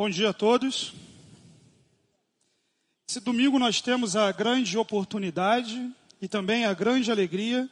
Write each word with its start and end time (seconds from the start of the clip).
Bom 0.00 0.08
dia 0.08 0.30
a 0.30 0.32
todos. 0.32 0.94
Esse 3.10 3.18
domingo 3.18 3.58
nós 3.58 3.80
temos 3.80 4.14
a 4.14 4.30
grande 4.30 4.78
oportunidade 4.78 5.90
e 6.22 6.28
também 6.28 6.64
a 6.64 6.72
grande 6.72 7.10
alegria 7.10 7.68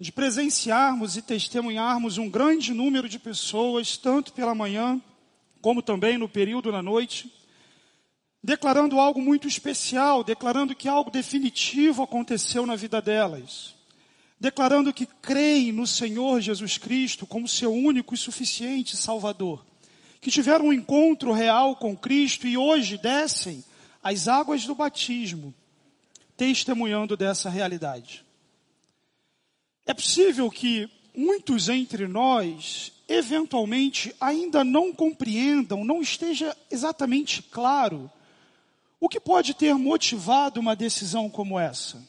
de 0.00 0.10
presenciarmos 0.10 1.16
e 1.16 1.22
testemunharmos 1.22 2.18
um 2.18 2.28
grande 2.28 2.74
número 2.74 3.08
de 3.08 3.20
pessoas, 3.20 3.96
tanto 3.96 4.32
pela 4.32 4.56
manhã 4.56 5.00
como 5.62 5.80
também 5.82 6.18
no 6.18 6.28
período 6.28 6.72
da 6.72 6.82
noite, 6.82 7.32
declarando 8.42 8.98
algo 8.98 9.22
muito 9.22 9.46
especial, 9.46 10.24
declarando 10.24 10.74
que 10.74 10.88
algo 10.88 11.12
definitivo 11.12 12.02
aconteceu 12.02 12.66
na 12.66 12.74
vida 12.74 13.00
delas, 13.00 13.72
declarando 14.40 14.92
que 14.92 15.06
creem 15.06 15.70
no 15.70 15.86
Senhor 15.86 16.40
Jesus 16.40 16.76
Cristo 16.76 17.24
como 17.24 17.46
seu 17.46 17.72
único 17.72 18.16
e 18.16 18.18
suficiente 18.18 18.96
Salvador 18.96 19.64
que 20.26 20.30
tiveram 20.32 20.66
um 20.66 20.72
encontro 20.72 21.30
real 21.30 21.76
com 21.76 21.96
Cristo 21.96 22.48
e 22.48 22.58
hoje 22.58 22.98
descem 22.98 23.62
as 24.02 24.26
águas 24.26 24.66
do 24.66 24.74
batismo, 24.74 25.54
testemunhando 26.36 27.16
dessa 27.16 27.48
realidade. 27.48 28.24
É 29.86 29.94
possível 29.94 30.50
que 30.50 30.90
muitos 31.16 31.68
entre 31.68 32.08
nós, 32.08 32.92
eventualmente, 33.08 34.12
ainda 34.20 34.64
não 34.64 34.92
compreendam, 34.92 35.84
não 35.84 36.02
esteja 36.02 36.56
exatamente 36.72 37.40
claro 37.40 38.10
o 38.98 39.08
que 39.08 39.20
pode 39.20 39.54
ter 39.54 39.74
motivado 39.74 40.58
uma 40.58 40.74
decisão 40.74 41.30
como 41.30 41.56
essa. 41.56 42.02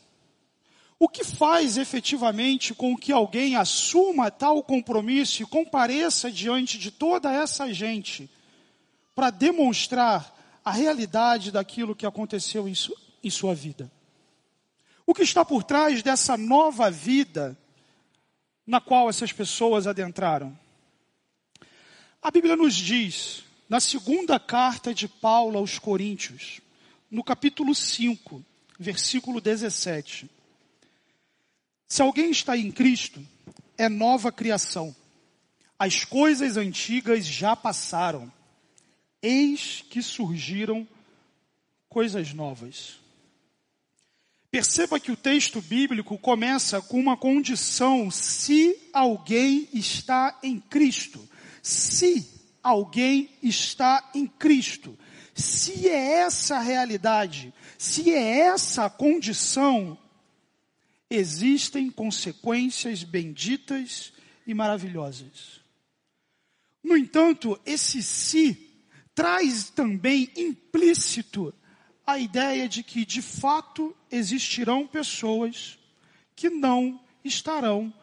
O 1.00 1.08
que 1.08 1.24
faz 1.24 1.78
efetivamente 1.78 2.74
com 2.74 2.98
que 2.98 3.12
alguém 3.12 3.56
assuma 3.56 4.32
tal 4.32 4.64
compromisso 4.64 5.44
e 5.44 5.46
compareça 5.46 6.32
diante 6.32 6.80
de 6.80 6.90
toda 6.90 7.32
essa 7.32 7.72
gente 7.72 8.30
para 9.14 9.30
demonstrar 9.30 10.36
a 10.66 10.72
realidade 10.72 11.52
daquilo 11.52 11.96
que 11.96 12.06
aconteceu 12.06 12.68
em, 12.68 12.74
su 12.74 12.96
em 13.24 13.30
sua 13.30 13.54
vida? 13.54 13.92
O 15.06 15.14
que 15.14 15.22
está 15.22 15.46
por 15.46 15.64
trás 15.64 16.02
dessa 16.02 16.36
nova 16.36 16.90
vida 16.90 17.58
na 18.66 18.82
qual 18.82 19.08
essas 19.08 19.32
pessoas 19.32 19.86
adentraram? 19.86 20.58
A 22.22 22.32
Bíblia 22.32 22.56
nos 22.56 22.74
diz, 22.76 23.44
na 23.70 23.80
segunda 23.80 24.40
carta 24.40 24.94
de 24.94 25.08
Paulo 25.08 25.60
aos 25.60 25.78
Coríntios, 25.78 26.60
no 27.10 27.24
capítulo 27.24 27.74
5, 27.74 28.44
versículo 28.80 29.40
17. 29.40 30.30
Se 31.88 32.02
alguém 32.02 32.32
está 32.32 32.58
em 32.58 32.72
Cristo, 32.72 33.26
é 33.78 33.88
nova 33.88 34.32
criação. 34.32 34.96
As 35.80 36.04
coisas 36.04 36.58
antigas 36.58 37.26
já 37.26 37.56
passaram. 37.56 38.32
Eis 39.22 39.84
que 39.90 40.02
surgiram 40.02 40.88
coisas 41.88 42.34
novas. 42.34 43.00
Perceba 44.50 45.00
que 45.00 45.12
o 45.12 45.18
texto 45.18 45.62
bíblico 45.62 46.18
começa 46.18 46.82
com 46.82 47.00
uma 47.00 47.16
condição: 47.16 48.10
se 48.12 48.78
alguém 48.92 49.68
está 49.74 50.38
em 50.44 50.60
Cristo. 50.60 51.28
Se 51.62 52.28
alguém 52.64 53.30
está 53.42 54.10
em 54.14 54.28
Cristo. 54.28 54.98
Se 55.34 55.88
é 55.88 56.22
essa 56.22 56.58
a 56.58 56.62
realidade, 56.62 57.54
se 57.78 58.12
é 58.12 58.40
essa 58.40 58.86
a 58.86 58.90
condição, 58.90 59.98
existem 61.10 61.90
consequências 61.90 63.04
benditas 63.04 64.14
e 64.46 64.54
maravilhosas. 64.54 65.62
No 66.84 66.96
entanto, 66.96 67.60
esse 67.66 68.02
si 68.04 68.84
traz 69.14 69.70
também 69.70 70.32
implícito 70.36 71.54
a 72.06 72.18
ideia 72.18 72.70
de 72.70 72.84
que 72.84 73.06
de 73.06 73.22
fato 73.22 73.96
existirão 74.10 74.88
pessoas 74.88 75.78
que 76.36 76.50
não 76.50 77.04
estarão 77.24 77.94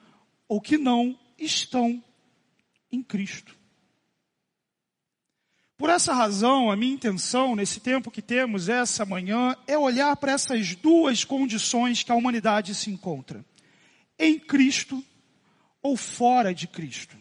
ou 0.46 0.60
que 0.60 0.76
não 0.76 1.18
estão 1.38 2.02
em 2.92 3.02
Cristo. 3.02 3.56
Por 5.76 5.90
essa 5.90 6.14
razão, 6.14 6.70
a 6.70 6.76
minha 6.76 6.94
intenção 6.94 7.56
nesse 7.56 7.80
tempo 7.80 8.10
que 8.10 8.22
temos 8.22 8.68
essa 8.68 9.04
manhã 9.04 9.56
é 9.66 9.76
olhar 9.76 10.16
para 10.16 10.32
essas 10.32 10.76
duas 10.76 11.24
condições 11.24 12.02
que 12.02 12.12
a 12.12 12.14
humanidade 12.14 12.74
se 12.74 12.90
encontra: 12.90 13.44
em 14.18 14.38
Cristo 14.38 15.04
ou 15.82 15.96
fora 15.96 16.54
de 16.54 16.68
Cristo. 16.68 17.16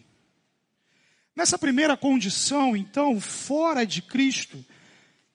Nessa 1.36 1.58
primeira 1.58 1.98
condição, 1.98 2.78
então, 2.78 3.20
fora 3.20 3.88
de 3.88 4.04
Cristo, 4.04 4.64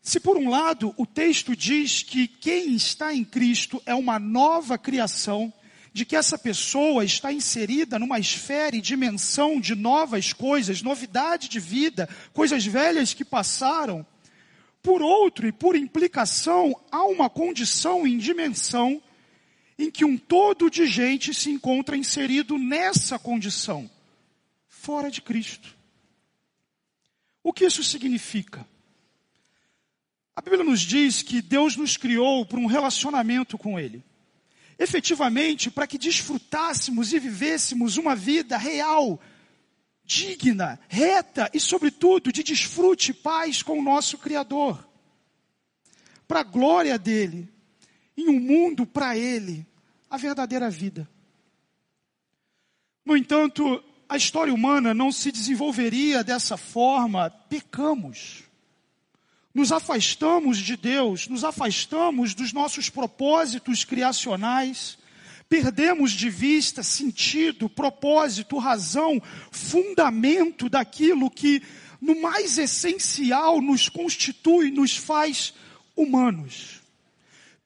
se 0.00 0.21
por 0.21 0.37
um 0.37 0.49
lado 0.49 0.95
o 0.97 1.05
texto 1.05 1.56
diz 1.56 2.05
que 2.05 2.29
quem 2.29 2.77
está 2.77 3.12
em 3.12 3.25
Cristo 3.25 3.83
é 3.85 3.95
uma 3.95 4.19
nova 4.21 4.79
criação, 4.79 5.53
de 5.93 6.04
que 6.04 6.16
essa 6.16 6.38
pessoa 6.38 7.04
está 7.04 7.32
inserida 7.32 7.99
numa 7.99 8.19
esfera 8.19 8.76
e 8.76 8.81
dimensão 8.81 9.60
de 9.60 9.75
novas 9.75 10.32
coisas, 10.32 10.82
novidade 10.82 11.49
de 11.49 11.59
vida, 11.59 12.09
coisas 12.32 12.65
velhas 12.65 13.15
que 13.15 13.25
passaram. 13.25 14.06
Por 14.82 15.03
outro, 15.03 15.47
e 15.47 15.53
por 15.53 15.76
implicação, 15.76 16.78
há 16.91 17.04
uma 17.04 17.28
condição 17.28 18.06
em 18.06 18.16
dimensão 18.19 19.03
em 19.78 19.91
que 19.91 20.04
um 20.04 20.16
todo 20.16 20.71
de 20.71 20.87
gente 20.87 21.32
se 21.32 21.50
encontra 21.50 21.97
inserido 21.97 22.59
nessa 22.59 23.19
condição, 23.19 23.88
fora 24.69 25.10
de 25.10 25.22
Cristo. 25.22 25.76
O 27.43 27.53
que 27.53 27.65
isso 27.65 27.82
significa? 27.82 28.66
A 30.34 30.41
Bíblia 30.41 30.65
nos 30.65 30.81
diz 30.81 31.22
que 31.22 31.43
Deus 31.43 31.76
nos 31.76 31.97
criou 31.97 32.44
para 32.44 32.60
um 32.60 32.66
relacionamento 32.66 33.56
com 33.56 33.78
Ele 33.78 34.05
efetivamente 34.78 35.71
para 35.71 35.87
que 35.87 35.99
desfrutássemos 35.99 37.12
e 37.12 37.19
vivêssemos 37.19 37.97
uma 37.97 38.15
vida 38.15 38.56
real, 38.56 39.21
digna, 40.05 40.78
reta 40.89 41.50
e, 41.53 41.59
sobretudo, 41.59 42.33
de 42.33 42.43
desfrute 42.43 43.11
e 43.11 43.15
paz 43.15 43.62
com 43.62 43.78
o 43.78 43.83
nosso 43.83 44.17
Criador. 44.17 44.88
Para 46.27 46.41
a 46.41 46.44
glória 46.44 46.99
dele, 46.99 47.49
em 48.17 48.28
um 48.28 48.38
mundo 48.38 48.87
para 48.87 49.17
ele, 49.17 49.67
a 50.09 50.17
verdadeira 50.17 50.71
vida. 50.71 51.09
No 53.05 53.17
entanto, 53.17 53.83
a 54.09 54.17
história 54.17 54.53
humana 54.55 54.94
não 54.94 55.11
se 55.11 55.33
desenvolveria 55.33 56.22
dessa 56.22 56.56
forma, 56.56 57.31
pecamos 57.31 58.48
nos 59.55 59.73
afastamos 59.73 60.59
de 60.59 60.77
Deus, 60.77 61.29
nos 61.29 61.45
afastamos 61.45 62.35
dos 62.35 62.53
nossos 62.53 62.91
propósitos 62.91 63.85
criacionais, 63.85 64.99
perdemos 65.49 66.13
de 66.13 66.29
vista 66.29 66.83
sentido, 66.83 67.69
propósito, 67.69 68.59
razão, 68.59 69.21
fundamento 69.51 70.69
daquilo 70.69 71.31
que 71.31 71.63
no 72.01 72.21
mais 72.21 72.59
essencial 72.59 73.61
nos 73.61 73.89
constitui, 73.89 74.71
nos 74.71 74.97
faz 74.97 75.55
humanos. 75.97 76.81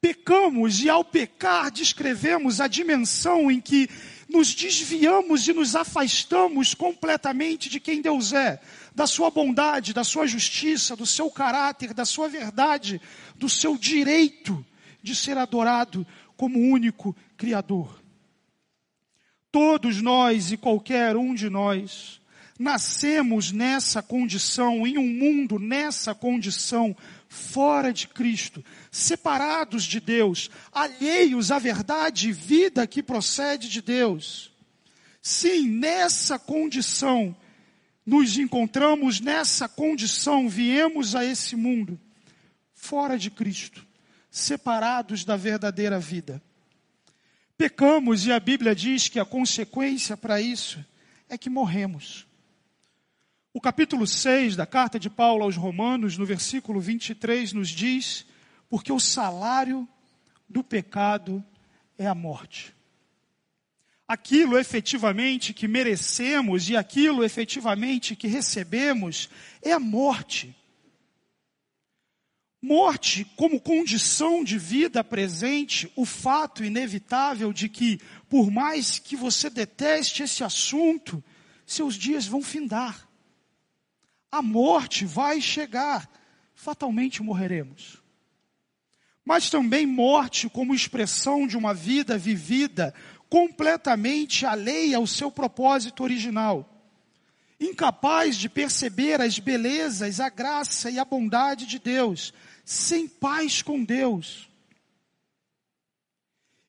Pecamos 0.01 0.83
e 0.83 0.89
ao 0.89 1.05
pecar 1.05 1.71
descrevemos 1.71 2.61
a 2.61 2.67
dimensão 2.67 3.51
em 3.51 3.61
que 3.61 3.89
nos 4.29 4.55
desviamos 4.55 5.47
e 5.47 5.53
nos 5.53 5.77
afastamos 5.77 6.75
completamente 6.75 7.69
de 7.69 7.79
quem 7.79 8.01
Deus 8.01 8.33
é, 8.33 8.61
da 8.95 9.07
sua 9.07 9.31
bondade, 9.31 9.93
da 9.93 10.05
sua 10.05 10.27
justiça, 10.27 10.95
do 10.95 11.07
seu 11.07 11.31
caráter, 11.31 11.95
da 11.95 12.05
sua 12.05 12.29
verdade, 12.29 13.01
do 13.37 13.49
seu 13.49 13.77
direito 13.77 14.65
de 15.03 15.17
ser 15.17 15.37
adorado 15.37 16.07
como 16.37 16.59
único 16.59 17.15
Criador. 17.37 18.01
Todos 19.51 20.01
nós 20.01 20.53
e 20.53 20.57
qualquer 20.57 21.17
um 21.17 21.35
de 21.35 21.51
nós 21.51 22.21
nascemos 22.59 23.51
nessa 23.51 24.01
condição, 24.03 24.87
em 24.87 24.97
um 24.97 25.07
mundo 25.07 25.59
nessa 25.59 26.15
condição, 26.15 26.97
fora 27.29 27.93
de 27.93 28.07
Cristo, 28.07 28.65
separados 28.91 29.85
de 29.85 29.99
Deus, 29.99 30.49
alheios 30.71 31.51
à 31.51 31.59
verdade 31.59 32.29
e 32.29 32.33
vida 32.33 32.87
que 32.87 33.03
procede 33.03 33.69
de 33.69 33.83
Deus. 33.83 34.53
Sim, 35.21 35.69
nessa 35.69 36.39
condição, 36.39 37.35
nos 38.05 38.37
encontramos 38.37 39.21
nessa 39.21 39.69
condição, 39.69 40.49
viemos 40.49 41.15
a 41.15 41.25
esse 41.25 41.55
mundo, 41.55 41.99
fora 42.75 43.19
de 43.19 43.31
Cristo, 43.31 43.87
separados 44.31 45.25
da 45.25 45.37
verdadeira 45.37 45.99
vida. 45.99 46.43
Pecamos 47.57 48.27
e 48.27 48.33
a 48.33 48.41
Bíblia 48.41 48.75
diz 48.75 49.09
que 49.09 49.21
a 49.21 49.25
consequência 49.25 50.17
para 50.17 50.41
isso 50.41 50.85
é 51.29 51.39
que 51.39 51.49
morremos. 51.49 52.27
O 53.55 53.61
capítulo 53.61 54.07
6 54.07 54.57
da 54.57 54.67
carta 54.67 54.99
de 54.99 55.11
Paulo 55.11 55.45
aos 55.45 55.57
Romanos, 55.57 56.17
no 56.17 56.25
versículo 56.25 56.81
23, 56.81 57.53
nos 57.53 57.69
diz: 57.69 58.27
porque 58.69 58.91
o 58.91 58.99
salário 58.99 59.87
do 60.49 60.65
pecado 60.65 61.45
é 61.99 62.07
a 62.07 62.15
morte. 62.15 62.75
Aquilo 64.13 64.59
efetivamente 64.59 65.55
que 65.55 65.67
merecemos 65.67 66.69
e 66.69 66.77
aquilo 66.77 67.25
efetivamente 67.25 68.15
que 68.15 68.29
recebemos 68.29 69.31
é 69.63 69.73
a 69.73 69.81
morte. 69.81 70.55
Morte 72.61 73.25
como 73.37 73.59
condição 73.59 74.45
de 74.45 74.59
vida 74.59 75.03
presente, 75.03 75.91
o 75.97 76.05
fato 76.05 76.63
inevitável 76.63 77.55
de 77.55 77.71
que, 77.71 77.99
por 78.29 78.51
mais 78.51 78.99
que 78.99 79.17
você 79.17 79.49
deteste 79.49 80.25
esse 80.25 80.45
assunto, 80.45 81.25
seus 81.65 81.95
dias 81.95 82.27
vão 82.27 82.43
findar. 82.43 83.09
A 84.31 84.43
morte 84.43 85.07
vai 85.07 85.41
chegar, 85.41 86.07
fatalmente 86.55 87.23
morreremos. 87.23 88.03
Mas 89.25 89.49
também 89.49 89.87
morte 89.87 90.51
como 90.51 90.75
expressão 90.75 91.47
de 91.47 91.57
uma 91.57 91.73
vida 91.73 92.19
vivida 92.19 92.93
completamente 93.33 94.45
alheia 94.45 94.99
ao 94.99 95.07
seu 95.07 95.33
propósito 95.33 96.03
original 96.05 96.69
incapaz 97.59 98.37
de 98.37 98.47
perceber 98.47 99.23
as 99.23 99.39
belezas, 99.39 100.21
a 100.21 100.29
graça 100.29 100.91
e 100.91 100.99
a 100.99 101.05
bondade 101.05 101.65
de 101.65 101.79
Deus, 101.79 102.35
sem 102.63 103.09
paz 103.09 103.63
com 103.63 103.83
Deus. 103.83 104.51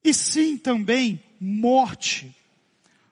E 0.01 0.13
sim 0.13 0.57
também 0.57 1.21
morte, 1.37 2.33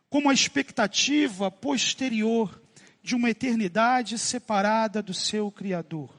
como 0.09 0.29
a 0.29 0.33
expectativa 0.33 1.51
posterior 1.51 2.61
de 3.03 3.15
uma 3.15 3.31
eternidade 3.31 4.17
separada 4.17 5.01
do 5.01 5.13
seu 5.13 5.51
Criador. 5.51 6.09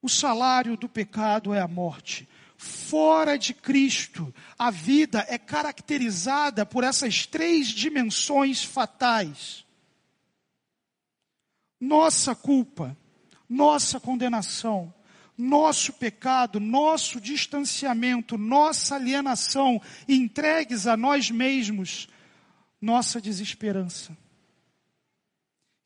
O 0.00 0.08
salário 0.08 0.76
do 0.76 0.88
pecado 0.88 1.52
é 1.52 1.60
a 1.60 1.66
morte. 1.66 2.28
Fora 2.58 3.38
de 3.38 3.54
Cristo, 3.54 4.34
a 4.58 4.70
vida 4.70 5.24
é 5.28 5.38
caracterizada 5.38 6.66
por 6.66 6.84
essas 6.84 7.24
três 7.24 7.68
dimensões 7.68 8.62
fatais 8.62 9.64
nossa 11.80 12.34
culpa, 12.34 12.96
nossa 13.48 14.00
condenação, 14.00 14.92
nosso 15.36 15.92
pecado, 15.92 16.58
nosso 16.58 17.20
distanciamento, 17.20 18.36
nossa 18.36 18.96
alienação, 18.96 19.80
entregues 20.08 20.86
a 20.86 20.96
nós 20.96 21.30
mesmos, 21.30 22.08
nossa 22.80 23.20
desesperança. 23.20 24.16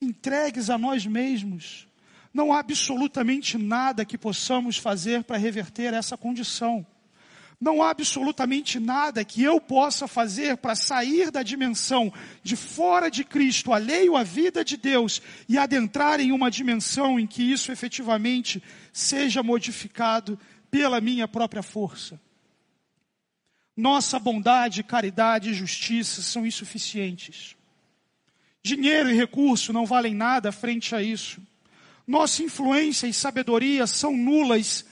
Entregues 0.01 0.71
a 0.71 0.79
nós 0.79 1.07
mesmos. 1.07 1.87
Não 2.33 2.53
há 2.53 2.61
absolutamente 2.61 3.59
nada 3.59 4.05
que 4.05 4.17
possamos 4.17 4.79
fazer 4.79 5.25
para 5.25 5.37
reverter 5.37 5.93
essa 5.93 6.17
condição. 6.17 6.87
Não 7.61 7.81
há 7.81 7.91
absolutamente 7.91 8.81
nada 8.81 9.25
que 9.25 9.41
eu 9.41 9.61
possa 9.61 10.09
fazer 10.09 10.57
para 10.57 10.75
sair 10.75 11.31
da 11.31 11.45
dimensão 11.45 12.13
de 12.43 12.57
fora 12.57 13.09
de 13.09 13.23
Cristo, 13.23 13.73
alheio 13.73 14.17
à 14.17 14.25
vida 14.25 14.65
de 14.65 14.77
Deus, 14.77 15.23
e 15.49 15.57
adentrar 15.57 16.19
em 16.19 16.33
uma 16.33 16.51
dimensão 16.51 17.21
em 17.21 17.27
que 17.27 17.41
isso 17.41 17.71
efetivamente 17.71 18.61
seja 18.93 19.45
modificado 19.45 20.37
pela 20.73 21.01
minha 21.01 21.29
própria 21.29 21.63
força. 21.63 22.21
Nossa 23.77 24.19
bondade, 24.19 24.83
caridade 24.83 25.51
e 25.51 25.55
justiça 25.55 26.21
são 26.21 26.45
insuficientes. 26.45 27.57
Dinheiro 28.61 29.09
e 29.09 29.15
recurso 29.15 29.73
não 29.73 29.87
valem 29.87 30.15
nada 30.15 30.51
frente 30.51 30.95
a 30.95 31.03
isso. 31.03 31.41
Nossa 32.07 32.43
influência 32.43 33.07
e 33.07 33.13
sabedoria 33.13 33.87
são 33.87 34.17
nulas. 34.17 34.85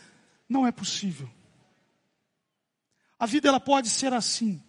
Não 0.48 0.66
é 0.66 0.72
possível. 0.72 1.28
A 3.18 3.26
vida 3.26 3.48
ela 3.48 3.60
pode 3.60 3.88
ser 3.90 4.12
assim. 4.12 4.62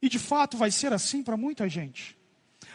E 0.00 0.08
de 0.08 0.18
fato 0.18 0.56
vai 0.56 0.70
ser 0.70 0.92
assim 0.92 1.22
para 1.22 1.36
muita 1.36 1.68
gente. 1.68 2.16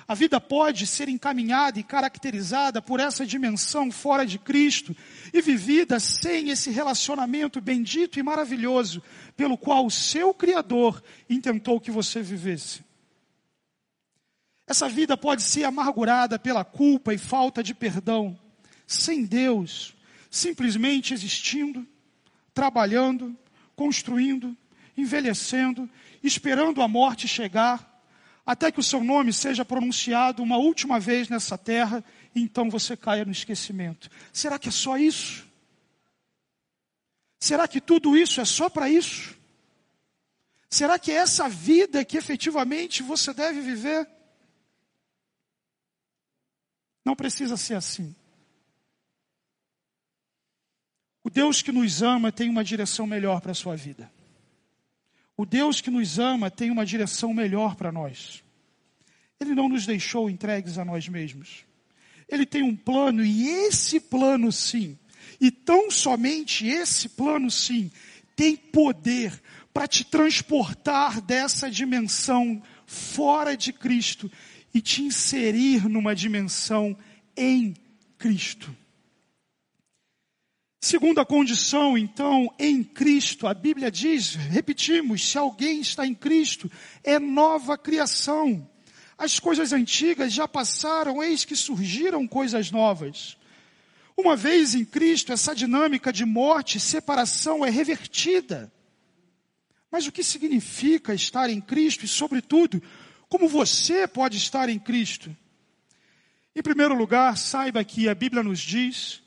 A 0.08 0.14
vida 0.14 0.40
pode 0.40 0.86
ser 0.86 1.08
encaminhada 1.08 1.80
e 1.80 1.84
caracterizada 1.84 2.82
por 2.82 3.00
essa 3.00 3.26
dimensão 3.26 3.90
fora 3.90 4.26
de 4.26 4.38
Cristo 4.38 4.96
e 5.34 5.42
vivida 5.42 6.00
sem 6.00 6.50
esse 6.50 6.70
relacionamento 6.72 7.62
bendito 7.62 8.20
e 8.20 8.24
maravilhoso 8.24 9.02
pelo 9.38 9.58
qual 9.58 9.86
o 9.86 9.92
seu 9.92 10.34
Criador 10.34 11.02
intentou 11.30 11.80
que 11.80 11.90
você 11.90 12.22
vivesse. 12.22 12.84
Essa 14.68 14.90
vida 14.90 15.16
pode 15.16 15.42
ser 15.44 15.64
amargurada 15.64 16.38
pela 16.38 16.66
culpa 16.66 17.14
e 17.14 17.18
falta 17.18 17.64
de 17.64 17.74
perdão, 17.74 18.38
sem 18.86 19.26
Deus, 19.26 19.96
simplesmente 20.30 21.14
existindo, 21.14 21.88
trabalhando, 22.54 23.38
construindo, 23.76 24.56
envelhecendo, 24.98 25.90
esperando 26.24 26.82
a 26.82 26.88
morte 26.88 27.28
chegar, 27.28 27.92
até 28.46 28.72
que 28.72 28.80
o 28.80 28.84
seu 28.84 29.04
nome 29.04 29.32
seja 29.32 29.64
pronunciado 29.64 30.44
uma 30.44 30.58
última 30.58 31.00
vez 31.00 31.30
nessa 31.30 31.58
terra, 31.58 32.04
e 32.36 32.42
então 32.42 32.70
você 32.70 32.98
caia 32.98 33.26
no 33.26 33.32
esquecimento. 33.32 34.10
Será 34.32 34.60
que 34.60 34.70
é 34.70 34.72
só 34.72 34.98
isso? 34.98 35.48
Será 37.40 37.68
que 37.68 37.82
tudo 37.82 38.18
isso 38.18 38.40
é 38.40 38.46
só 38.46 38.70
para 38.70 38.90
isso? 38.90 39.38
Será 40.70 40.98
que 40.98 41.12
é 41.12 41.16
essa 41.16 41.48
vida 41.48 42.04
que 42.04 42.18
efetivamente 42.18 43.04
você 43.04 43.34
deve 43.34 43.62
viver? 43.62 44.08
Não 47.06 47.16
precisa 47.16 47.58
ser 47.58 47.76
assim. 47.76 48.16
O 51.23 51.23
Deus 51.34 51.64
que 51.64 51.72
nos 51.72 52.04
ama 52.04 52.32
tem 52.32 52.48
uma 52.48 52.64
direção 52.64 53.08
melhor 53.08 53.42
para 53.42 53.52
a 53.52 53.56
sua 53.56 53.76
vida. 53.76 54.10
O 55.36 55.48
Deus 55.48 55.82
que 55.82 55.90
nos 55.90 56.20
ama 56.20 56.52
tem 56.52 56.70
uma 56.70 56.86
direção 56.86 57.34
melhor 57.34 57.76
para 57.76 57.92
nós. 57.92 58.44
Ele 59.40 59.56
não 59.56 59.68
nos 59.68 59.88
deixou 59.88 60.30
entregues 60.30 60.78
a 60.78 60.86
nós 60.86 61.10
mesmos. 61.10 61.66
Ele 62.30 62.46
tem 62.46 62.62
um 62.62 62.76
plano 62.76 63.26
e 63.26 63.48
esse 63.48 64.00
plano 64.00 64.52
sim, 64.52 64.98
e 65.42 65.50
tão 65.50 65.90
somente 65.90 66.68
esse 66.68 67.10
plano 67.10 67.50
sim, 67.50 67.92
tem 68.36 68.56
poder 68.56 69.42
para 69.74 69.88
te 69.88 70.04
transportar 70.04 71.20
dessa 71.20 71.70
dimensão 71.70 72.62
fora 72.86 73.58
de 73.58 73.74
Cristo 73.74 74.32
e 74.72 74.80
te 74.80 75.02
inserir 75.02 75.90
numa 75.90 76.16
dimensão 76.16 76.96
em 77.36 77.74
Cristo. 78.20 78.83
Segunda 80.84 81.24
condição, 81.24 81.98
então, 81.98 82.54
em 82.60 82.84
Cristo, 82.84 83.48
a 83.48 83.54
Bíblia 83.54 83.90
diz, 83.90 84.36
repetimos, 84.36 85.26
se 85.26 85.38
alguém 85.38 85.80
está 85.80 86.06
em 86.06 86.14
Cristo, 86.14 86.70
é 87.02 87.18
nova 87.18 87.78
criação. 87.78 88.70
As 89.18 89.40
coisas 89.40 89.72
antigas 89.72 90.34
já 90.34 90.46
passaram, 90.46 91.24
eis 91.24 91.46
que 91.46 91.56
surgiram 91.56 92.28
coisas 92.28 92.70
novas. 92.70 93.38
Uma 94.18 94.36
vez 94.36 94.76
em 94.76 94.84
Cristo, 94.84 95.32
essa 95.32 95.56
dinâmica 95.56 96.12
de 96.12 96.26
morte 96.26 96.80
e 96.80 96.82
separação 96.82 97.66
é 97.66 97.70
revertida. 97.70 98.70
Mas 99.90 100.06
o 100.06 100.12
que 100.12 100.22
significa 100.22 101.14
estar 101.14 101.50
em 101.50 101.62
Cristo 101.62 102.04
e, 102.04 102.10
sobretudo, 102.10 102.84
como 103.30 103.48
você 103.48 104.06
pode 104.06 104.36
estar 104.36 104.68
em 104.68 104.80
Cristo? 104.80 105.34
Em 106.54 106.62
primeiro 106.62 106.94
lugar, 106.94 107.38
saiba 107.38 107.86
que 107.86 108.10
a 108.10 108.14
Bíblia 108.14 108.44
nos 108.44 108.60
diz 108.60 109.23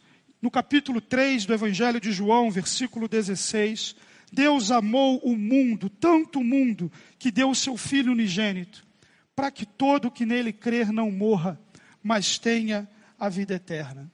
no 0.47 0.50
capítulo 0.50 1.00
3 1.00 1.45
do 1.45 1.53
Evangelho 1.53 2.00
de 2.00 2.12
João, 2.12 2.53
versículo 2.53 3.09
16, 3.09 3.97
Deus 4.33 4.71
amou 4.71 5.19
o 5.25 5.37
mundo, 5.37 5.91
tanto 5.91 6.38
o 6.38 6.45
mundo, 6.45 6.91
que 7.19 7.33
deu 7.33 7.50
o 7.50 7.55
seu 7.55 7.76
Filho 7.76 8.12
unigênito, 8.12 8.87
para 9.35 9.50
que 9.50 9.67
todo 9.67 10.09
que 10.09 10.25
nele 10.25 10.53
crer 10.53 10.93
não 10.93 11.11
morra, 11.11 11.61
mas 12.00 12.38
tenha 12.38 12.88
a 13.19 13.29
vida 13.29 13.55
eterna. 13.55 14.09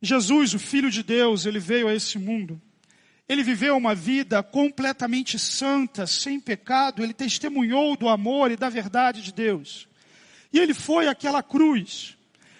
Jesus, 0.00 0.54
o 0.54 0.58
Filho 0.58 0.90
de 0.90 1.02
Deus, 1.02 1.44
ele 1.44 1.58
veio 1.58 1.86
a 1.86 1.94
esse 1.94 2.18
mundo. 2.18 2.58
Ele 3.28 3.42
viveu 3.42 3.76
uma 3.76 3.94
vida 3.94 4.42
completamente 4.42 5.38
santa, 5.38 6.06
sem 6.06 6.40
pecado, 6.40 7.02
ele 7.02 7.12
testemunhou 7.12 7.94
do 7.94 8.08
amor 8.08 8.50
e 8.50 8.56
da 8.56 8.70
verdade 8.70 9.20
de 9.20 9.34
Deus. 9.34 9.86
E 10.50 10.58
ele 10.58 10.72
foi 10.72 11.08
àquela 11.08 11.42
cruz, 11.42 12.16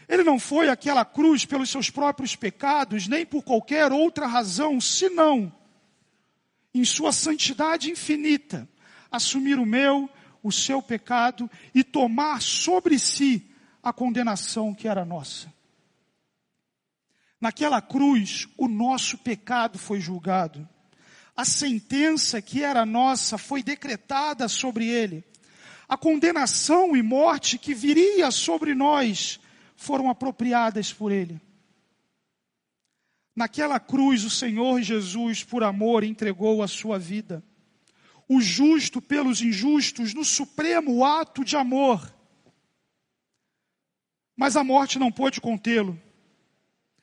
ele 0.09 0.23
não 0.23 0.39
foi 0.39 0.69
àquela 0.69 1.05
cruz 1.05 1.45
pelos 1.45 1.71
seus 1.71 1.91
próprios 1.91 2.37
pecados, 2.37 3.09
nem 3.09 3.25
por 3.25 3.43
qualquer 3.43 3.93
outra 3.93 4.27
razão, 4.27 4.81
senão, 4.81 5.53
em 6.75 6.85
sua 6.85 7.13
santidade 7.13 7.91
infinita, 7.91 8.69
assumir 9.11 9.59
o 9.59 9.67
meu, 9.67 10.11
o 10.43 10.53
seu 10.53 10.83
pecado 10.83 11.51
e 11.75 11.83
tomar 11.83 12.43
sobre 12.43 12.99
si 12.99 13.51
a 13.83 13.93
condenação 13.93 14.75
que 14.75 14.87
era 14.87 15.05
nossa. 15.05 15.53
Naquela 17.41 17.81
cruz, 17.81 18.49
o 18.57 18.69
nosso 18.69 19.19
pecado 19.19 19.79
foi 19.79 20.01
julgado. 20.01 20.67
A 21.37 21.45
sentença 21.45 22.41
que 22.41 22.63
era 22.63 22.87
nossa 22.87 23.37
foi 23.37 23.63
decretada 23.63 24.49
sobre 24.49 24.87
ele. 24.87 25.25
A 25.89 25.97
condenação 25.97 26.97
e 26.97 27.03
morte 27.03 27.59
que 27.59 27.75
viria 27.75 28.31
sobre 28.31 28.75
nós 28.75 29.41
foram 29.77 30.09
apropriadas 30.09 30.93
por 30.93 31.13
Ele. 31.13 31.41
Naquela 33.35 33.81
cruz, 33.81 34.25
o 34.25 34.31
Senhor 34.31 34.81
Jesus, 34.81 35.43
por 35.43 35.65
amor, 35.65 36.05
entregou 36.05 36.63
a 36.63 36.69
sua 36.69 36.99
vida. 36.99 37.43
O 38.29 38.41
justo 38.41 39.03
pelos 39.03 39.43
injustos, 39.43 40.15
no 40.15 40.25
supremo 40.25 41.05
ato 41.05 41.45
de 41.45 41.57
amor. 41.57 42.15
Mas 44.37 44.57
a 44.57 44.63
morte 44.63 44.99
não 44.99 45.11
pôde 45.11 45.41
contê-lo. 45.41 46.01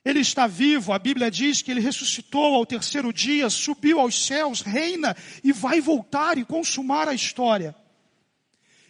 Ele 0.04 0.20
está 0.20 0.48
vivo, 0.48 0.94
a 0.94 1.00
Bíblia 1.00 1.30
diz 1.30 1.62
que 1.62 1.70
ele 1.70 1.80
ressuscitou 1.80 2.56
ao 2.56 2.66
terceiro 2.66 3.14
dia, 3.14 3.50
subiu 3.50 4.00
aos 4.00 4.26
céus, 4.26 4.62
reina 4.62 5.16
e 5.44 5.52
vai 5.52 5.80
voltar 5.80 6.38
e 6.40 6.46
consumar 6.46 7.08
a 7.08 7.14
história. 7.14 7.76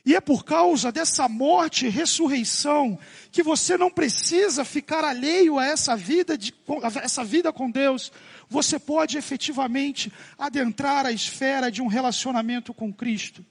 E 0.05 0.15
é 0.15 0.21
por 0.21 0.43
causa 0.43 0.91
dessa 0.91 1.29
morte 1.29 1.85
e 1.85 1.89
ressurreição 1.89 2.97
que 3.31 3.43
você 3.43 3.77
não 3.77 3.91
precisa 3.91 4.65
ficar 4.65 5.03
alheio 5.03 5.59
a 5.59 5.65
essa 5.65 5.95
vida, 5.95 6.37
de, 6.37 6.53
a 6.83 7.03
essa 7.03 7.23
vida 7.23 7.53
com 7.53 7.69
Deus. 7.69 8.11
Você 8.49 8.79
pode 8.79 9.17
efetivamente 9.17 10.11
adentrar 10.37 11.05
a 11.05 11.11
esfera 11.11 11.71
de 11.71 11.81
um 11.81 11.87
relacionamento 11.87 12.73
com 12.73 12.91
Cristo. 12.91 13.45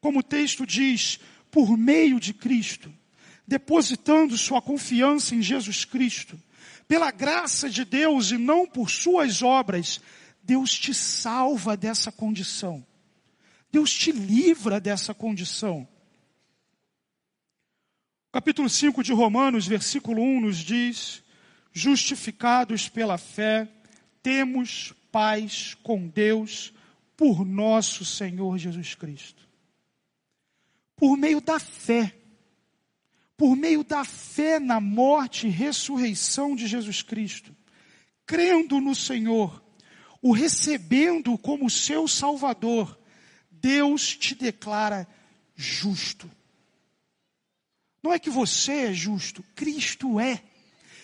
Como 0.00 0.20
o 0.20 0.22
texto 0.22 0.64
diz, 0.64 1.18
por 1.50 1.76
meio 1.76 2.20
de 2.20 2.32
Cristo, 2.32 2.92
depositando 3.46 4.38
sua 4.38 4.62
confiança 4.62 5.34
em 5.34 5.42
Jesus 5.42 5.84
Cristo 5.84 6.38
pela 6.86 7.10
graça 7.10 7.70
de 7.70 7.84
Deus 7.84 8.30
e 8.30 8.36
não 8.36 8.66
por 8.66 8.90
suas 8.90 9.42
obras, 9.42 10.00
Deus 10.42 10.78
te 10.78 10.92
salva 10.92 11.76
dessa 11.76 12.12
condição. 12.12 12.84
Deus 13.72 13.90
te 13.90 14.12
livra 14.12 14.78
dessa 14.78 15.14
condição. 15.14 15.88
Capítulo 18.30 18.68
5 18.68 19.02
de 19.02 19.14
Romanos, 19.14 19.66
versículo 19.66 20.22
1 20.22 20.42
nos 20.42 20.58
diz: 20.58 21.24
Justificados 21.72 22.90
pela 22.90 23.16
fé, 23.16 23.66
temos 24.22 24.92
paz 25.10 25.74
com 25.82 26.06
Deus 26.06 26.72
por 27.16 27.46
nosso 27.46 28.04
Senhor 28.04 28.58
Jesus 28.58 28.94
Cristo. 28.94 29.48
Por 30.94 31.16
meio 31.16 31.40
da 31.40 31.58
fé, 31.58 32.14
por 33.38 33.56
meio 33.56 33.82
da 33.82 34.04
fé 34.04 34.60
na 34.60 34.80
morte 34.80 35.46
e 35.46 35.50
ressurreição 35.50 36.54
de 36.54 36.66
Jesus 36.66 37.00
Cristo, 37.00 37.56
crendo 38.26 38.80
no 38.80 38.94
Senhor, 38.94 39.64
o 40.20 40.32
recebendo 40.32 41.36
como 41.38 41.70
seu 41.70 42.06
Salvador, 42.06 42.98
Deus 43.62 44.16
te 44.16 44.34
declara 44.34 45.06
justo. 45.54 46.28
Não 48.02 48.12
é 48.12 48.18
que 48.18 48.28
você 48.28 48.86
é 48.86 48.92
justo, 48.92 49.44
Cristo 49.54 50.18
é. 50.18 50.42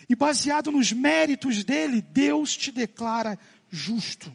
E 0.08 0.16
baseado 0.16 0.72
nos 0.72 0.92
méritos 0.92 1.62
dele, 1.62 2.02
Deus 2.02 2.56
te 2.56 2.72
declara 2.72 3.38
justo. 3.70 4.34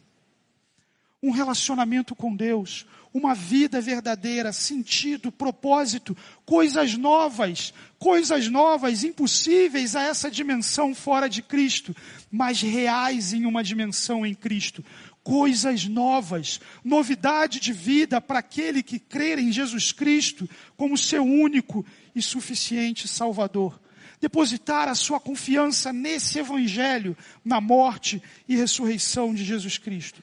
Um 1.22 1.32
relacionamento 1.32 2.16
com 2.16 2.34
Deus, 2.34 2.86
uma 3.14 3.36
vida 3.36 3.82
verdadeira, 3.82 4.54
sentido, 4.54 5.32
propósito, 5.32 6.16
coisas 6.46 6.96
novas, 6.96 7.74
coisas 8.00 8.48
novas, 8.48 9.04
impossíveis 9.04 9.96
a 9.96 10.04
essa 10.04 10.32
dimensão 10.32 10.96
fora 10.96 11.30
de 11.30 11.42
Cristo, 11.42 11.96
mas 12.32 12.62
reais 12.62 13.34
em 13.34 13.46
uma 13.46 13.64
dimensão 13.64 14.26
em 14.26 14.34
Cristo. 14.34 14.84
Coisas 15.24 15.86
novas, 15.88 16.60
novidade 16.84 17.60
de 17.60 17.72
vida 17.72 18.20
para 18.20 18.40
aquele 18.40 18.84
que 18.84 19.00
crer 19.00 19.40
em 19.40 19.54
Jesus 19.54 19.94
Cristo 19.94 20.50
como 20.76 20.98
seu 20.98 21.24
único 21.24 21.86
e 22.14 22.22
suficiente 22.22 23.08
Salvador. 23.08 23.80
Depositar 24.20 24.90
a 24.90 24.96
sua 24.96 25.20
confiança 25.20 25.94
nesse 25.94 26.40
Evangelho, 26.40 27.18
na 27.44 27.62
morte 27.62 28.22
e 28.48 28.56
ressurreição 28.58 29.34
de 29.34 29.46
Jesus 29.46 29.78
Cristo. 29.78 30.22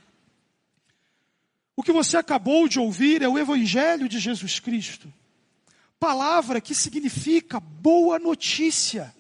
O 1.75 1.83
que 1.83 1.92
você 1.92 2.19
acabou 2.19 2.69
de 2.69 2.78
ouvir 2.78 3.23
é 3.23 3.28
o 3.28 3.38
Evangelho 3.38 4.07
de 4.07 4.19
Jesus 4.19 4.61
Cristo. 4.61 5.11
Palavra 5.99 6.61
que 6.61 6.75
significa 6.75 7.59
boa 7.59 8.19
notícia. 8.19 9.14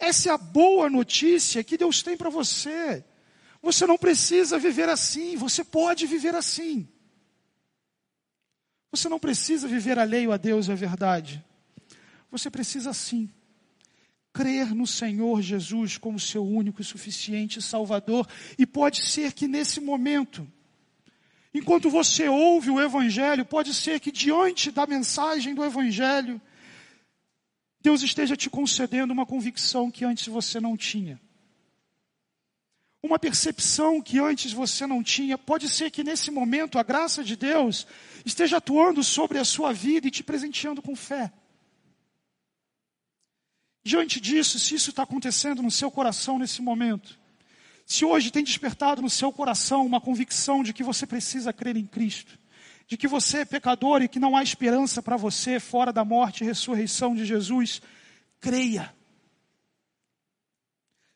Essa 0.00 0.30
é 0.30 0.32
a 0.32 0.36
boa 0.36 0.90
notícia 0.90 1.62
que 1.62 1.76
Deus 1.76 2.02
tem 2.02 2.16
para 2.16 2.28
você. 2.28 3.04
Você 3.62 3.86
não 3.86 3.96
precisa 3.96 4.58
viver 4.58 4.88
assim, 4.88 5.36
você 5.36 5.62
pode 5.62 6.06
viver 6.06 6.34
assim. 6.34 6.86
Você 8.90 9.08
não 9.08 9.18
precisa 9.18 9.66
viver 9.68 9.98
alheio 9.98 10.32
a 10.32 10.36
Deus, 10.36 10.68
é 10.68 10.74
verdade. 10.74 11.42
Você 12.30 12.50
precisa 12.50 12.92
sim 12.92 13.30
crer 14.32 14.74
no 14.74 14.86
Senhor 14.86 15.40
Jesus 15.42 15.96
como 15.96 16.18
seu 16.18 16.44
único 16.44 16.80
e 16.80 16.84
suficiente 16.84 17.62
Salvador. 17.62 18.26
E 18.58 18.66
pode 18.66 19.04
ser 19.06 19.32
que 19.32 19.46
nesse 19.46 19.80
momento, 19.80 20.46
Enquanto 21.54 21.90
você 21.90 22.28
ouve 22.28 22.70
o 22.70 22.80
Evangelho, 22.80 23.44
pode 23.44 23.74
ser 23.74 24.00
que 24.00 24.10
diante 24.10 24.70
da 24.70 24.86
mensagem 24.86 25.54
do 25.54 25.62
Evangelho, 25.62 26.40
Deus 27.80 28.02
esteja 28.02 28.36
te 28.36 28.48
concedendo 28.48 29.12
uma 29.12 29.26
convicção 29.26 29.90
que 29.90 30.04
antes 30.04 30.26
você 30.28 30.58
não 30.60 30.76
tinha. 30.76 31.20
Uma 33.02 33.18
percepção 33.18 34.00
que 34.00 34.20
antes 34.20 34.52
você 34.52 34.86
não 34.86 35.02
tinha. 35.02 35.36
Pode 35.36 35.68
ser 35.68 35.90
que 35.90 36.04
nesse 36.04 36.30
momento 36.30 36.78
a 36.78 36.84
graça 36.84 37.24
de 37.24 37.34
Deus 37.34 37.86
esteja 38.24 38.58
atuando 38.58 39.02
sobre 39.02 39.38
a 39.38 39.44
sua 39.44 39.72
vida 39.72 40.06
e 40.06 40.10
te 40.10 40.22
presenteando 40.22 40.80
com 40.80 40.94
fé. 40.94 41.32
Diante 43.84 44.20
disso, 44.20 44.58
se 44.60 44.76
isso 44.76 44.90
está 44.90 45.02
acontecendo 45.02 45.60
no 45.60 45.70
seu 45.70 45.90
coração 45.90 46.38
nesse 46.38 46.62
momento, 46.62 47.18
se 47.84 48.04
hoje 48.04 48.30
tem 48.30 48.44
despertado 48.44 49.02
no 49.02 49.10
seu 49.10 49.32
coração 49.32 49.84
uma 49.84 50.00
convicção 50.00 50.62
de 50.62 50.72
que 50.72 50.84
você 50.84 51.04
precisa 51.04 51.52
crer 51.52 51.76
em 51.76 51.84
Cristo, 51.84 52.38
de 52.86 52.96
que 52.96 53.08
você 53.08 53.38
é 53.38 53.44
pecador 53.44 54.00
e 54.00 54.08
que 54.08 54.20
não 54.20 54.36
há 54.36 54.42
esperança 54.42 55.02
para 55.02 55.16
você 55.16 55.58
fora 55.58 55.92
da 55.92 56.04
morte 56.04 56.42
e 56.42 56.46
ressurreição 56.46 57.16
de 57.16 57.24
Jesus, 57.24 57.82
creia. 58.40 58.94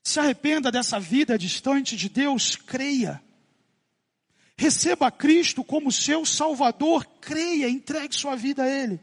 Se 0.06 0.20
arrependa 0.20 0.70
dessa 0.70 1.00
vida 1.00 1.36
distante 1.36 1.96
de 1.96 2.08
Deus, 2.08 2.54
creia. 2.54 3.20
Receba 4.56 5.10
Cristo 5.10 5.64
como 5.64 5.90
seu 5.90 6.24
Salvador, 6.24 7.04
creia, 7.20 7.68
entregue 7.68 8.14
sua 8.14 8.36
vida 8.36 8.62
a 8.62 8.68
Ele. 8.68 9.00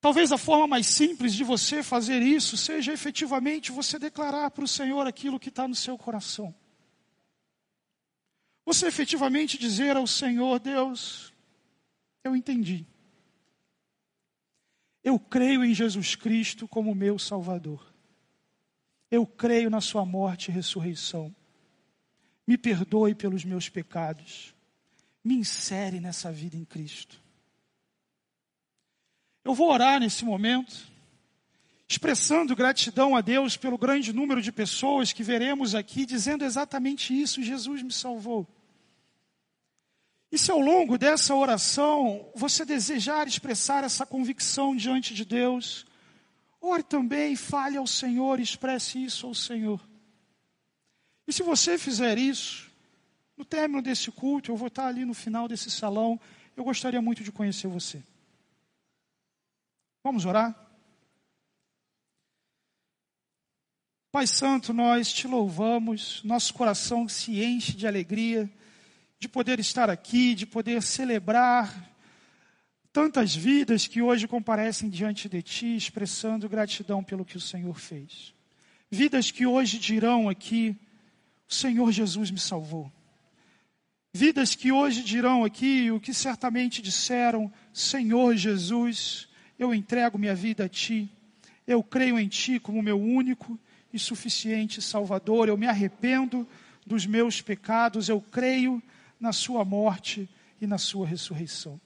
Talvez 0.00 0.32
a 0.32 0.38
forma 0.38 0.66
mais 0.66 0.86
simples 0.86 1.34
de 1.34 1.44
você 1.44 1.82
fazer 1.82 2.22
isso 2.22 2.56
seja 2.56 2.90
efetivamente 2.90 3.70
você 3.70 3.98
declarar 3.98 4.50
para 4.50 4.64
o 4.64 4.68
Senhor 4.68 5.06
aquilo 5.06 5.38
que 5.38 5.50
está 5.50 5.68
no 5.68 5.74
seu 5.74 5.98
coração. 5.98 6.54
Você 8.64 8.86
efetivamente 8.86 9.58
dizer 9.58 9.94
ao 9.94 10.06
Senhor, 10.06 10.58
Deus, 10.58 11.34
eu 12.24 12.34
entendi. 12.34 12.86
Eu 15.04 15.18
creio 15.18 15.62
em 15.62 15.74
Jesus 15.74 16.16
Cristo 16.16 16.66
como 16.66 16.94
meu 16.94 17.18
Salvador. 17.18 17.87
Eu 19.10 19.26
creio 19.26 19.70
na 19.70 19.80
Sua 19.80 20.04
morte 20.04 20.48
e 20.48 20.54
ressurreição. 20.54 21.34
Me 22.46 22.56
perdoe 22.58 23.14
pelos 23.14 23.44
meus 23.44 23.68
pecados. 23.68 24.54
Me 25.24 25.34
insere 25.34 26.00
nessa 26.00 26.30
vida 26.32 26.56
em 26.56 26.64
Cristo. 26.64 27.20
Eu 29.44 29.54
vou 29.54 29.70
orar 29.70 29.98
nesse 29.98 30.24
momento, 30.24 30.90
expressando 31.88 32.54
gratidão 32.54 33.16
a 33.16 33.22
Deus 33.22 33.56
pelo 33.56 33.78
grande 33.78 34.12
número 34.12 34.42
de 34.42 34.52
pessoas 34.52 35.12
que 35.12 35.22
veremos 35.22 35.74
aqui 35.74 36.04
dizendo 36.04 36.44
exatamente 36.44 37.18
isso: 37.18 37.42
Jesus 37.42 37.82
me 37.82 37.92
salvou. 37.92 38.46
E 40.30 40.36
se 40.36 40.50
ao 40.50 40.60
longo 40.60 40.98
dessa 40.98 41.34
oração 41.34 42.30
você 42.34 42.64
desejar 42.64 43.26
expressar 43.26 43.84
essa 43.84 44.04
convicção 44.04 44.76
diante 44.76 45.14
de 45.14 45.24
Deus, 45.24 45.86
ore 46.60 46.82
também, 46.82 47.36
fale 47.36 47.76
ao 47.76 47.86
Senhor, 47.86 48.40
expresse 48.40 49.02
isso 49.02 49.26
ao 49.26 49.34
Senhor. 49.34 49.80
E 51.26 51.32
se 51.32 51.42
você 51.42 51.78
fizer 51.78 52.18
isso, 52.18 52.70
no 53.36 53.44
término 53.44 53.82
desse 53.82 54.10
culto, 54.10 54.50
eu 54.50 54.56
vou 54.56 54.68
estar 54.68 54.86
ali 54.86 55.04
no 55.04 55.14
final 55.14 55.46
desse 55.46 55.70
salão, 55.70 56.20
eu 56.56 56.64
gostaria 56.64 57.00
muito 57.00 57.22
de 57.22 57.30
conhecer 57.30 57.68
você. 57.68 58.02
Vamos 60.02 60.24
orar? 60.24 60.68
Pai 64.10 64.26
Santo, 64.26 64.72
nós 64.72 65.12
te 65.12 65.28
louvamos, 65.28 66.22
nosso 66.24 66.54
coração 66.54 67.08
se 67.08 67.42
enche 67.44 67.76
de 67.76 67.86
alegria 67.86 68.50
de 69.18 69.28
poder 69.28 69.58
estar 69.58 69.90
aqui, 69.90 70.34
de 70.34 70.46
poder 70.46 70.82
celebrar 70.82 71.87
tantas 72.92 73.34
vidas 73.34 73.86
que 73.86 74.02
hoje 74.02 74.26
comparecem 74.26 74.88
diante 74.88 75.28
de 75.28 75.42
Ti, 75.42 75.76
expressando 75.76 76.48
gratidão 76.48 77.02
pelo 77.02 77.24
que 77.24 77.36
o 77.36 77.40
Senhor 77.40 77.78
fez. 77.78 78.34
Vidas 78.90 79.30
que 79.30 79.46
hoje 79.46 79.78
dirão 79.78 80.28
aqui: 80.28 80.76
O 81.48 81.54
Senhor 81.54 81.92
Jesus 81.92 82.30
me 82.30 82.38
salvou. 82.38 82.90
Vidas 84.12 84.54
que 84.54 84.72
hoje 84.72 85.02
dirão 85.02 85.44
aqui 85.44 85.90
o 85.90 86.00
que 86.00 86.14
certamente 86.14 86.80
disseram: 86.80 87.52
Senhor 87.72 88.34
Jesus 88.34 89.28
eu 89.58 89.74
entrego 89.74 90.18
minha 90.18 90.34
vida 90.34 90.64
a 90.64 90.68
Ti, 90.68 91.10
eu 91.66 91.82
creio 91.82 92.18
em 92.18 92.28
Ti 92.28 92.60
como 92.60 92.82
meu 92.82 92.98
único 93.00 93.58
e 93.92 93.98
suficiente 93.98 94.80
Salvador, 94.80 95.48
eu 95.48 95.56
me 95.56 95.66
arrependo 95.66 96.46
dos 96.86 97.04
meus 97.04 97.42
pecados, 97.42 98.08
eu 98.08 98.20
creio 98.20 98.82
na 99.18 99.32
Sua 99.32 99.64
morte 99.64 100.28
e 100.60 100.66
na 100.66 100.78
Sua 100.78 101.06
ressurreição. 101.06 101.80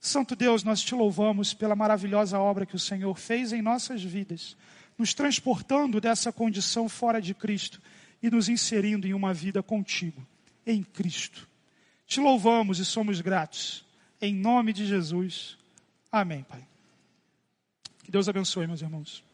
Santo 0.00 0.36
Deus, 0.36 0.62
nós 0.62 0.82
te 0.82 0.94
louvamos 0.94 1.52
pela 1.52 1.74
maravilhosa 1.74 2.38
obra 2.38 2.64
que 2.64 2.76
o 2.76 2.78
Senhor 2.78 3.18
fez 3.18 3.52
em 3.52 3.60
nossas 3.60 4.02
vidas, 4.02 4.56
nos 4.96 5.12
transportando 5.12 6.00
dessa 6.00 6.32
condição 6.32 6.88
fora 6.88 7.20
de 7.20 7.34
Cristo 7.34 7.80
e 8.22 8.30
nos 8.30 8.48
inserindo 8.48 9.06
em 9.06 9.14
uma 9.14 9.34
vida 9.34 9.62
contigo, 9.62 10.26
em 10.66 10.82
Cristo. 10.82 11.48
Te 12.06 12.20
louvamos 12.20 12.78
e 12.78 12.84
somos 12.84 13.20
gratos. 13.20 13.84
Em 14.20 14.34
nome 14.34 14.72
de 14.72 14.86
Jesus. 14.86 15.56
Amém, 16.10 16.42
Pai. 16.42 16.66
Que 18.02 18.10
Deus 18.10 18.28
abençoe, 18.28 18.66
meus 18.66 18.80
irmãos. 18.80 19.27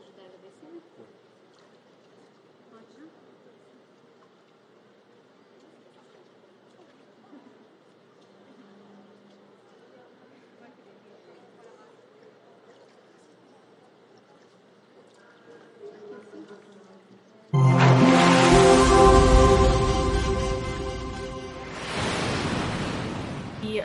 ожидали 0.00 0.36
бассейна. 0.42 1.19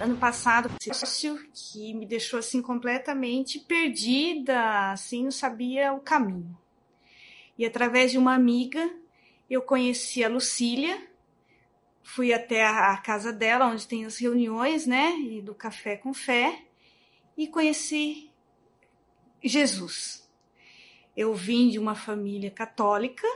Ano 0.05 0.17
passado 0.17 0.69
que 1.53 1.93
me 1.93 2.05
deixou 2.05 2.39
assim 2.39 2.61
completamente 2.61 3.59
perdida, 3.59 4.91
assim, 4.91 5.23
não 5.23 5.31
sabia 5.31 5.93
o 5.93 5.99
caminho. 5.99 6.57
E 7.57 7.65
através 7.65 8.11
de 8.11 8.17
uma 8.17 8.33
amiga, 8.33 8.89
eu 9.49 9.61
conheci 9.61 10.23
a 10.23 10.29
Lucília, 10.29 11.01
fui 12.03 12.33
até 12.33 12.65
a 12.65 12.95
casa 12.97 13.33
dela, 13.33 13.67
onde 13.67 13.87
tem 13.87 14.05
as 14.05 14.17
reuniões, 14.17 14.85
né, 14.85 15.17
e 15.17 15.41
do 15.41 15.55
café 15.55 15.97
com 15.97 16.13
fé, 16.13 16.63
e 17.35 17.47
conheci 17.47 18.29
Jesus. 19.43 20.29
Eu 21.17 21.33
vim 21.33 21.69
de 21.69 21.79
uma 21.79 21.95
família 21.95 22.51
católica, 22.51 23.27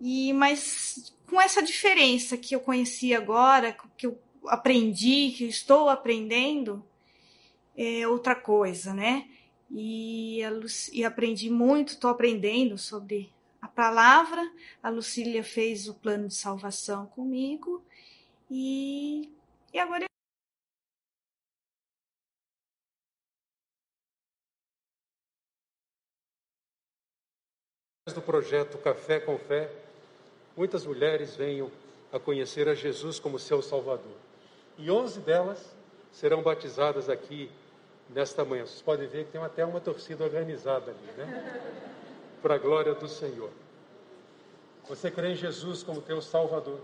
e 0.00 0.32
mas 0.32 1.12
com 1.26 1.40
essa 1.40 1.62
diferença 1.62 2.36
que 2.36 2.54
eu 2.54 2.60
conheci 2.60 3.14
agora, 3.14 3.76
que 3.96 4.06
eu 4.06 4.20
aprendi, 4.46 5.32
que 5.36 5.44
estou 5.44 5.88
aprendendo, 5.88 6.84
é 7.76 8.06
outra 8.06 8.34
coisa, 8.34 8.92
né? 8.92 9.28
E, 9.70 10.40
e 10.92 11.04
aprendi 11.04 11.48
muito, 11.48 11.90
estou 11.90 12.10
aprendendo 12.10 12.76
sobre 12.76 13.32
a 13.60 13.68
palavra. 13.68 14.42
A 14.82 14.88
Lucília 14.90 15.44
fez 15.44 15.88
o 15.88 15.94
plano 15.94 16.28
de 16.28 16.34
salvação 16.34 17.06
comigo 17.06 17.82
e, 18.50 19.30
e 19.72 19.78
agora 19.78 20.06
do 28.12 28.20
projeto 28.20 28.76
Café 28.78 29.20
com 29.20 29.38
Fé, 29.38 29.70
muitas 30.56 30.84
mulheres 30.84 31.36
venham 31.36 31.70
a 32.12 32.18
conhecer 32.18 32.68
a 32.68 32.74
Jesus 32.74 33.20
como 33.20 33.38
seu 33.38 33.62
Salvador 33.62 34.29
e 34.80 34.90
11 34.90 35.20
delas 35.20 35.64
serão 36.12 36.42
batizadas 36.42 37.08
aqui 37.08 37.50
nesta 38.08 38.44
manhã. 38.44 38.66
Vocês 38.66 38.82
podem 38.82 39.06
ver 39.06 39.26
que 39.26 39.32
tem 39.32 39.42
até 39.42 39.64
uma 39.64 39.80
torcida 39.80 40.24
organizada 40.24 40.90
ali, 40.90 41.12
né? 41.16 41.76
Para 42.42 42.54
a 42.54 42.58
glória 42.58 42.94
do 42.94 43.08
Senhor. 43.08 43.50
Você 44.88 45.10
crê 45.10 45.32
em 45.32 45.36
Jesus 45.36 45.82
como 45.82 46.00
teu 46.00 46.20
Salvador. 46.20 46.80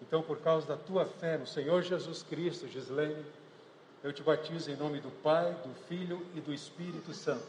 Então, 0.00 0.22
por 0.22 0.38
causa 0.38 0.66
da 0.66 0.76
tua 0.76 1.04
fé 1.04 1.36
no 1.36 1.46
Senhor 1.46 1.82
Jesus 1.82 2.22
Cristo, 2.22 2.68
Gislene, 2.68 3.24
eu 4.02 4.12
te 4.12 4.22
batizo 4.22 4.70
em 4.70 4.76
nome 4.76 5.00
do 5.00 5.10
Pai, 5.22 5.52
do 5.64 5.74
Filho 5.88 6.24
e 6.34 6.40
do 6.40 6.52
Espírito 6.52 7.12
Santo. 7.12 7.46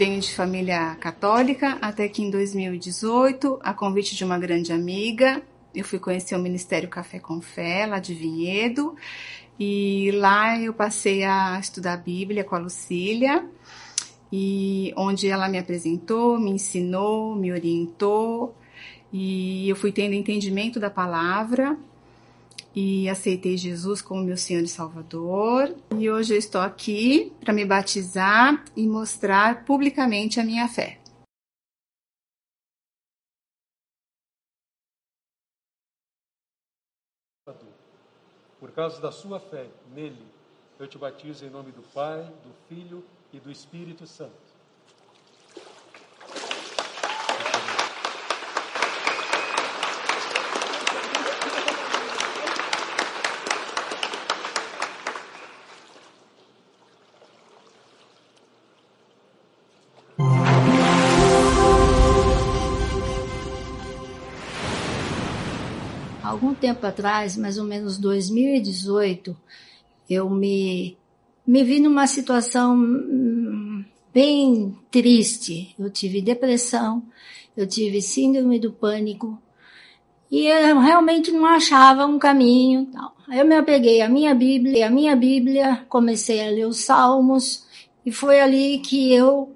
Venho 0.00 0.18
de 0.18 0.34
família 0.34 0.94
católica, 0.94 1.76
até 1.78 2.08
que 2.08 2.22
em 2.22 2.30
2018, 2.30 3.60
a 3.62 3.74
convite 3.74 4.16
de 4.16 4.24
uma 4.24 4.38
grande 4.38 4.72
amiga, 4.72 5.42
eu 5.74 5.84
fui 5.84 5.98
conhecer 5.98 6.34
o 6.34 6.38
Ministério 6.38 6.88
Café 6.88 7.18
com 7.18 7.38
Fé, 7.38 7.84
lá 7.84 7.98
de 7.98 8.14
Vinhedo, 8.14 8.96
e 9.58 10.10
lá 10.14 10.58
eu 10.58 10.72
passei 10.72 11.22
a 11.22 11.58
estudar 11.60 11.92
a 11.92 11.96
Bíblia 11.98 12.42
com 12.42 12.56
a 12.56 12.58
Lucília, 12.58 13.44
e 14.32 14.90
onde 14.96 15.28
ela 15.28 15.50
me 15.50 15.58
apresentou, 15.58 16.40
me 16.40 16.50
ensinou, 16.50 17.36
me 17.36 17.52
orientou, 17.52 18.56
e 19.12 19.68
eu 19.68 19.76
fui 19.76 19.92
tendo 19.92 20.14
entendimento 20.14 20.80
da 20.80 20.88
palavra, 20.88 21.76
e 22.74 23.08
aceitei 23.08 23.56
Jesus 23.56 24.00
como 24.00 24.22
meu 24.22 24.36
Senhor 24.36 24.62
e 24.62 24.68
Salvador. 24.68 25.74
E 25.98 26.10
hoje 26.10 26.34
eu 26.34 26.38
estou 26.38 26.60
aqui 26.60 27.32
para 27.40 27.52
me 27.52 27.64
batizar 27.64 28.64
e 28.76 28.86
mostrar 28.86 29.64
publicamente 29.64 30.38
a 30.38 30.44
minha 30.44 30.68
fé. 30.68 31.00
Por 38.58 38.72
causa 38.72 39.00
da 39.00 39.10
sua 39.10 39.40
fé 39.40 39.68
nele, 39.92 40.26
eu 40.78 40.86
te 40.86 40.98
batizo 40.98 41.44
em 41.44 41.50
nome 41.50 41.72
do 41.72 41.82
Pai, 41.82 42.22
do 42.44 42.52
Filho 42.68 43.04
e 43.32 43.40
do 43.40 43.50
Espírito 43.50 44.06
Santo. 44.06 44.49
Algum 66.30 66.54
tempo 66.54 66.86
atrás, 66.86 67.36
mais 67.36 67.58
ou 67.58 67.64
menos 67.64 67.98
2018, 67.98 69.36
eu 70.08 70.30
me, 70.30 70.96
me 71.46 71.64
vi 71.64 71.80
numa 71.80 72.06
situação 72.06 72.76
hum, 72.76 73.84
bem 74.14 74.76
triste. 74.90 75.74
Eu 75.78 75.90
tive 75.90 76.22
depressão, 76.22 77.02
eu 77.56 77.66
tive 77.66 78.00
síndrome 78.00 78.58
do 78.58 78.72
pânico 78.72 79.40
e 80.30 80.46
eu 80.46 80.78
realmente 80.78 81.32
não 81.32 81.44
achava 81.44 82.06
um 82.06 82.18
caminho. 82.18 82.86
Tal. 82.86 83.14
Eu 83.32 83.44
me 83.44 83.56
apeguei 83.56 84.00
à 84.00 84.08
minha 84.08 84.34
Bíblia, 84.34 84.86
a 84.86 84.90
minha 84.90 85.16
Bíblia, 85.16 85.84
comecei 85.88 86.46
a 86.46 86.50
ler 86.50 86.66
os 86.66 86.78
Salmos 86.78 87.66
e 88.06 88.12
foi 88.12 88.40
ali 88.40 88.78
que 88.78 89.12
eu 89.12 89.52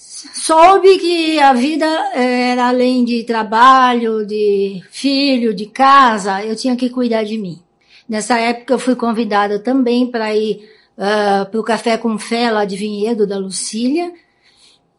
soube 0.00 0.98
que 0.98 1.38
a 1.38 1.52
vida 1.52 1.86
era 2.14 2.68
além 2.68 3.04
de 3.04 3.22
trabalho, 3.24 4.24
de 4.24 4.82
filho, 4.90 5.52
de 5.52 5.66
casa, 5.66 6.42
eu 6.44 6.56
tinha 6.56 6.74
que 6.74 6.88
cuidar 6.88 7.24
de 7.24 7.36
mim. 7.36 7.60
Nessa 8.08 8.38
época 8.38 8.74
eu 8.74 8.78
fui 8.78 8.94
convidada 8.96 9.58
também 9.58 10.10
para 10.10 10.34
ir 10.34 10.68
uh, 10.96 11.48
para 11.50 11.60
o 11.60 11.62
Café 11.62 11.98
com 11.98 12.18
Fé 12.18 12.50
lá 12.50 12.64
de 12.64 12.76
Vinhedo, 12.76 13.26
da 13.26 13.38
Lucília. 13.38 14.12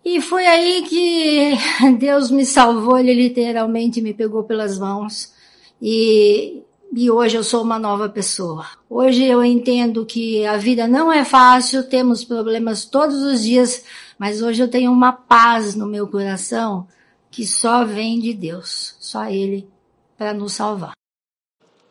E 0.06 0.22
foi 0.22 0.46
aí 0.46 0.84
que 0.84 1.54
Deus 1.98 2.30
me 2.30 2.46
salvou, 2.46 2.98
Ele 2.98 3.14
literalmente 3.14 4.02
me 4.02 4.14
pegou 4.14 4.44
pelas 4.44 4.78
mãos. 4.78 5.34
E, 5.82 6.62
e 6.94 7.10
hoje 7.10 7.38
eu 7.38 7.44
sou 7.44 7.64
uma 7.64 7.80
nova 7.80 8.08
pessoa. 8.08 8.66
Hoje 8.90 9.26
eu 9.26 9.44
entendo 9.44 10.06
que 10.06 10.46
a 10.46 10.58
vida 10.58 10.88
não 10.88 11.12
é 11.12 11.26
fácil, 11.26 11.84
temos 11.84 12.24
problemas 12.24 12.86
todos 12.86 13.22
os 13.24 13.42
dias, 13.42 13.84
mas 14.22 14.40
hoje 14.44 14.62
eu 14.62 14.70
tenho 14.70 14.92
uma 14.92 15.12
paz 15.12 15.74
no 15.74 15.88
meu 15.88 16.08
coração 16.08 16.88
que 17.32 17.44
só 17.44 17.84
vem 17.84 18.20
de 18.20 18.36
Deus, 18.36 18.96
só 19.00 19.26
Ele 19.26 19.68
para 20.16 20.32
nos 20.32 20.54
salvar. 20.54 20.92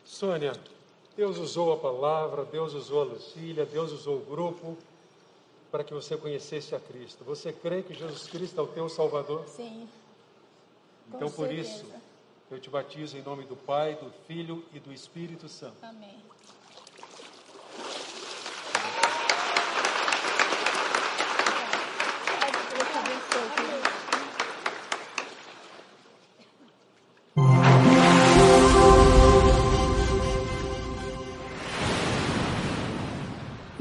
Sônia, 0.05 0.53
Deus 1.17 1.39
usou 1.39 1.73
a 1.73 1.77
palavra, 1.77 2.45
Deus 2.45 2.73
usou 2.73 3.01
a 3.01 3.05
Lucília, 3.05 3.67
Deus 3.67 3.91
usou 3.91 4.19
o 4.19 4.25
grupo 4.25 4.79
para 5.73 5.83
que 5.83 5.93
você 5.93 6.17
conhecesse 6.17 6.73
a 6.73 6.79
Cristo. 6.79 7.25
Você 7.25 7.53
crê 7.53 7.83
que 7.83 7.95
Jesus 7.95 8.29
Cristo 8.29 8.61
é 8.61 8.63
o 8.63 8.69
teu 8.69 8.89
Salvador? 8.89 9.45
Sim. 9.49 9.89
Então, 11.13 11.29
por 11.33 11.53
isso, 11.53 11.85
eu 12.49 12.61
te 12.61 12.71
batizo 12.71 13.19
em 13.19 13.23
nome 13.23 13.43
do 13.43 13.57
Pai, 13.57 13.97
do 13.97 14.09
Filho 14.29 14.65
e 14.73 14.79
do 14.79 14.93
Espírito 14.93 15.49
Santo. 15.49 15.75
Amém. 15.83 16.15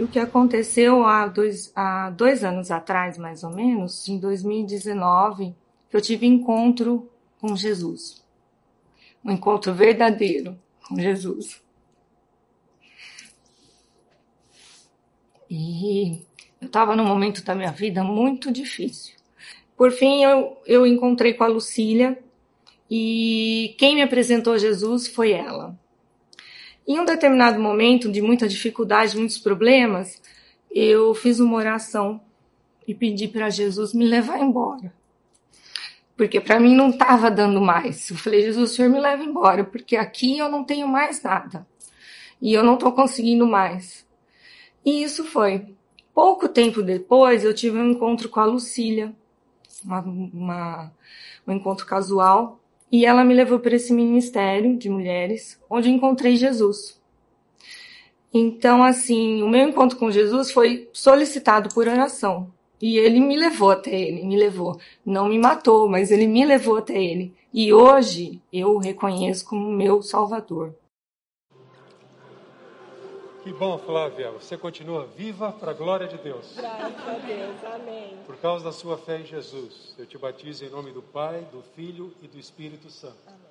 Que 0.09 0.19
aconteceu 0.19 1.05
há 1.05 1.27
dois, 1.27 1.71
há 1.75 2.09
dois 2.09 2.43
anos 2.43 2.71
atrás, 2.71 3.17
mais 3.17 3.43
ou 3.43 3.51
menos, 3.51 4.07
em 4.07 4.19
2019, 4.19 5.55
que 5.89 5.95
eu 5.95 6.01
tive 6.01 6.25
encontro 6.25 7.09
com 7.39 7.55
Jesus. 7.55 8.23
Um 9.23 9.31
encontro 9.31 9.73
verdadeiro 9.73 10.57
com 10.87 10.99
Jesus. 10.99 11.61
E 15.49 16.25
eu 16.61 16.67
estava 16.67 16.95
num 16.95 17.05
momento 17.05 17.43
da 17.43 17.55
minha 17.55 17.71
vida 17.71 18.03
muito 18.03 18.51
difícil. 18.51 19.15
Por 19.75 19.91
fim, 19.91 20.23
eu, 20.23 20.57
eu 20.65 20.85
encontrei 20.85 21.33
com 21.33 21.43
a 21.43 21.47
Lucília 21.47 22.21
e 22.89 23.75
quem 23.77 23.95
me 23.95 24.01
apresentou 24.01 24.57
Jesus 24.57 25.07
foi 25.07 25.31
ela. 25.31 25.79
Em 26.89 26.99
um 26.99 27.05
determinado 27.05 27.59
momento 27.59 28.11
de 28.11 28.19
muita 28.19 28.47
dificuldade, 28.47 29.15
muitos 29.15 29.37
problemas, 29.37 30.19
eu 30.71 31.13
fiz 31.13 31.39
uma 31.39 31.55
oração 31.55 32.19
e 32.87 32.95
pedi 32.95 33.27
para 33.27 33.47
Jesus 33.51 33.93
me 33.93 34.07
levar 34.07 34.39
embora. 34.39 34.91
Porque 36.17 36.41
para 36.41 36.59
mim 36.59 36.75
não 36.75 36.89
estava 36.89 37.29
dando 37.29 37.61
mais. 37.61 38.09
Eu 38.09 38.17
falei, 38.17 38.41
Jesus, 38.41 38.71
o 38.71 38.73
Senhor 38.73 38.89
me 38.89 38.99
leva 38.99 39.23
embora, 39.23 39.63
porque 39.63 39.95
aqui 39.95 40.39
eu 40.39 40.49
não 40.49 40.63
tenho 40.63 40.87
mais 40.87 41.21
nada. 41.21 41.67
E 42.41 42.51
eu 42.51 42.63
não 42.63 42.73
estou 42.73 42.91
conseguindo 42.91 43.45
mais. 43.45 44.03
E 44.83 45.03
isso 45.03 45.23
foi. 45.23 45.75
Pouco 46.11 46.49
tempo 46.49 46.81
depois, 46.81 47.43
eu 47.43 47.53
tive 47.53 47.77
um 47.77 47.91
encontro 47.91 48.29
com 48.29 48.39
a 48.39 48.45
Lucília, 48.45 49.13
uma, 49.85 49.99
uma, 49.99 50.91
um 51.45 51.53
encontro 51.53 51.85
casual, 51.85 52.58
e 52.91 53.05
ela 53.05 53.23
me 53.23 53.33
levou 53.33 53.59
para 53.59 53.75
esse 53.75 53.93
ministério 53.93 54.77
de 54.77 54.89
mulheres, 54.89 55.59
onde 55.69 55.89
encontrei 55.89 56.35
Jesus. 56.35 56.99
Então, 58.33 58.83
assim, 58.83 59.41
o 59.41 59.49
meu 59.49 59.67
encontro 59.67 59.97
com 59.97 60.11
Jesus 60.11 60.51
foi 60.51 60.89
solicitado 60.93 61.69
por 61.73 61.87
oração. 61.87 62.51
E 62.81 62.97
ele 62.97 63.19
me 63.19 63.35
levou 63.35 63.71
até 63.71 63.93
ele, 63.93 64.23
me 64.23 64.37
levou. 64.37 64.79
Não 65.05 65.27
me 65.27 65.37
matou, 65.37 65.89
mas 65.89 66.11
ele 66.11 66.27
me 66.27 66.45
levou 66.45 66.77
até 66.77 67.01
ele. 67.01 67.33
E 67.53 67.73
hoje 67.73 68.41
eu 68.53 68.75
o 68.75 68.77
reconheço 68.77 69.45
como 69.45 69.69
meu 69.71 70.01
Salvador. 70.01 70.73
Que 73.43 73.53
bom, 73.53 73.77
Flávia. 73.77 74.31
Você 74.31 74.57
continua 74.57 75.05
viva 75.05 75.51
para 75.51 75.71
a 75.71 75.73
glória 75.73 76.07
de 76.07 76.17
Deus. 76.17 76.53
Graças 76.55 77.07
a 77.07 77.13
Deus. 77.25 77.63
Amém. 77.73 78.17
Por 78.25 78.35
causa 78.37 78.65
da 78.65 78.71
sua 78.71 78.97
fé 78.97 79.19
em 79.19 79.25
Jesus, 79.25 79.95
eu 79.97 80.05
te 80.05 80.17
batizo 80.17 80.65
em 80.65 80.69
nome 80.69 80.91
do 80.91 81.01
Pai, 81.01 81.47
do 81.51 81.61
Filho 81.75 82.13
e 82.21 82.27
do 82.27 82.37
Espírito 82.37 82.89
Santo. 82.89 83.17
Amém. 83.27 83.48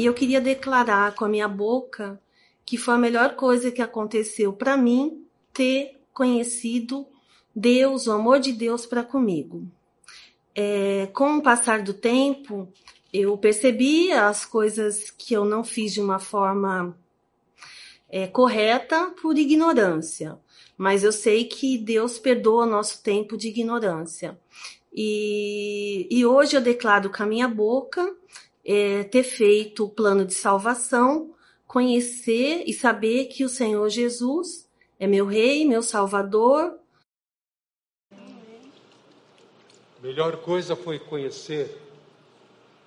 E 0.00 0.06
eu 0.06 0.14
queria 0.14 0.40
declarar 0.40 1.14
com 1.14 1.26
a 1.26 1.28
minha 1.28 1.46
boca 1.46 2.18
que 2.64 2.78
foi 2.78 2.94
a 2.94 2.98
melhor 2.98 3.36
coisa 3.36 3.70
que 3.70 3.82
aconteceu 3.82 4.50
para 4.50 4.74
mim 4.74 5.26
ter 5.52 6.00
conhecido 6.10 7.06
Deus, 7.54 8.06
o 8.06 8.12
amor 8.12 8.40
de 8.40 8.50
Deus 8.50 8.86
para 8.86 9.02
comigo. 9.02 9.62
É, 10.54 11.06
com 11.12 11.36
o 11.36 11.42
passar 11.42 11.82
do 11.82 11.92
tempo, 11.92 12.66
eu 13.12 13.36
percebi 13.36 14.10
as 14.10 14.46
coisas 14.46 15.10
que 15.10 15.34
eu 15.34 15.44
não 15.44 15.62
fiz 15.62 15.92
de 15.92 16.00
uma 16.00 16.18
forma 16.18 16.96
é, 18.08 18.26
correta 18.26 19.12
por 19.20 19.36
ignorância, 19.36 20.38
mas 20.78 21.04
eu 21.04 21.12
sei 21.12 21.44
que 21.44 21.76
Deus 21.76 22.18
perdoa 22.18 22.64
nosso 22.64 23.02
tempo 23.02 23.36
de 23.36 23.48
ignorância. 23.48 24.40
E, 24.94 26.08
e 26.10 26.24
hoje 26.24 26.56
eu 26.56 26.62
declaro 26.62 27.10
com 27.10 27.22
a 27.22 27.26
minha 27.26 27.46
boca 27.46 28.16
é, 28.72 29.02
ter 29.02 29.24
feito 29.24 29.84
o 29.84 29.90
plano 29.90 30.24
de 30.24 30.32
salvação, 30.32 31.34
conhecer 31.66 32.62
e 32.68 32.72
saber 32.72 33.24
que 33.24 33.44
o 33.44 33.48
Senhor 33.48 33.88
Jesus 33.88 34.70
é 34.96 35.08
meu 35.08 35.26
Rei, 35.26 35.66
meu 35.66 35.82
Salvador. 35.82 36.78
Melhor 40.00 40.36
coisa 40.36 40.76
foi 40.76 41.00
conhecer 41.00 41.82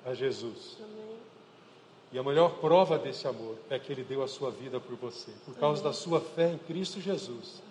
a 0.05 0.13
Jesus. 0.13 0.77
E 2.13 2.17
a 2.17 2.23
melhor 2.23 2.61
prova 2.61 2.97
desse 2.97 3.27
amor 3.27 3.57
é 3.69 3.77
que 3.77 3.91
Ele 3.91 4.05
deu 4.05 4.23
a 4.23 4.27
sua 4.29 4.51
vida 4.51 4.79
por 4.79 4.95
você. 4.95 5.31
Por 5.43 5.55
causa 5.55 5.83
da 5.83 5.91
sua 5.91 6.21
fé 6.21 6.53
em 6.53 6.57
Cristo 6.59 7.01
Jesus, 7.01 7.61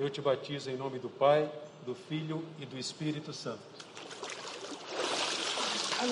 eu 0.00 0.10
te 0.10 0.20
batizo 0.20 0.68
em 0.68 0.76
nome 0.76 0.98
do 0.98 1.08
Pai, 1.08 1.48
do 1.86 1.94
Filho 1.94 2.44
e 2.58 2.66
do 2.66 2.76
Espírito 2.76 3.32
Santo. 3.32 3.91
Eu 6.02 6.08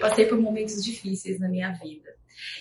passei 0.00 0.26
por 0.26 0.40
momentos 0.40 0.82
difíceis 0.82 1.38
na 1.38 1.48
minha 1.48 1.70
vida. 1.74 2.16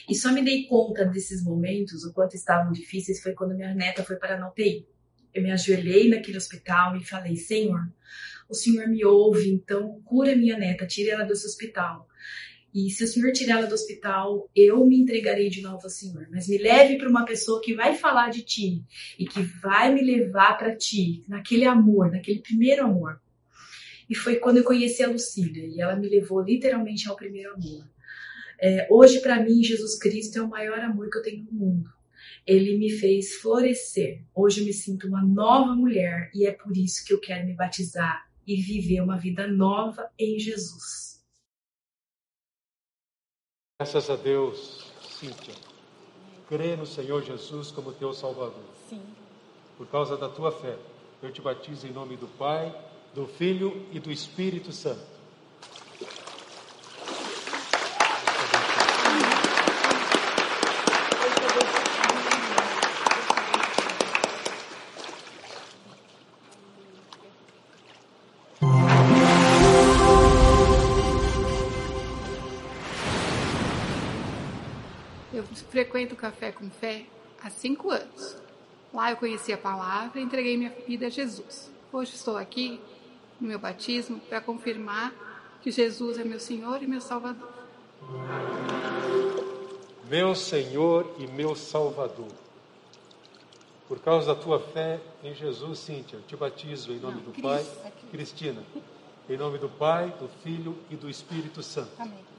E 0.07 0.13
só 0.13 0.31
me 0.31 0.43
dei 0.43 0.67
conta 0.67 1.03
desses 1.03 1.43
momentos, 1.43 2.03
o 2.05 2.13
quanto 2.13 2.36
estavam 2.36 2.71
difíceis, 2.71 3.19
foi 3.23 3.34
quando 3.34 3.55
minha 3.55 3.73
neta 3.73 4.03
foi 4.03 4.17
para 4.17 4.39
a 4.39 4.47
UTI. 4.47 4.86
Eu 5.33 5.43
me 5.43 5.51
ajoelhei 5.51 6.09
naquele 6.09 6.37
hospital 6.37 6.95
e 6.95 7.03
falei: 7.03 7.35
Senhor, 7.35 7.81
o 8.49 8.53
Senhor 8.53 8.87
me 8.87 9.03
ouve, 9.05 9.49
então 9.49 10.01
cura 10.03 10.35
minha 10.35 10.57
neta, 10.57 10.85
tire 10.85 11.09
ela 11.09 11.23
desse 11.23 11.45
hospital. 11.45 12.07
E 12.73 12.89
se 12.89 13.03
o 13.03 13.07
Senhor 13.07 13.33
tirar 13.33 13.59
ela 13.59 13.67
do 13.67 13.73
hospital, 13.73 14.49
eu 14.55 14.85
me 14.85 14.97
entregarei 14.97 15.49
de 15.49 15.61
novo 15.61 15.81
ao 15.83 15.89
Senhor. 15.89 16.27
Mas 16.31 16.47
me 16.47 16.57
leve 16.57 16.97
para 16.97 17.09
uma 17.09 17.25
pessoa 17.25 17.61
que 17.61 17.73
vai 17.73 17.95
falar 17.95 18.29
de 18.29 18.43
ti 18.43 18.83
e 19.19 19.25
que 19.25 19.41
vai 19.41 19.93
me 19.93 20.01
levar 20.01 20.57
para 20.57 20.75
ti, 20.75 21.23
naquele 21.27 21.65
amor, 21.65 22.11
naquele 22.11 22.39
primeiro 22.39 22.85
amor. 22.85 23.19
E 24.09 24.15
foi 24.15 24.37
quando 24.37 24.57
eu 24.57 24.63
conheci 24.63 25.03
a 25.03 25.09
Lucília 25.09 25.65
e 25.65 25.81
ela 25.81 25.95
me 25.95 26.07
levou 26.07 26.41
literalmente 26.41 27.09
ao 27.09 27.15
primeiro 27.15 27.53
amor. 27.53 27.89
É, 28.59 28.87
hoje, 28.89 29.19
para 29.19 29.41
mim, 29.41 29.63
Jesus 29.63 29.97
Cristo 29.97 30.37
é 30.37 30.41
o 30.41 30.49
maior 30.49 30.79
amor 30.79 31.09
que 31.09 31.17
eu 31.17 31.23
tenho 31.23 31.43
no 31.45 31.51
mundo. 31.51 31.89
Ele 32.45 32.77
me 32.77 32.89
fez 32.89 33.36
florescer. 33.36 34.23
Hoje 34.34 34.62
eu 34.62 34.65
me 34.65 34.73
sinto 34.73 35.08
uma 35.08 35.23
nova 35.23 35.75
mulher 35.75 36.32
e 36.34 36.45
é 36.45 36.51
por 36.51 36.75
isso 36.75 37.06
que 37.06 37.13
eu 37.13 37.19
quero 37.19 37.45
me 37.45 37.54
batizar 37.54 38.30
e 38.47 38.56
viver 38.56 39.01
uma 39.01 39.17
vida 39.17 39.47
nova 39.47 40.10
em 40.17 40.39
Jesus. 40.39 41.23
Graças 43.80 44.10
a 44.10 44.15
Deus, 44.15 44.91
Cíntia. 45.19 45.54
Crê 46.47 46.75
no 46.75 46.86
Senhor 46.86 47.23
Jesus 47.23 47.71
como 47.71 47.93
teu 47.93 48.13
Salvador. 48.13 48.69
Sim. 48.89 49.01
Por 49.77 49.88
causa 49.88 50.17
da 50.17 50.30
tua 50.30 50.51
fé, 50.51 50.77
eu 51.23 51.32
te 51.32 51.41
batizo 51.41 51.88
em 51.88 51.91
nome 51.91 52.17
do 52.17 52.27
Pai, 52.27 52.73
do 53.15 53.25
Filho 53.25 53.88
e 53.91 53.99
do 53.99 54.12
Espírito 54.12 54.71
Santo. 54.71 55.11
Frequento 75.65 76.13
o 76.13 76.17
Café 76.17 76.52
com 76.52 76.69
Fé 76.69 77.06
há 77.41 77.50
cinco 77.50 77.91
anos. 77.91 78.38
Lá 78.93 79.12
eu 79.12 79.17
conheci 79.17 79.54
a 79.54 79.58
palavra 79.58 80.19
e 80.19 80.24
entreguei 80.24 80.58
minha 80.58 80.74
vida 80.88 81.08
a 81.08 81.10
Jesus. 81.10 81.71
Hoje 81.91 82.15
estou 82.15 82.38
aqui 82.38 82.80
no 83.39 83.47
meu 83.47 83.60
batismo 83.60 84.19
para 84.19 84.41
confirmar 84.41 85.13
que 85.62 85.71
Jesus 85.71 86.17
é 86.19 86.24
meu 86.24 86.39
Senhor 86.39 86.82
e 86.82 86.88
meu 86.88 87.02
Salvador. 87.02 87.50
Meu 90.10 90.36
Senhor 90.36 91.15
e 91.19 91.28
meu 91.28 91.56
Salvador. 91.56 92.32
Por 93.88 94.00
causa 94.00 94.34
da 94.34 94.41
tua 94.41 94.60
fé 94.60 95.00
em 95.24 95.34
Jesus, 95.34 95.80
Cíntia, 95.80 96.17
eu 96.17 96.21
te 96.24 96.36
batizo 96.36 96.91
em 96.91 97.00
nome 97.00 97.17
Não, 97.17 97.24
do 97.24 97.32
Cris, 97.32 97.43
Pai. 97.43 97.65
Aqui. 97.86 98.08
Cristina, 98.08 98.63
em 99.30 99.38
nome 99.38 99.58
do 99.58 99.69
Pai, 99.69 100.13
do 100.19 100.30
Filho 100.43 100.78
e 100.89 100.95
do 100.95 101.10
Espírito 101.10 101.62
Santo. 101.62 101.91
Amém. 102.00 102.30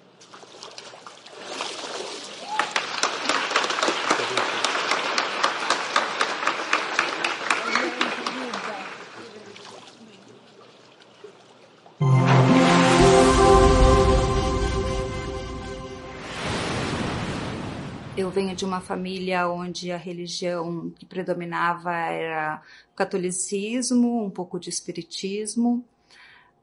Venho 18.33 18.57
de 18.57 18.65
uma 18.65 18.81
família 18.81 19.47
onde 19.49 19.93
a 19.93 19.97
religião 19.97 20.91
que 20.91 21.05
predominava 21.05 21.93
era 21.93 22.63
o 22.91 22.97
catolicismo, 22.97 24.25
um 24.25 24.31
pouco 24.31 24.59
de 24.59 24.71
espiritismo, 24.71 25.85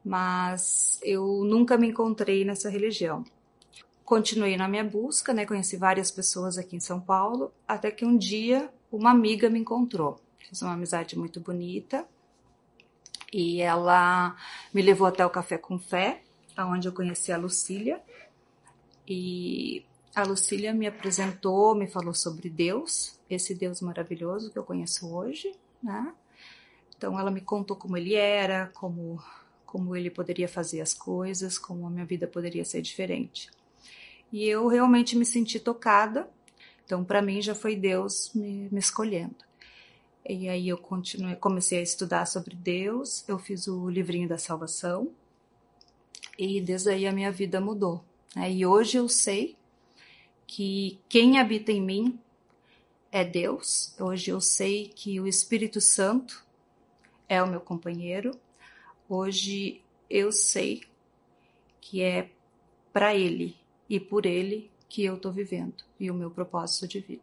mas 0.04 0.98
eu 1.02 1.44
nunca 1.44 1.78
me 1.78 1.88
encontrei 1.88 2.44
nessa 2.44 2.68
religião. 2.68 3.24
Continuei 4.04 4.56
na 4.56 4.66
minha 4.66 4.82
busca, 4.82 5.32
né? 5.32 5.46
Conheci 5.46 5.76
várias 5.76 6.10
pessoas 6.10 6.58
aqui 6.58 6.74
em 6.74 6.80
São 6.80 7.00
Paulo, 7.00 7.52
até 7.68 7.90
que 7.92 8.04
um 8.04 8.16
dia 8.16 8.68
uma 8.90 9.12
amiga 9.12 9.48
me 9.48 9.60
encontrou. 9.60 10.20
Fiz 10.38 10.60
uma 10.62 10.72
amizade 10.72 11.16
muito 11.16 11.40
bonita 11.40 12.04
e 13.32 13.60
ela 13.60 14.36
me 14.74 14.82
levou 14.82 15.06
até 15.06 15.24
o 15.24 15.30
Café 15.30 15.56
com 15.56 15.78
Fé, 15.78 16.22
onde 16.58 16.88
eu 16.88 16.92
conheci 16.92 17.30
a 17.30 17.38
Lucília. 17.38 18.02
E 19.06 19.84
a 20.14 20.22
Lucília 20.22 20.72
me 20.72 20.86
apresentou, 20.86 21.74
me 21.74 21.86
falou 21.86 22.14
sobre 22.14 22.50
Deus, 22.50 23.18
esse 23.28 23.54
Deus 23.54 23.80
maravilhoso 23.80 24.50
que 24.50 24.58
eu 24.58 24.64
conheço 24.64 25.12
hoje, 25.14 25.54
né? 25.82 26.12
Então 26.96 27.18
ela 27.18 27.30
me 27.30 27.40
contou 27.40 27.76
como 27.76 27.96
ele 27.96 28.14
era, 28.14 28.66
como 28.74 29.22
como 29.64 29.94
ele 29.94 30.10
poderia 30.10 30.48
fazer 30.48 30.80
as 30.80 30.92
coisas, 30.92 31.56
como 31.56 31.86
a 31.86 31.90
minha 31.90 32.04
vida 32.04 32.26
poderia 32.26 32.64
ser 32.64 32.82
diferente. 32.82 33.48
E 34.32 34.44
eu 34.44 34.66
realmente 34.66 35.16
me 35.16 35.24
senti 35.24 35.60
tocada. 35.60 36.28
Então 36.84 37.04
para 37.04 37.22
mim 37.22 37.40
já 37.40 37.54
foi 37.54 37.76
Deus 37.76 38.32
me, 38.34 38.68
me 38.68 38.80
escolhendo. 38.80 39.36
E 40.28 40.48
aí 40.48 40.68
eu 40.68 40.76
continuei, 40.76 41.36
comecei 41.36 41.78
a 41.78 41.82
estudar 41.82 42.26
sobre 42.26 42.56
Deus, 42.56 43.24
eu 43.28 43.38
fiz 43.38 43.68
o 43.68 43.88
livrinho 43.88 44.28
da 44.28 44.38
salvação 44.38 45.12
e 46.36 46.60
desde 46.60 46.90
aí 46.90 47.06
a 47.06 47.12
minha 47.12 47.30
vida 47.30 47.60
mudou. 47.60 48.04
Né? 48.34 48.52
E 48.52 48.66
hoje 48.66 48.96
eu 48.96 49.08
sei 49.08 49.56
que 50.50 50.98
quem 51.08 51.38
habita 51.38 51.70
em 51.70 51.80
mim 51.80 52.18
é 53.12 53.24
Deus. 53.24 53.94
Hoje 54.00 54.32
eu 54.32 54.40
sei 54.40 54.88
que 54.88 55.20
o 55.20 55.28
Espírito 55.28 55.80
Santo 55.80 56.44
é 57.28 57.40
o 57.40 57.46
meu 57.46 57.60
companheiro. 57.60 58.32
Hoje 59.08 59.80
eu 60.10 60.32
sei 60.32 60.82
que 61.80 62.02
é 62.02 62.30
para 62.92 63.14
Ele 63.14 63.56
e 63.88 64.00
por 64.00 64.26
Ele 64.26 64.68
que 64.88 65.04
eu 65.04 65.14
estou 65.14 65.30
vivendo 65.30 65.84
e 66.00 66.10
o 66.10 66.14
meu 66.14 66.32
propósito 66.32 66.88
de 66.88 66.98
vida. 66.98 67.22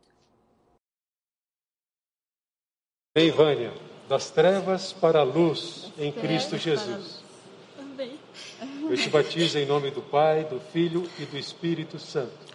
Bem, 3.13 3.29
Vânia, 3.29 3.73
das 4.07 4.31
trevas 4.31 4.93
para 4.93 5.19
a 5.19 5.23
luz 5.23 5.91
em 5.97 6.13
Cristo 6.13 6.57
Jesus. 6.57 7.21
Eu 8.89 8.95
te 8.95 9.09
batizo 9.09 9.59
em 9.59 9.65
nome 9.65 9.91
do 9.91 10.01
Pai, 10.01 10.45
do 10.45 10.61
Filho 10.61 11.09
e 11.19 11.25
do 11.25 11.37
Espírito 11.37 11.99
Santo. 11.99 12.46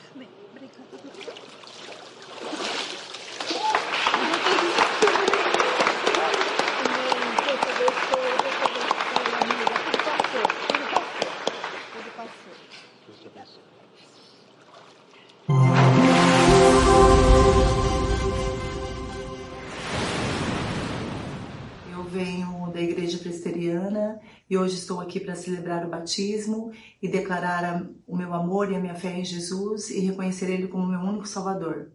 Hoje 24.62 24.76
estou 24.76 25.00
aqui 25.00 25.18
para 25.18 25.34
celebrar 25.34 25.84
o 25.84 25.90
batismo 25.90 26.72
e 27.02 27.08
declarar 27.08 27.84
o 28.06 28.16
meu 28.16 28.32
amor 28.32 28.70
e 28.70 28.76
a 28.76 28.80
minha 28.80 28.94
fé 28.94 29.18
em 29.18 29.24
Jesus 29.24 29.90
e 29.90 30.00
reconhecer 30.00 30.50
Ele 30.50 30.68
como 30.68 30.86
meu 30.86 31.00
único 31.00 31.26
Salvador. 31.26 31.90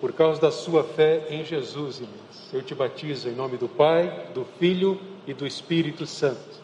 Por 0.00 0.14
causa 0.14 0.40
da 0.40 0.50
sua 0.50 0.82
fé 0.82 1.26
em 1.28 1.44
Jesus, 1.44 1.98
Inês, 1.98 2.50
eu 2.54 2.62
te 2.62 2.74
batizo 2.74 3.28
em 3.28 3.34
nome 3.34 3.58
do 3.58 3.68
Pai, 3.68 4.32
do 4.32 4.46
Filho 4.58 4.98
e 5.26 5.34
do 5.34 5.46
Espírito 5.46 6.06
Santo. 6.06 6.59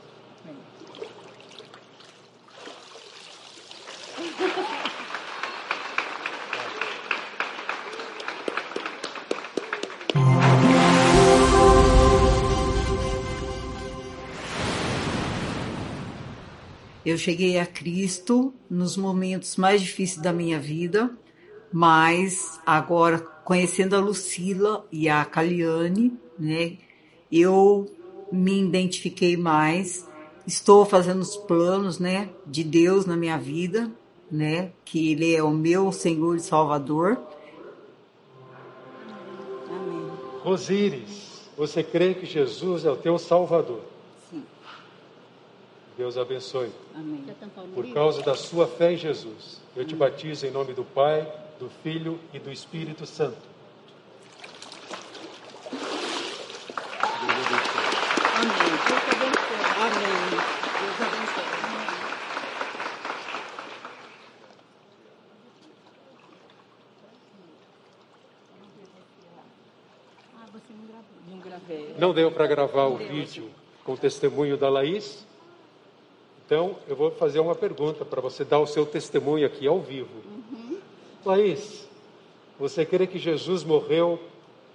Eu 17.07 17.17
cheguei 17.17 17.57
a 17.57 17.65
Cristo 17.65 18.53
nos 18.69 18.97
momentos 18.97 19.57
mais 19.57 19.81
difíceis 19.81 20.21
da 20.21 20.33
minha 20.33 20.59
vida, 20.59 21.17
mas 21.73 22.61
agora 22.67 23.21
conhecendo 23.45 23.95
a 23.95 24.01
Lucila 24.01 24.85
e 24.91 25.09
a 25.09 25.25
Caliane, 25.25 26.19
né, 26.37 26.79
eu 27.31 27.89
me 28.33 28.61
identifiquei 28.61 29.37
mais. 29.37 30.05
Estou 30.45 30.85
fazendo 30.85 31.21
os 31.21 31.37
planos, 31.37 32.01
né, 32.01 32.29
de 32.45 32.65
Deus 32.65 33.07
na 33.07 33.17
minha 33.17 33.39
vida, 33.39 33.89
né, 34.29 34.73
que 34.85 35.13
Ele 35.13 35.33
é 35.33 35.41
o 35.45 35.53
meu 35.53 35.93
Senhor 35.93 36.35
e 36.35 36.41
Salvador. 36.41 37.21
Amém. 39.69 40.11
Rosíris, 40.43 41.49
você 41.57 41.85
crê 41.85 42.15
que 42.15 42.27
Jesus 42.27 42.85
é 42.85 42.91
o 42.91 42.97
teu 42.97 43.17
Salvador? 43.17 43.95
Deus 45.97 46.19
abençoe. 46.19 46.71
Amém. 46.95 47.25
Por 47.75 47.87
causa 47.95 48.23
da 48.23 48.35
sua 48.35 48.67
fé 48.67 48.93
em 48.93 48.97
Jesus, 48.97 49.63
eu 49.75 49.85
te 49.85 49.97
batizo 49.97 50.47
em 50.47 50.51
nome 50.51 50.75
do 50.75 50.85
Pai, 50.85 51.27
do 51.59 51.71
Filho 51.83 52.21
e 52.35 52.39
do 52.39 52.53
Espírito 52.53 53.07
Santo. 53.07 53.39
Amém. 58.35 58.57
Deus 58.57 59.03
abençoe. 59.11 59.57
Amém. 59.81 60.31
Deus 60.81 61.01
abençoe. 61.01 61.57
Não 71.99 72.13
deu 72.13 72.31
para 72.31 72.47
gravar 72.47 72.85
o 72.85 72.97
vídeo 72.99 73.51
com 73.83 73.95
o 73.95 73.97
testemunho 73.97 74.59
da 74.59 74.69
Laís? 74.69 75.27
Então, 76.47 76.77
eu 76.87 76.95
vou 76.95 77.11
fazer 77.11 77.41
uma 77.41 77.57
pergunta 77.57 78.05
para 78.05 78.21
você 78.21 78.45
dar 78.45 78.61
o 78.61 78.67
seu 78.69 78.87
testemunho 78.87 79.45
aqui 79.45 79.67
ao 79.67 79.81
vivo. 79.81 80.09
Uhum. 80.25 80.79
Laís, 81.25 81.89
você 82.57 82.87
crê 82.87 83.05
que 83.05 83.19
Jesus 83.19 83.65
morreu 83.65 84.21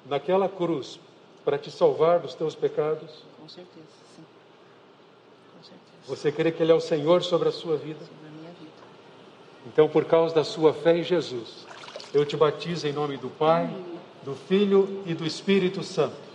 naquela 0.06 0.50
cruz 0.50 1.00
para 1.46 1.58
te 1.58 1.72
salvar 1.72 2.20
dos 2.20 2.36
teus 2.36 2.56
pecados? 2.56 3.24
Com 3.40 3.48
certeza, 3.48 3.88
sim. 4.16 4.24
Com 5.56 5.64
certeza. 5.64 6.08
Você 6.08 6.30
crê 6.30 6.52
que 6.52 6.62
Ele 6.62 6.74
é 6.74 6.76
o 6.76 6.82
Senhor 6.82 7.24
sobre 7.24 7.48
a 7.48 7.54
sua 7.54 7.78
vida? 7.78 8.00
Sobre 8.00 8.28
a 8.28 8.32
minha 8.32 8.52
vida. 8.52 8.72
Então, 9.66 9.88
por 9.88 10.04
causa 10.04 10.36
da 10.36 10.44
sua 10.44 10.74
fé 10.74 10.98
em 10.98 11.04
Jesus, 11.04 11.66
eu 12.14 12.26
te 12.26 12.36
batizo 12.36 12.86
em 12.86 12.92
nome 12.92 13.16
do 13.16 13.30
Pai, 13.30 13.74
do 14.24 14.36
Filho 14.36 15.02
e 15.06 15.14
do 15.14 15.26
Espírito 15.26 15.84
Santo. 15.84 16.31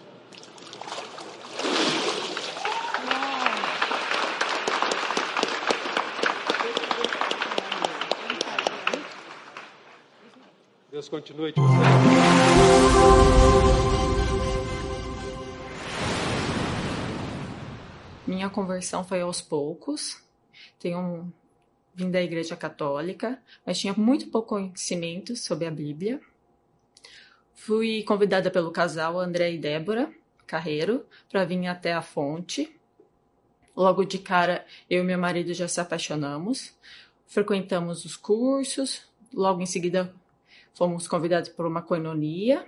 Deus 11.06 11.08
continue 11.08 11.52
te 11.52 11.60
usando. 11.60 11.76
Minha 18.26 18.50
conversão 18.50 19.04
foi 19.04 19.20
aos 19.20 19.40
poucos. 19.40 20.22
tenho 20.78 20.98
um, 20.98 21.32
vim 21.94 22.10
da 22.10 22.20
Igreja 22.20 22.56
Católica, 22.56 23.40
mas 23.64 23.78
tinha 23.78 23.94
muito 23.94 24.28
pouco 24.28 24.48
conhecimento 24.48 25.36
sobre 25.36 25.66
a 25.66 25.70
Bíblia. 25.70 26.20
Fui 27.54 28.02
convidada 28.02 28.50
pelo 28.50 28.70
casal 28.70 29.18
André 29.18 29.52
e 29.52 29.58
Débora 29.58 30.12
Carreiro 30.46 31.06
para 31.30 31.44
vir 31.44 31.66
até 31.66 31.92
a 31.92 32.02
fonte. 32.02 32.72
Logo 33.74 34.04
de 34.04 34.18
cara, 34.18 34.64
eu 34.88 35.02
e 35.02 35.06
meu 35.06 35.18
marido 35.18 35.52
já 35.52 35.68
se 35.68 35.80
apaixonamos. 35.80 36.74
Frequentamos 37.26 38.04
os 38.04 38.16
cursos, 38.16 39.02
logo 39.32 39.60
em 39.60 39.66
seguida 39.66 40.14
fomos 40.76 41.08
convidados 41.08 41.48
por 41.48 41.66
uma 41.66 41.82
coinonia 41.82 42.64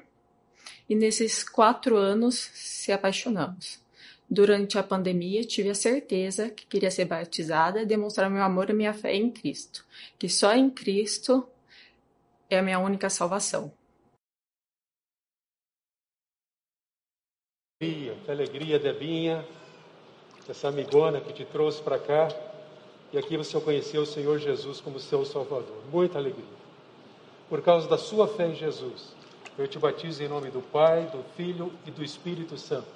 e 0.89 0.95
nesses 0.95 1.45
quatro 1.45 1.97
anos 1.97 2.35
se 2.55 2.91
apaixonamos. 2.91 3.79
Durante 4.29 4.79
a 4.79 4.83
pandemia, 4.83 5.45
tive 5.45 5.71
a 5.71 5.75
certeza 5.75 6.51
que 6.51 6.67
queria 6.67 6.91
ser 6.91 7.05
batizada 7.05 7.83
e 7.83 7.87
demonstrar 7.87 8.29
meu 8.31 8.43
amor 8.43 8.69
e 8.71 8.73
minha 8.73 8.93
fé 8.93 9.15
em 9.15 9.31
Cristo, 9.31 9.85
que 10.19 10.29
só 10.29 10.55
em 10.55 10.69
Cristo 10.69 11.47
é 12.51 12.59
a 12.59 12.63
minha 12.63 12.79
única 12.79 13.09
salvação. 13.09 13.73
alegria, 17.81 18.17
que 18.25 18.31
alegria, 18.31 18.79
Debinha, 18.79 19.47
essa 20.49 20.67
amigona 20.67 21.21
que 21.21 21.33
te 21.33 21.45
trouxe 21.45 21.81
para 21.81 21.99
cá. 21.99 22.29
E 23.13 23.19
aqui 23.19 23.37
você 23.37 23.59
conheceu 23.61 24.03
o 24.03 24.07
Senhor 24.07 24.39
Jesus 24.39 24.81
como 24.81 24.99
seu 24.99 25.25
Salvador. 25.25 25.85
Muita 25.91 26.19
alegria. 26.19 26.58
Por 27.49 27.63
causa 27.63 27.89
da 27.89 27.97
sua 27.97 28.29
fé 28.29 28.47
em 28.49 28.55
Jesus, 28.55 29.15
eu 29.57 29.67
te 29.67 29.79
batizo 29.79 30.23
em 30.23 30.29
nome 30.29 30.51
do 30.51 30.61
Pai, 30.61 31.07
do 31.07 31.25
Filho 31.35 31.73
e 31.87 31.91
do 31.91 32.05
Espírito 32.05 32.59
Santo. 32.59 32.87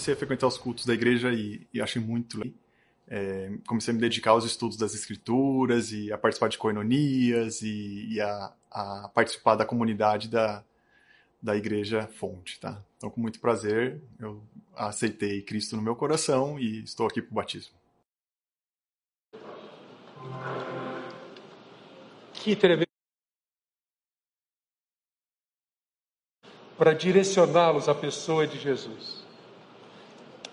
Comecei 0.00 0.14
a 0.14 0.16
frequentar 0.16 0.46
os 0.46 0.56
cultos 0.56 0.86
da 0.86 0.94
igreja 0.94 1.30
e, 1.30 1.66
e 1.74 1.80
achei 1.80 2.00
muito 2.00 2.38
legal. 2.38 2.54
É, 3.06 3.52
comecei 3.66 3.92
a 3.92 3.94
me 3.94 4.00
dedicar 4.00 4.30
aos 4.30 4.44
estudos 4.44 4.76
das 4.78 4.94
escrituras 4.94 5.92
e 5.92 6.12
a 6.12 6.16
participar 6.16 6.48
de 6.48 6.56
coinonias 6.56 7.60
e, 7.60 8.06
e 8.08 8.20
a, 8.20 8.52
a, 8.70 9.10
participar 9.12 9.56
da 9.56 9.66
comunidade 9.66 10.28
da, 10.28 10.64
da 11.42 11.56
igreja 11.56 12.06
fonte, 12.06 12.58
tá? 12.58 12.82
Então, 12.96 13.10
com 13.10 13.20
muito 13.20 13.40
prazer, 13.40 14.00
eu 14.18 14.42
aceitei 14.74 15.42
Cristo 15.42 15.76
no 15.76 15.82
meu 15.82 15.96
coração 15.96 16.58
e 16.58 16.82
estou 16.82 17.06
aqui 17.06 17.20
para 17.20 17.32
o 17.32 17.34
batismo. 17.34 17.74
Que 22.32 22.56
tremendo. 22.56 22.86
Para 26.78 26.94
direcioná-los 26.94 27.88
à 27.88 27.94
pessoa 27.94 28.46
de 28.46 28.58
Jesus. 28.58 29.19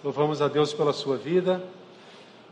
Louvamos 0.07 0.41
a 0.41 0.47
Deus 0.47 0.73
pela 0.73 0.93
sua 0.93 1.17
vida 1.17 1.61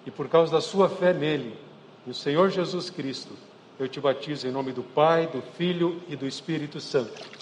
e 0.05 0.11
por 0.11 0.27
causa 0.27 0.51
da 0.51 0.59
sua 0.59 0.89
fé 0.89 1.13
nele, 1.13 1.57
no 2.05 2.13
Senhor 2.13 2.49
Jesus 2.49 2.89
Cristo. 2.89 3.31
Eu 3.79 3.87
te 3.87 3.97
batizo 3.97 4.45
em 4.45 4.51
nome 4.51 4.73
do 4.73 4.83
Pai, 4.83 5.27
do 5.27 5.41
Filho 5.57 6.03
e 6.09 6.17
do 6.17 6.27
Espírito 6.27 6.81
Santo. 6.81 7.35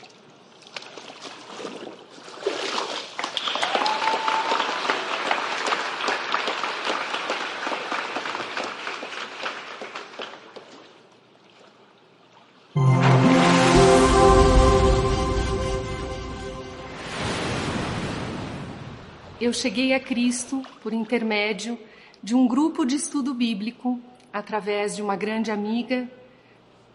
Eu 19.44 19.52
cheguei 19.52 19.94
a 19.94 20.00
Cristo 20.00 20.64
por 20.82 20.94
intermédio 20.94 21.78
de 22.24 22.34
um 22.34 22.48
grupo 22.48 22.86
de 22.86 22.96
estudo 22.96 23.34
bíblico, 23.34 24.00
através 24.32 24.96
de 24.96 25.02
uma 25.02 25.18
grande 25.18 25.52
amiga, 25.52 26.10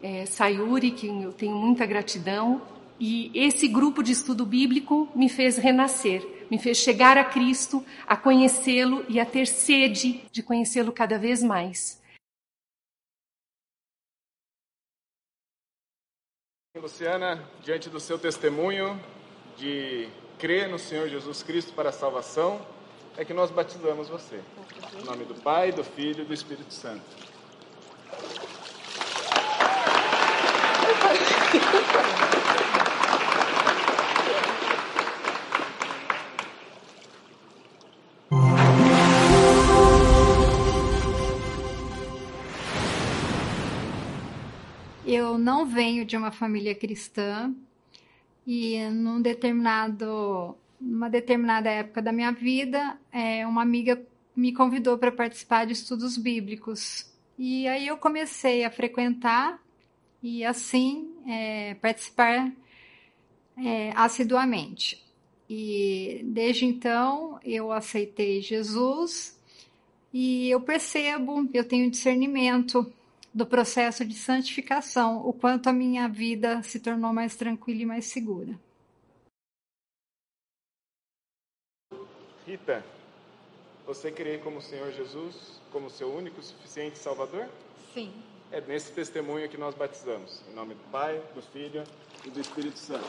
é, 0.02 0.24
Sayuri, 0.24 0.92
que 0.92 1.06
eu 1.06 1.30
tenho 1.30 1.54
muita 1.54 1.84
gratidão, 1.84 2.62
e 2.98 3.30
esse 3.34 3.68
grupo 3.68 4.02
de 4.02 4.12
estudo 4.12 4.46
bíblico 4.46 5.10
me 5.14 5.28
fez 5.28 5.58
renascer, 5.58 6.26
me 6.50 6.58
fez 6.58 6.78
chegar 6.78 7.18
a 7.18 7.24
Cristo, 7.24 7.84
a 8.06 8.16
conhecê-lo 8.16 9.04
e 9.10 9.20
a 9.20 9.26
ter 9.26 9.46
sede 9.46 10.22
de 10.32 10.42
conhecê-lo 10.42 10.90
cada 10.90 11.18
vez 11.18 11.42
mais. 11.42 12.02
Luciana, 16.74 17.46
diante 17.62 17.90
do 17.90 18.00
seu 18.00 18.18
testemunho 18.18 18.98
de 19.58 20.08
crê 20.38 20.68
no 20.68 20.78
Senhor 20.78 21.08
Jesus 21.08 21.42
Cristo 21.42 21.72
para 21.72 21.88
a 21.88 21.92
salvação, 21.92 22.60
é 23.16 23.24
que 23.24 23.34
nós 23.34 23.50
batizamos 23.50 24.08
você. 24.08 24.40
Em 24.96 25.04
nome 25.04 25.24
do 25.24 25.34
Pai, 25.34 25.72
do 25.72 25.82
Filho 25.82 26.22
e 26.22 26.24
do 26.24 26.32
Espírito 26.32 26.72
Santo. 26.72 27.02
Eu 45.04 45.36
não 45.36 45.66
venho 45.66 46.04
de 46.04 46.16
uma 46.16 46.30
família 46.30 46.74
cristã, 46.74 47.52
e 48.50 48.82
num 48.88 49.20
determinado, 49.20 50.56
numa 50.80 51.10
determinada 51.10 51.68
época 51.68 52.00
da 52.00 52.10
minha 52.10 52.32
vida, 52.32 52.98
é, 53.12 53.46
uma 53.46 53.60
amiga 53.60 54.02
me 54.34 54.54
convidou 54.54 54.96
para 54.96 55.12
participar 55.12 55.66
de 55.66 55.74
estudos 55.74 56.16
bíblicos. 56.16 57.12
E 57.38 57.68
aí 57.68 57.86
eu 57.86 57.98
comecei 57.98 58.64
a 58.64 58.70
frequentar 58.70 59.62
e 60.22 60.46
assim 60.46 61.12
é, 61.26 61.74
participar 61.74 62.50
é, 63.58 63.92
assiduamente. 63.94 65.04
E 65.46 66.22
desde 66.24 66.64
então 66.64 67.38
eu 67.44 67.70
aceitei 67.70 68.40
Jesus 68.40 69.38
e 70.10 70.48
eu 70.48 70.62
percebo, 70.62 71.46
eu 71.52 71.64
tenho 71.64 71.90
discernimento 71.90 72.90
do 73.32 73.46
processo 73.46 74.04
de 74.04 74.14
santificação, 74.14 75.26
o 75.26 75.32
quanto 75.32 75.68
a 75.68 75.72
minha 75.72 76.08
vida 76.08 76.62
se 76.62 76.80
tornou 76.80 77.12
mais 77.12 77.36
tranquila 77.36 77.82
e 77.82 77.86
mais 77.86 78.06
segura. 78.06 78.58
Rita, 82.46 82.84
você 83.86 84.10
crê 84.10 84.38
como 84.38 84.58
o 84.58 84.62
Senhor 84.62 84.90
Jesus, 84.92 85.60
como 85.70 85.90
seu 85.90 86.12
único 86.12 86.40
e 86.40 86.42
suficiente 86.42 86.98
Salvador? 86.98 87.48
Sim. 87.92 88.12
É 88.50 88.60
nesse 88.60 88.92
testemunho 88.92 89.48
que 89.48 89.58
nós 89.58 89.74
batizamos. 89.74 90.42
Em 90.50 90.54
nome 90.54 90.74
do 90.74 90.90
Pai, 90.90 91.22
do 91.34 91.42
Filho 91.42 91.84
e 92.24 92.30
do 92.30 92.40
Espírito 92.40 92.78
Santo. 92.78 93.06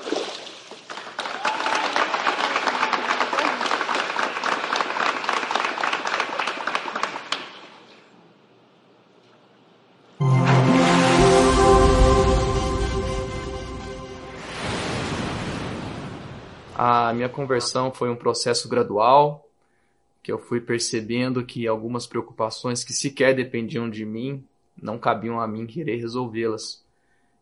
A 17.10 17.14
minha 17.14 17.28
conversão 17.28 17.92
foi 17.92 18.08
um 18.08 18.16
processo 18.16 18.70
gradual, 18.70 19.50
que 20.22 20.32
eu 20.32 20.38
fui 20.38 20.62
percebendo 20.62 21.44
que 21.44 21.68
algumas 21.68 22.06
preocupações 22.06 22.84
que 22.84 22.94
sequer 22.94 23.34
dependiam 23.34 23.90
de 23.90 24.06
mim 24.06 24.46
não 24.80 25.00
cabiam 25.00 25.42
a 25.42 25.48
mim 25.48 25.66
querer 25.66 25.96
resolvê-las. 25.96 26.86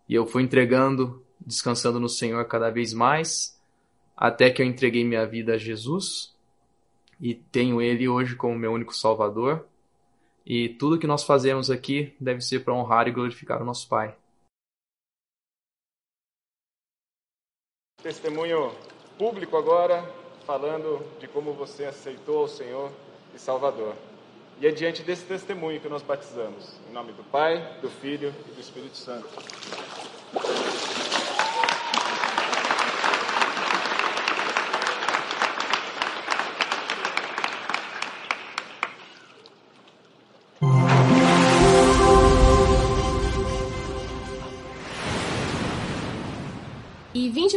E 0.08 0.16
eu 0.16 0.26
fui 0.26 0.42
entregando, 0.42 1.22
descansando 1.46 2.00
no 2.00 2.08
Senhor 2.08 2.46
cada 2.46 2.70
vez 2.70 2.94
mais, 2.94 3.60
até 4.16 4.50
que 4.50 4.62
eu 4.62 4.66
entreguei 4.66 5.04
minha 5.04 5.26
vida 5.26 5.56
a 5.56 5.58
Jesus 5.58 6.34
e 7.20 7.36
tenho 7.36 7.82
Ele 7.82 8.08
hoje 8.08 8.38
como 8.38 8.58
meu 8.58 8.72
único 8.72 8.96
Salvador. 8.96 9.68
E 10.46 10.70
tudo 10.70 10.98
que 10.98 11.06
nós 11.06 11.26
fazemos 11.26 11.70
aqui 11.70 12.16
deve 12.22 12.40
ser 12.40 12.64
para 12.64 12.74
honrar 12.74 13.10
e 13.10 13.12
glorificar 13.12 13.62
o 13.62 13.66
nosso 13.66 13.86
Pai. 13.90 14.16
Testemunho 18.02 18.72
público 19.18 19.58
agora, 19.58 20.08
falando 20.46 21.04
de 21.20 21.28
como 21.28 21.54
você 21.54 21.86
aceitou 21.86 22.44
o 22.44 22.48
Senhor 22.48 22.92
e 23.34 23.40
Salvador. 23.40 23.94
E 24.60 24.68
é 24.68 24.72
diante 24.72 25.04
desse 25.04 25.24
testemunho 25.24 25.80
que 25.80 25.90
nós 25.90 26.02
batizamos. 26.02 26.80
Em 26.90 26.94
nome 26.94 27.12
do 27.14 27.24
Pai, 27.24 27.78
do 27.82 27.90
Filho 27.90 28.34
e 28.48 28.52
do 28.52 28.62
Espírito 28.62 28.98
Santo. 28.98 29.28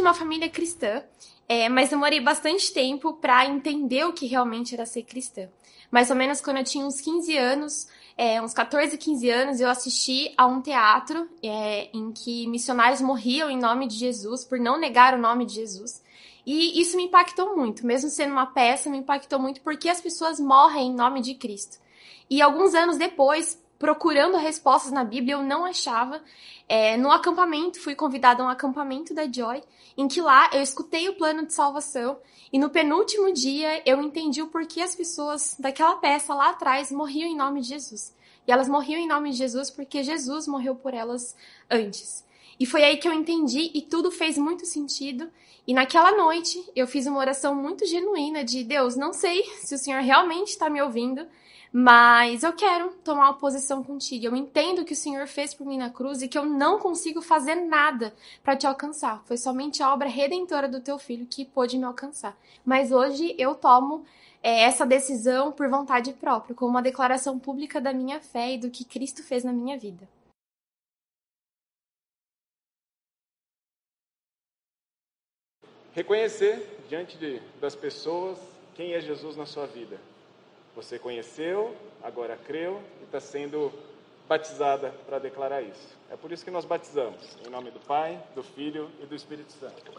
De 0.01 0.07
uma 0.07 0.13
família 0.13 0.49
cristã, 0.49 1.03
é, 1.47 1.69
mas 1.69 1.89
demorei 1.89 2.19
bastante 2.19 2.73
tempo 2.73 3.13
para 3.13 3.45
entender 3.45 4.03
o 4.05 4.13
que 4.13 4.25
realmente 4.25 4.73
era 4.73 4.85
ser 4.85 5.03
cristã. 5.03 5.47
Mais 5.91 6.09
ou 6.09 6.15
menos 6.15 6.41
quando 6.41 6.57
eu 6.57 6.63
tinha 6.63 6.85
uns 6.85 6.99
15 6.99 7.37
anos, 7.37 7.87
é, 8.17 8.41
uns 8.41 8.53
14, 8.53 8.97
15 8.97 9.29
anos, 9.29 9.59
eu 9.59 9.69
assisti 9.69 10.33
a 10.37 10.47
um 10.47 10.61
teatro 10.61 11.29
é, 11.43 11.89
em 11.93 12.11
que 12.11 12.47
missionários 12.47 13.01
morriam 13.01 13.49
em 13.49 13.59
nome 13.59 13.87
de 13.87 13.95
Jesus, 13.95 14.43
por 14.43 14.59
não 14.59 14.79
negar 14.79 15.13
o 15.13 15.21
nome 15.21 15.45
de 15.45 15.55
Jesus. 15.55 16.01
E 16.45 16.81
isso 16.81 16.97
me 16.97 17.03
impactou 17.03 17.55
muito, 17.55 17.85
mesmo 17.85 18.09
sendo 18.09 18.31
uma 18.31 18.47
peça, 18.47 18.89
me 18.89 18.97
impactou 18.97 19.37
muito 19.37 19.61
porque 19.61 19.89
as 19.89 20.01
pessoas 20.01 20.39
morrem 20.39 20.87
em 20.87 20.95
nome 20.95 21.21
de 21.21 21.35
Cristo. 21.35 21.77
E 22.29 22.41
alguns 22.41 22.73
anos 22.73 22.97
depois, 22.97 23.60
procurando 23.81 24.37
respostas 24.37 24.91
na 24.91 25.03
Bíblia, 25.03 25.33
eu 25.33 25.41
não 25.41 25.65
achava. 25.65 26.21
É, 26.69 26.95
no 26.97 27.11
acampamento, 27.11 27.81
fui 27.81 27.95
convidada 27.95 28.43
a 28.43 28.45
um 28.45 28.49
acampamento 28.49 29.11
da 29.11 29.23
Joy, 29.29 29.63
em 29.97 30.07
que 30.07 30.21
lá 30.21 30.51
eu 30.53 30.61
escutei 30.61 31.09
o 31.09 31.15
plano 31.15 31.47
de 31.47 31.51
salvação 31.51 32.19
e 32.53 32.59
no 32.59 32.69
penúltimo 32.69 33.33
dia 33.33 33.81
eu 33.83 33.99
entendi 33.99 34.39
o 34.39 34.47
porquê 34.47 34.81
as 34.81 34.95
pessoas 34.95 35.55
daquela 35.57 35.95
peça 35.95 36.31
lá 36.35 36.51
atrás 36.51 36.91
morriam 36.91 37.27
em 37.27 37.35
nome 37.35 37.61
de 37.61 37.69
Jesus. 37.69 38.15
E 38.47 38.51
elas 38.51 38.69
morriam 38.69 38.99
em 38.99 39.07
nome 39.07 39.31
de 39.31 39.37
Jesus 39.37 39.71
porque 39.71 40.03
Jesus 40.03 40.47
morreu 40.47 40.75
por 40.75 40.93
elas 40.93 41.35
antes. 41.67 42.23
E 42.59 42.67
foi 42.67 42.83
aí 42.83 42.97
que 42.97 43.07
eu 43.07 43.13
entendi 43.13 43.71
e 43.73 43.81
tudo 43.81 44.11
fez 44.11 44.37
muito 44.37 44.63
sentido. 44.67 45.27
E 45.65 45.73
naquela 45.73 46.15
noite 46.15 46.63
eu 46.75 46.85
fiz 46.85 47.07
uma 47.07 47.17
oração 47.17 47.55
muito 47.55 47.83
genuína 47.87 48.43
de 48.43 48.63
Deus, 48.63 48.95
não 48.95 49.11
sei 49.11 49.43
se 49.59 49.73
o 49.73 49.77
Senhor 49.79 50.03
realmente 50.03 50.49
está 50.49 50.69
me 50.69 50.79
ouvindo, 50.79 51.25
mas 51.73 52.43
eu 52.43 52.51
quero 52.51 52.91
tomar 53.03 53.29
uma 53.29 53.37
posição 53.37 53.81
contigo. 53.81 54.25
Eu 54.25 54.35
entendo 54.35 54.83
que 54.83 54.91
o 54.91 54.95
Senhor 54.95 55.25
fez 55.25 55.53
por 55.53 55.65
mim 55.65 55.77
na 55.77 55.89
cruz 55.89 56.21
e 56.21 56.27
que 56.27 56.37
eu 56.37 56.43
não 56.43 56.77
consigo 56.77 57.21
fazer 57.21 57.55
nada 57.55 58.13
para 58.43 58.57
te 58.57 58.67
alcançar. 58.67 59.23
Foi 59.25 59.37
somente 59.37 59.81
a 59.81 59.93
obra 59.93 60.09
redentora 60.09 60.67
do 60.67 60.81
teu 60.81 60.99
filho 60.99 61.25
que 61.25 61.45
pôde 61.45 61.77
me 61.77 61.85
alcançar. 61.85 62.37
Mas 62.65 62.91
hoje 62.91 63.33
eu 63.37 63.55
tomo 63.55 64.05
é, 64.43 64.63
essa 64.63 64.85
decisão 64.85 65.53
por 65.53 65.69
vontade 65.69 66.11
própria, 66.11 66.53
como 66.53 66.71
uma 66.71 66.81
declaração 66.81 67.39
pública 67.39 67.79
da 67.79 67.93
minha 67.93 68.19
fé 68.19 68.53
e 68.53 68.57
do 68.57 68.69
que 68.69 68.83
Cristo 68.83 69.23
fez 69.23 69.45
na 69.45 69.53
minha 69.53 69.77
vida. 69.77 70.09
Reconhecer 75.93 76.85
diante 76.89 77.17
de, 77.17 77.41
das 77.61 77.75
pessoas 77.75 78.37
quem 78.75 78.93
é 78.93 78.99
Jesus 78.99 79.37
na 79.37 79.45
sua 79.45 79.67
vida 79.67 80.10
você 80.75 80.97
conheceu, 80.97 81.75
agora 82.01 82.37
creu 82.37 82.81
e 83.01 83.03
está 83.03 83.19
sendo 83.19 83.71
batizada 84.27 84.91
para 85.05 85.19
declarar 85.19 85.61
isso. 85.61 85.97
É 86.09 86.15
por 86.15 86.31
isso 86.31 86.45
que 86.45 86.51
nós 86.51 86.65
batizamos, 86.65 87.37
em 87.45 87.49
nome 87.49 87.71
do 87.71 87.79
Pai, 87.79 88.21
do 88.33 88.41
Filho 88.41 88.89
e 89.01 89.05
do 89.05 89.15
Espírito 89.15 89.51
Santo. 89.53 89.91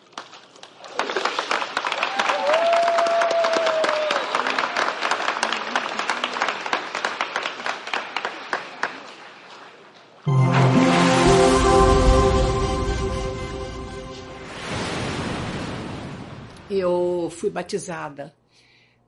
Eu 16.70 17.28
fui 17.30 17.50
batizada 17.50 18.32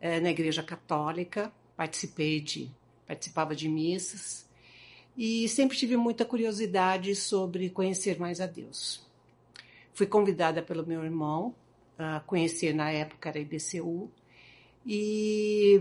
é, 0.05 0.20
na 0.20 0.28
Igreja 0.28 0.62
Católica, 0.62 1.50
participei 1.74 2.38
de, 2.38 2.70
participava 3.07 3.57
de 3.57 3.70
missas 3.70 4.46
e 5.16 5.48
sempre 5.48 5.78
tive 5.78 5.96
muita 5.96 6.26
curiosidade 6.26 7.16
sobre 7.16 7.70
conhecer 7.70 8.20
mais 8.20 8.38
a 8.38 8.44
Deus. 8.44 9.02
Fui 9.94 10.07
convidada 10.07 10.61
pelo 10.61 10.86
meu 10.86 11.02
irmão 11.02 11.55
a 11.96 12.20
conhecer, 12.20 12.74
na 12.74 12.90
época 12.90 13.30
era 13.30 13.38
IBCU, 13.38 14.11
e 14.84 15.80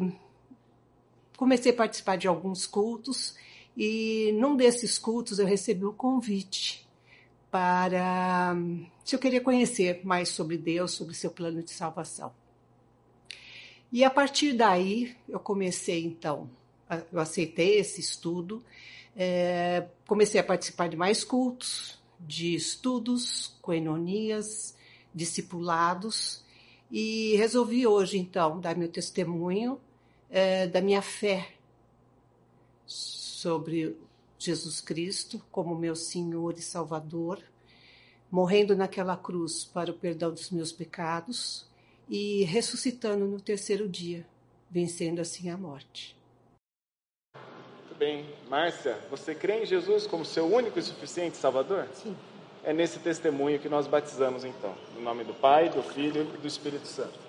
comecei 1.35 1.73
a 1.73 1.75
participar 1.75 2.15
de 2.15 2.25
alguns 2.25 2.65
cultos 2.65 3.35
e 3.75 4.31
num 4.39 4.55
desses 4.55 4.97
cultos 4.97 5.37
eu 5.37 5.45
recebi 5.45 5.83
o 5.83 5.89
um 5.89 5.93
convite 5.93 6.87
para 7.51 8.55
se 9.03 9.17
eu 9.17 9.19
queria 9.19 9.41
conhecer 9.41 9.99
mais 10.05 10.29
sobre 10.29 10.57
Deus, 10.57 10.91
sobre 10.91 11.13
seu 11.13 11.29
plano 11.29 11.61
de 11.61 11.71
salvação. 11.71 12.42
E 13.93 14.03
a 14.03 14.09
partir 14.09 14.53
daí 14.53 15.15
eu 15.29 15.39
comecei 15.39 16.03
então, 16.03 16.49
eu 17.11 17.19
aceitei 17.19 17.77
esse 17.77 18.01
estudo, 18.01 18.63
é, 19.15 19.87
comecei 20.07 20.41
a 20.41 20.43
participar 20.43 20.89
de 20.89 20.97
mais 20.97 21.23
cultos, 21.23 22.01
de 22.19 22.55
estudos, 22.55 23.55
coenonias, 23.61 24.75
discipulados 25.13 26.43
e 26.89 27.35
resolvi 27.35 27.85
hoje 27.85 28.17
então 28.17 28.59
dar 28.59 28.75
meu 28.75 28.89
testemunho 28.89 29.79
é, 30.27 30.65
da 30.65 30.81
minha 30.81 31.03
fé 31.03 31.53
sobre 32.87 33.95
Jesus 34.39 34.81
Cristo 34.81 35.39
como 35.51 35.75
meu 35.75 35.95
Senhor 35.95 36.57
e 36.57 36.63
Salvador, 36.63 37.43
morrendo 38.31 38.75
naquela 38.75 39.15
cruz 39.15 39.63
para 39.63 39.91
o 39.91 39.93
perdão 39.93 40.31
dos 40.31 40.49
meus 40.49 40.71
pecados 40.71 41.71
e 42.09 42.43
ressuscitando 42.43 43.25
no 43.25 43.39
terceiro 43.39 43.87
dia, 43.87 44.25
vencendo 44.69 45.19
assim 45.19 45.49
a 45.49 45.57
morte. 45.57 46.15
Muito 47.35 47.95
bem. 47.97 48.25
Márcia, 48.49 48.97
você 49.09 49.33
crê 49.35 49.63
em 49.63 49.65
Jesus 49.65 50.07
como 50.07 50.25
seu 50.25 50.45
único 50.45 50.79
e 50.79 50.81
suficiente 50.81 51.37
Salvador? 51.37 51.87
Sim. 51.93 52.15
É 52.63 52.73
nesse 52.73 52.99
testemunho 52.99 53.59
que 53.59 53.67
nós 53.67 53.87
batizamos 53.87 54.45
então, 54.45 54.73
no 54.95 55.01
nome 55.01 55.23
do 55.23 55.33
Pai, 55.33 55.69
do 55.69 55.83
Filho 55.83 56.23
e 56.33 56.37
do 56.37 56.47
Espírito 56.47 56.87
Santo. 56.87 57.19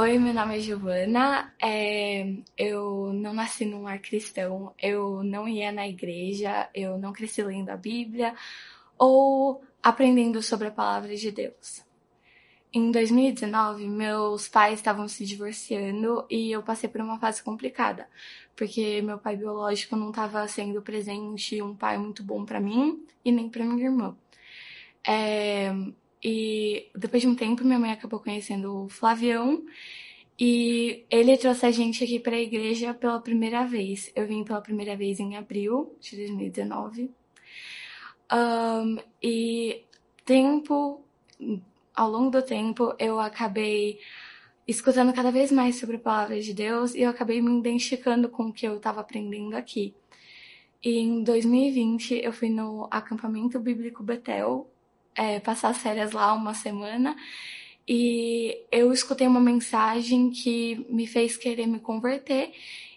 Oi, 0.00 0.18
meu 0.18 0.32
nome 0.32 0.56
é 0.56 0.60
Giovana. 0.60 1.52
É, 1.62 2.34
eu 2.56 3.12
não 3.12 3.34
nasci 3.34 3.66
num 3.66 3.82
lar 3.82 3.98
cristão, 3.98 4.74
eu 4.80 5.22
não 5.22 5.46
ia 5.46 5.70
na 5.70 5.86
igreja, 5.86 6.70
eu 6.74 6.96
não 6.96 7.12
cresci 7.12 7.42
lendo 7.42 7.68
a 7.68 7.76
Bíblia 7.76 8.34
ou 8.96 9.62
aprendendo 9.82 10.42
sobre 10.42 10.68
a 10.68 10.70
palavra 10.70 11.14
de 11.14 11.30
Deus. 11.30 11.84
Em 12.72 12.90
2019, 12.90 13.86
meus 13.86 14.48
pais 14.48 14.78
estavam 14.78 15.06
se 15.06 15.26
divorciando 15.26 16.24
e 16.30 16.50
eu 16.50 16.62
passei 16.62 16.88
por 16.88 17.02
uma 17.02 17.18
fase 17.18 17.42
complicada, 17.42 18.08
porque 18.56 19.02
meu 19.02 19.18
pai 19.18 19.36
biológico 19.36 19.96
não 19.96 20.08
estava 20.08 20.48
sendo 20.48 20.80
presente, 20.80 21.60
um 21.60 21.74
pai 21.74 21.98
muito 21.98 22.22
bom 22.22 22.46
para 22.46 22.58
mim 22.58 23.06
e 23.22 23.30
nem 23.30 23.50
para 23.50 23.66
minha 23.66 23.84
irmã. 23.84 24.16
É, 25.06 25.74
e 26.22 26.90
depois 26.94 27.22
de 27.22 27.28
um 27.28 27.34
tempo, 27.34 27.64
minha 27.64 27.78
mãe 27.78 27.92
acabou 27.92 28.20
conhecendo 28.20 28.84
o 28.84 28.88
Flavião 28.88 29.64
e 30.38 31.04
ele 31.10 31.36
trouxe 31.36 31.66
a 31.66 31.70
gente 31.70 32.02
aqui 32.02 32.18
para 32.18 32.36
a 32.36 32.40
igreja 32.40 32.94
pela 32.94 33.20
primeira 33.20 33.66
vez. 33.66 34.10
Eu 34.14 34.26
vim 34.26 34.44
pela 34.44 34.60
primeira 34.60 34.96
vez 34.96 35.20
em 35.20 35.36
abril 35.36 35.94
de 36.00 36.16
2019. 36.16 37.10
Um, 38.32 38.96
e 39.22 39.84
tempo, 40.24 41.04
ao 41.94 42.10
longo 42.10 42.30
do 42.30 42.42
tempo, 42.42 42.94
eu 42.98 43.18
acabei 43.18 43.98
escutando 44.66 45.12
cada 45.12 45.30
vez 45.30 45.50
mais 45.50 45.76
sobre 45.76 45.96
a 45.96 46.00
palavra 46.00 46.40
de 46.40 46.54
Deus 46.54 46.94
e 46.94 47.02
eu 47.02 47.10
acabei 47.10 47.42
me 47.42 47.58
identificando 47.58 48.28
com 48.28 48.44
o 48.44 48.52
que 48.52 48.66
eu 48.66 48.76
estava 48.76 49.00
aprendendo 49.00 49.56
aqui. 49.56 49.94
E 50.82 50.98
em 50.98 51.22
2020 51.22 52.14
eu 52.22 52.32
fui 52.32 52.48
no 52.48 52.88
acampamento 52.90 53.58
bíblico 53.60 54.02
Betel, 54.02 54.70
é, 55.14 55.40
passar 55.40 55.70
as 55.70 55.78
férias 55.78 56.12
lá 56.12 56.32
uma 56.32 56.54
semana 56.54 57.16
e 57.86 58.64
eu 58.70 58.92
escutei 58.92 59.26
uma 59.26 59.40
mensagem 59.40 60.30
que 60.30 60.86
me 60.88 61.06
fez 61.06 61.36
querer 61.36 61.66
me 61.66 61.80
converter 61.80 62.52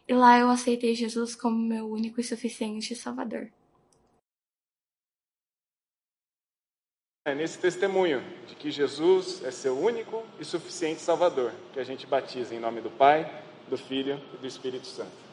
e 0.07 0.13
lá 0.13 0.37
eu 0.37 0.49
aceitei 0.49 0.93
Jesus 0.93 1.35
como 1.35 1.57
meu 1.57 1.89
único 1.89 2.19
e 2.19 2.23
suficiente 2.23 2.95
Salvador. 2.95 3.51
É 7.25 7.33
nesse 7.33 7.57
testemunho 7.57 8.21
de 8.47 8.53
que 8.53 8.69
Jesus 8.69 9.41
é 9.45 9.51
seu 9.51 9.79
único 9.79 10.23
e 10.39 10.43
suficiente 10.43 11.01
Salvador 11.01 11.53
que 11.71 11.79
a 11.79 11.83
gente 11.83 12.05
batiza 12.05 12.53
em 12.53 12.59
nome 12.59 12.81
do 12.81 12.91
Pai, 12.91 13.43
do 13.69 13.77
Filho 13.77 14.21
e 14.33 14.37
do 14.37 14.45
Espírito 14.45 14.85
Santo. 14.85 15.23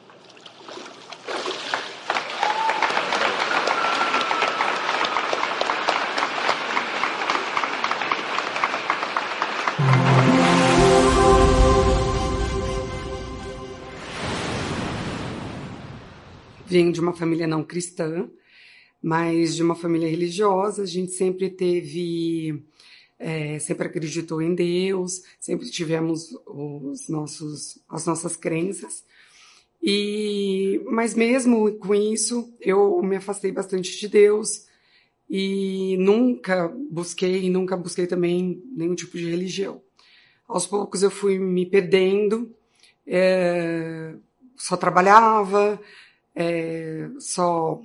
Venho 16.71 16.93
de 16.93 17.01
uma 17.01 17.13
família 17.13 17.49
não 17.49 17.65
cristã, 17.65 18.31
mas 19.03 19.57
de 19.57 19.63
uma 19.63 19.75
família 19.75 20.09
religiosa. 20.09 20.85
A 20.85 20.87
gente 20.87 21.11
sempre 21.11 21.51
teve, 21.51 22.63
é, 23.19 23.59
sempre 23.59 23.89
acreditou 23.89 24.41
em 24.41 24.55
Deus, 24.55 25.25
sempre 25.41 25.69
tivemos 25.69 26.31
os 26.47 27.09
nossos, 27.09 27.83
as 27.89 28.07
nossas 28.07 28.37
crenças. 28.37 29.03
E, 29.83 30.81
mas 30.93 31.13
mesmo 31.13 31.73
com 31.79 31.93
isso, 31.93 32.55
eu 32.61 33.03
me 33.03 33.17
afastei 33.17 33.51
bastante 33.51 33.99
de 33.99 34.07
Deus 34.07 34.67
e 35.29 35.97
nunca 35.99 36.73
busquei, 36.89 37.51
nunca 37.51 37.77
busquei 37.77 38.07
também 38.07 38.63
nenhum 38.77 38.95
tipo 38.95 39.19
de 39.19 39.29
religião. 39.29 39.83
Aos 40.47 40.69
poucos 40.69 41.03
eu 41.03 41.11
fui 41.11 41.37
me 41.37 41.67
perdendo, 41.67 42.55
é, 43.05 44.15
só 44.57 44.77
trabalhava, 44.77 45.81
é, 46.35 47.09
só 47.19 47.81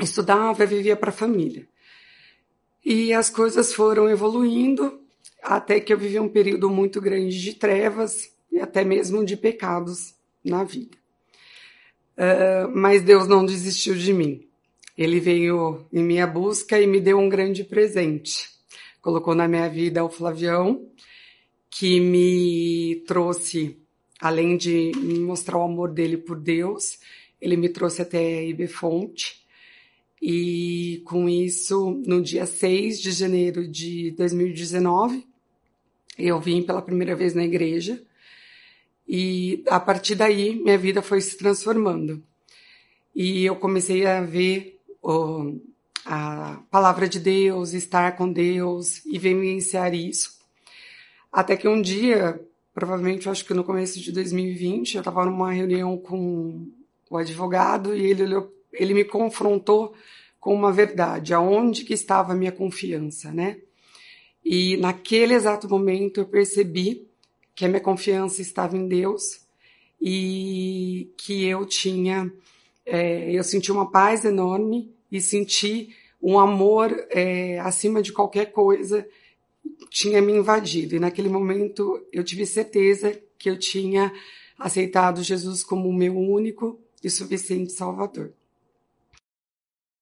estudava, 0.00 0.66
vivia 0.66 0.96
para 0.96 1.10
a 1.10 1.12
família. 1.12 1.66
E 2.84 3.12
as 3.12 3.30
coisas 3.30 3.72
foram 3.72 4.08
evoluindo 4.08 5.00
até 5.42 5.80
que 5.80 5.92
eu 5.92 5.98
vivi 5.98 6.18
um 6.18 6.28
período 6.28 6.68
muito 6.70 7.00
grande 7.00 7.40
de 7.40 7.54
trevas 7.54 8.32
e 8.50 8.60
até 8.60 8.84
mesmo 8.84 9.24
de 9.24 9.36
pecados 9.36 10.14
na 10.44 10.64
vida. 10.64 10.96
Uh, 12.16 12.70
mas 12.74 13.02
Deus 13.02 13.26
não 13.26 13.44
desistiu 13.44 13.94
de 13.94 14.12
mim. 14.12 14.46
Ele 14.96 15.18
veio 15.18 15.84
em 15.92 16.02
minha 16.02 16.26
busca 16.26 16.80
e 16.80 16.86
me 16.86 17.00
deu 17.00 17.18
um 17.18 17.28
grande 17.28 17.64
presente. 17.64 18.48
Colocou 19.02 19.34
na 19.34 19.48
minha 19.48 19.68
vida 19.68 20.04
o 20.04 20.08
Flavião, 20.08 20.88
que 21.68 21.98
me 21.98 23.02
trouxe, 23.06 23.76
além 24.20 24.56
de 24.56 24.92
mostrar 24.96 25.58
o 25.58 25.64
amor 25.64 25.90
dele 25.90 26.16
por 26.16 26.38
Deus, 26.38 26.98
ele 27.40 27.56
me 27.56 27.68
trouxe 27.68 28.02
até 28.02 28.44
Ibefonte. 28.46 29.44
E 30.20 31.02
com 31.04 31.28
isso, 31.28 32.02
no 32.06 32.22
dia 32.22 32.46
6 32.46 33.00
de 33.00 33.12
janeiro 33.12 33.68
de 33.68 34.12
2019, 34.12 35.26
eu 36.18 36.40
vim 36.40 36.62
pela 36.62 36.80
primeira 36.80 37.14
vez 37.14 37.34
na 37.34 37.44
igreja 37.44 38.02
e 39.06 39.62
a 39.68 39.78
partir 39.78 40.14
daí, 40.14 40.56
minha 40.56 40.78
vida 40.78 41.02
foi 41.02 41.20
se 41.20 41.36
transformando. 41.36 42.22
E 43.14 43.44
eu 43.44 43.54
comecei 43.56 44.06
a 44.06 44.22
ver 44.22 44.80
oh, 45.02 45.54
a 46.04 46.62
palavra 46.70 47.08
de 47.08 47.20
Deus, 47.20 47.74
estar 47.74 48.16
com 48.16 48.32
Deus 48.32 49.04
e 49.06 49.18
vivenciar 49.18 49.94
isso. 49.94 50.38
Até 51.30 51.56
que 51.56 51.68
um 51.68 51.80
dia, 51.80 52.40
provavelmente, 52.72 53.28
acho 53.28 53.44
que 53.44 53.54
no 53.54 53.64
começo 53.64 54.00
de 54.00 54.10
2020, 54.10 54.94
eu 54.94 55.00
estava 55.00 55.24
numa 55.24 55.52
reunião 55.52 55.98
com 55.98 56.66
o 57.10 57.16
advogado 57.16 57.94
e 57.94 58.06
ele, 58.06 58.24
ele 58.72 58.94
me 58.94 59.04
confrontou 59.04 59.94
com 60.40 60.54
uma 60.54 60.72
verdade, 60.72 61.32
aonde 61.32 61.84
que 61.84 61.94
estava 61.94 62.32
a 62.32 62.36
minha 62.36 62.52
confiança, 62.52 63.32
né? 63.32 63.58
E 64.44 64.76
naquele 64.76 65.32
exato 65.32 65.68
momento 65.68 66.20
eu 66.20 66.26
percebi 66.26 67.08
que 67.54 67.64
a 67.64 67.68
minha 67.68 67.80
confiança 67.80 68.42
estava 68.42 68.76
em 68.76 68.86
Deus 68.86 69.40
e 70.00 71.10
que 71.16 71.46
eu 71.46 71.64
tinha, 71.64 72.30
é, 72.84 73.30
eu 73.32 73.42
senti 73.42 73.72
uma 73.72 73.90
paz 73.90 74.24
enorme 74.24 74.92
e 75.10 75.18
senti 75.20 75.94
um 76.20 76.38
amor 76.38 76.92
é, 77.10 77.58
acima 77.60 78.02
de 78.02 78.12
qualquer 78.12 78.52
coisa 78.52 79.06
tinha 79.88 80.20
me 80.20 80.32
invadido. 80.32 80.94
E 80.94 81.00
naquele 81.00 81.28
momento 81.28 82.04
eu 82.12 82.22
tive 82.22 82.44
certeza 82.44 83.18
que 83.38 83.48
eu 83.48 83.58
tinha 83.58 84.12
aceitado 84.58 85.22
Jesus 85.22 85.62
como 85.62 85.88
o 85.88 85.92
meu 85.92 86.18
único 86.18 86.78
e 87.04 87.10
suficiente 87.10 87.72
Salvador. 87.72 88.32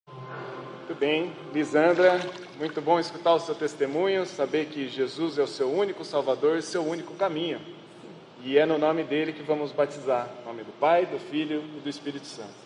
Muito 0.06 0.94
bem, 0.98 1.32
Lisandra, 1.52 2.20
muito 2.58 2.80
bom 2.80 3.00
escutar 3.00 3.34
o 3.34 3.40
seu 3.40 3.54
testemunho, 3.54 4.24
saber 4.24 4.66
que 4.66 4.88
Jesus 4.88 5.38
é 5.38 5.42
o 5.42 5.46
seu 5.46 5.70
único 5.70 6.04
Salvador 6.04 6.58
e 6.58 6.62
seu 6.62 6.82
único 6.86 7.14
caminho. 7.14 7.60
E 8.44 8.58
é 8.58 8.66
no 8.66 8.78
nome 8.78 9.02
dele 9.04 9.32
que 9.32 9.42
vamos 9.42 9.72
batizar. 9.72 10.28
Em 10.42 10.46
nome 10.46 10.64
do 10.64 10.72
Pai, 10.72 11.06
do 11.06 11.18
Filho 11.18 11.62
e 11.76 11.80
do 11.80 11.88
Espírito 11.88 12.26
Santo. 12.26 12.61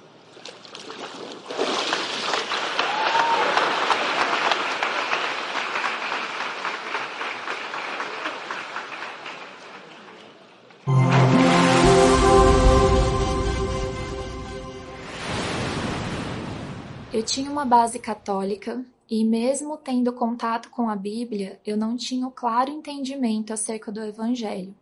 Tinha 17.27 17.51
uma 17.51 17.64
base 17.64 17.99
católica 17.99 18.85
e, 19.11 19.24
mesmo 19.24 19.77
tendo 19.77 20.12
contato 20.12 20.70
com 20.70 20.89
a 20.89 20.95
Bíblia, 20.95 21.61
eu 21.66 21.77
não 21.77 21.97
tinha 21.97 22.24
o 22.24 22.31
claro 22.31 22.70
entendimento 22.70 23.53
acerca 23.53 23.91
do 23.91 24.01
Evangelho. 24.01 24.72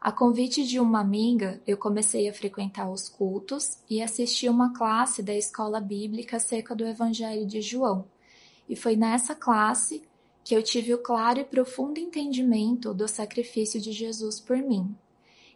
A 0.00 0.10
convite 0.10 0.66
de 0.66 0.80
uma 0.80 1.00
amiga, 1.00 1.60
eu 1.66 1.76
comecei 1.76 2.28
a 2.28 2.32
frequentar 2.32 2.90
os 2.90 3.10
cultos 3.10 3.78
e 3.90 4.00
assistir 4.02 4.48
uma 4.48 4.72
classe 4.72 5.22
da 5.22 5.34
escola 5.34 5.78
bíblica 5.78 6.38
acerca 6.38 6.74
do 6.74 6.86
Evangelho 6.86 7.46
de 7.46 7.60
João. 7.60 8.06
E 8.66 8.74
foi 8.74 8.96
nessa 8.96 9.34
classe 9.34 10.02
que 10.42 10.56
eu 10.56 10.62
tive 10.62 10.94
o 10.94 10.98
claro 10.98 11.40
e 11.40 11.44
profundo 11.44 12.00
entendimento 12.00 12.94
do 12.94 13.06
sacrifício 13.06 13.80
de 13.80 13.92
Jesus 13.92 14.40
por 14.40 14.56
mim. 14.56 14.96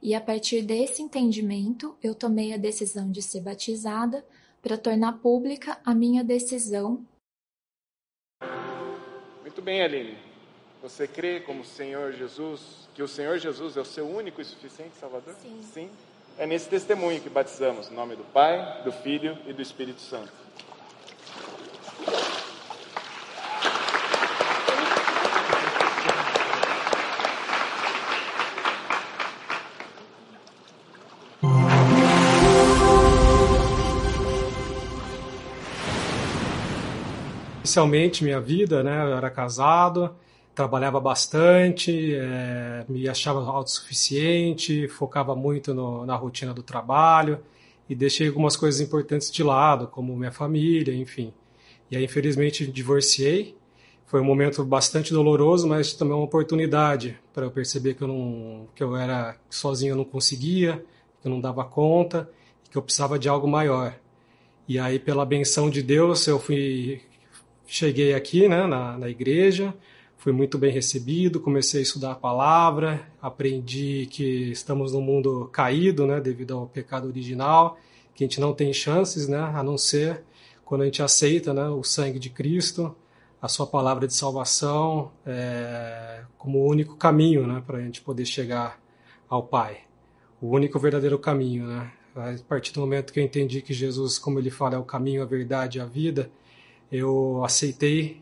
E 0.03 0.14
a 0.14 0.21
partir 0.21 0.62
desse 0.62 1.03
entendimento, 1.03 1.95
eu 2.03 2.14
tomei 2.14 2.53
a 2.53 2.59
decisão 2.59 3.11
de 3.11 3.23
ser 3.23 3.41
batizada 3.41 4.25
para 4.63 4.77
tornar 4.77 5.15
pública 5.19 5.79
a 5.85 5.95
minha 5.95 6.23
decisão. 6.23 7.05
Muito 9.41 9.63
bem, 9.63 9.83
Aline. 9.83 10.17
Você 10.83 11.07
crê 11.07 11.41
como 11.41 11.65
Senhor 11.65 12.13
Jesus, 12.13 12.89
que 12.95 13.03
o 13.03 13.09
Senhor 13.09 13.39
Jesus 13.39 13.77
é 13.77 13.81
o 13.81 13.85
seu 13.85 14.09
único 14.09 14.41
e 14.41 14.45
suficiente 14.45 14.97
Salvador? 14.97 15.35
Sim. 15.43 15.61
Sim. 15.63 15.91
É 16.39 16.47
nesse 16.47 16.69
testemunho 16.69 17.21
que 17.21 17.29
batizamos, 17.29 17.91
em 17.91 17.95
nome 17.95 18.17
do 18.17 18.25
Pai, 18.25 18.83
do 18.83 18.91
Filho 18.91 19.37
e 19.47 19.53
do 19.53 19.61
Espírito 19.61 20.01
Santo. 20.01 20.39
Inicialmente 37.71 38.25
minha 38.25 38.41
vida, 38.41 38.83
né? 38.83 39.05
Eu 39.05 39.16
era 39.16 39.31
casado, 39.31 40.16
trabalhava 40.55 40.99
bastante, 40.99 42.14
é, 42.16 42.85
me 42.89 43.09
achava 43.09 43.39
autossuficiente, 43.41 44.89
focava 44.89 45.37
muito 45.37 45.73
no, 45.73 46.05
na 46.05 46.16
rotina 46.16 46.53
do 46.53 46.64
trabalho 46.64 47.39
e 47.89 47.95
deixei 47.95 48.27
algumas 48.27 48.57
coisas 48.57 48.81
importantes 48.81 49.31
de 49.31 49.43
lado, 49.45 49.87
como 49.87 50.16
minha 50.16 50.33
família, 50.33 50.93
enfim. 50.95 51.33
E 51.91 51.97
aí, 51.97 52.05
infelizmente, 52.05 52.66
divorciei. 52.66 53.57
Foi 54.07 54.21
um 54.21 54.25
momento 54.25 54.64
bastante 54.64 55.12
doloroso, 55.12 55.68
mas 55.68 55.93
também 55.95 56.14
uma 56.14 56.25
oportunidade 56.25 57.16
para 57.33 57.47
eu 57.47 57.51
perceber 57.53 57.95
que 57.95 58.03
eu 58.03 58.09
não, 58.09 58.66
que 58.75 58.83
eu 58.83 58.97
era 58.97 59.37
sozinho, 59.49 59.93
eu 59.93 59.97
não 59.97 60.05
conseguia, 60.05 60.85
que 61.23 61.29
eu 61.29 61.31
não 61.31 61.41
dava 61.41 61.64
conta, 61.64 62.29
que 62.68 62.77
eu 62.77 62.83
precisava 62.83 63.16
de 63.16 63.29
algo 63.29 63.47
maior. 63.47 63.95
E 64.66 64.79
aí, 64.79 64.99
pela 64.99 65.25
benção 65.25 65.71
de 65.71 65.83
Deus, 65.83 66.27
eu 66.27 66.41
fui 66.41 67.01
cheguei 67.71 68.14
aqui 68.14 68.49
né, 68.49 68.66
na, 68.66 68.99
na 68.99 69.09
igreja, 69.09 69.73
fui 70.18 70.33
muito 70.33 70.59
bem 70.59 70.73
recebido, 70.73 71.39
comecei 71.39 71.79
a 71.81 71.83
estudar 71.85 72.11
a 72.12 72.16
palavra, 72.16 73.07
aprendi 73.23 74.09
que 74.11 74.51
estamos 74.51 74.93
num 74.93 75.01
mundo 75.01 75.49
caído, 75.53 76.05
né, 76.05 76.21
devido 76.21 76.59
ao 76.59 76.66
pecado 76.66 77.07
original, 77.07 77.79
que 78.12 78.25
a 78.25 78.27
gente 78.27 78.41
não 78.41 78.53
tem 78.53 78.73
chances, 78.73 79.29
né, 79.29 79.39
a 79.39 79.62
não 79.62 79.79
ser 79.79 80.25
quando 80.64 80.83
a 80.83 80.85
gente 80.85 81.01
aceita, 81.01 81.55
né, 81.55 81.68
o 81.68 81.85
sangue 81.85 82.18
de 82.18 82.29
Cristo, 82.29 82.95
a 83.41 83.47
sua 83.47 83.66
palavra 83.66 84.07
de 84.07 84.14
salvação, 84.14 85.12
é, 85.25 86.23
como 86.37 86.59
o 86.59 86.68
único 86.68 86.97
caminho, 86.97 87.47
né, 87.47 87.62
para 87.64 87.79
a 87.79 87.81
gente 87.81 88.01
poder 88.01 88.25
chegar 88.25 88.81
ao 89.29 89.45
Pai, 89.45 89.79
o 90.43 90.49
único 90.49 90.77
verdadeiro 90.79 91.18
caminho, 91.21 91.68
né. 91.68 91.93
A 92.16 92.35
partir 92.49 92.73
do 92.73 92.81
momento 92.81 93.12
que 93.12 93.21
eu 93.21 93.25
entendi 93.25 93.62
que 93.62 93.73
Jesus, 93.73 94.18
como 94.18 94.41
ele 94.41 94.51
fala, 94.51 94.75
é 94.75 94.79
o 94.79 94.85
caminho, 94.85 95.23
a 95.23 95.25
verdade 95.25 95.79
e 95.79 95.81
a 95.81 95.85
vida, 95.85 96.29
eu 96.91 97.45
aceitei 97.45 98.20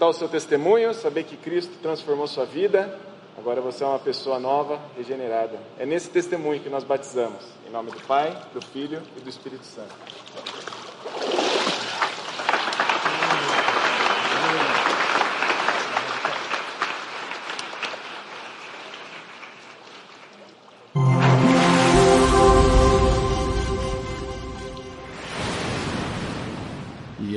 escutar 0.00 0.08
o 0.08 0.12
seu 0.12 0.28
testemunho, 0.28 0.94
saber 0.94 1.24
que 1.24 1.36
Cristo 1.36 1.76
transformou 1.82 2.26
sua 2.26 2.46
vida. 2.46 2.98
Agora 3.36 3.60
você 3.60 3.84
é 3.84 3.86
uma 3.86 3.98
pessoa 3.98 4.38
nova, 4.38 4.80
regenerada. 4.96 5.58
É 5.78 5.84
nesse 5.84 6.08
testemunho 6.08 6.60
que 6.62 6.70
nós 6.70 6.84
batizamos. 6.84 7.44
Em 7.66 7.70
nome 7.70 7.90
do 7.90 8.00
Pai, 8.06 8.30
do 8.54 8.62
Filho 8.62 9.02
e 9.16 9.20
do 9.20 9.28
Espírito 9.28 9.64
Santo. 9.64 9.94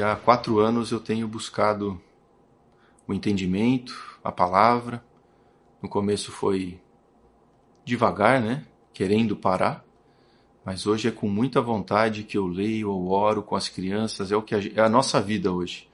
Há 0.04 0.16
quatro 0.16 0.60
anos 0.60 0.92
eu 0.92 1.00
tenho 1.00 1.28
buscado 1.28 2.00
o 3.08 3.14
entendimento, 3.14 4.20
a 4.24 4.32
palavra. 4.32 5.04
No 5.82 5.90
começo 5.90 6.32
foi 6.32 6.80
devagar, 7.84 8.42
né? 8.42 8.66
Querendo 8.94 9.36
parar. 9.36 9.84
Mas 10.64 10.88
hoje 10.88 11.08
é 11.08 11.12
com 11.12 11.28
muita 11.28 11.62
vontade 11.62 12.24
que 12.24 12.38
eu 12.38 12.48
leio 12.48 12.90
ou 12.90 13.10
oro 13.10 13.44
com 13.44 13.56
as 13.56 13.68
crianças. 13.68 14.32
É 14.32 14.36
o 14.36 14.42
que 14.42 14.56
a, 14.56 14.60
é 14.76 14.80
a 14.80 14.90
nossa 14.90 15.22
vida 15.22 15.52
hoje. 15.52 15.90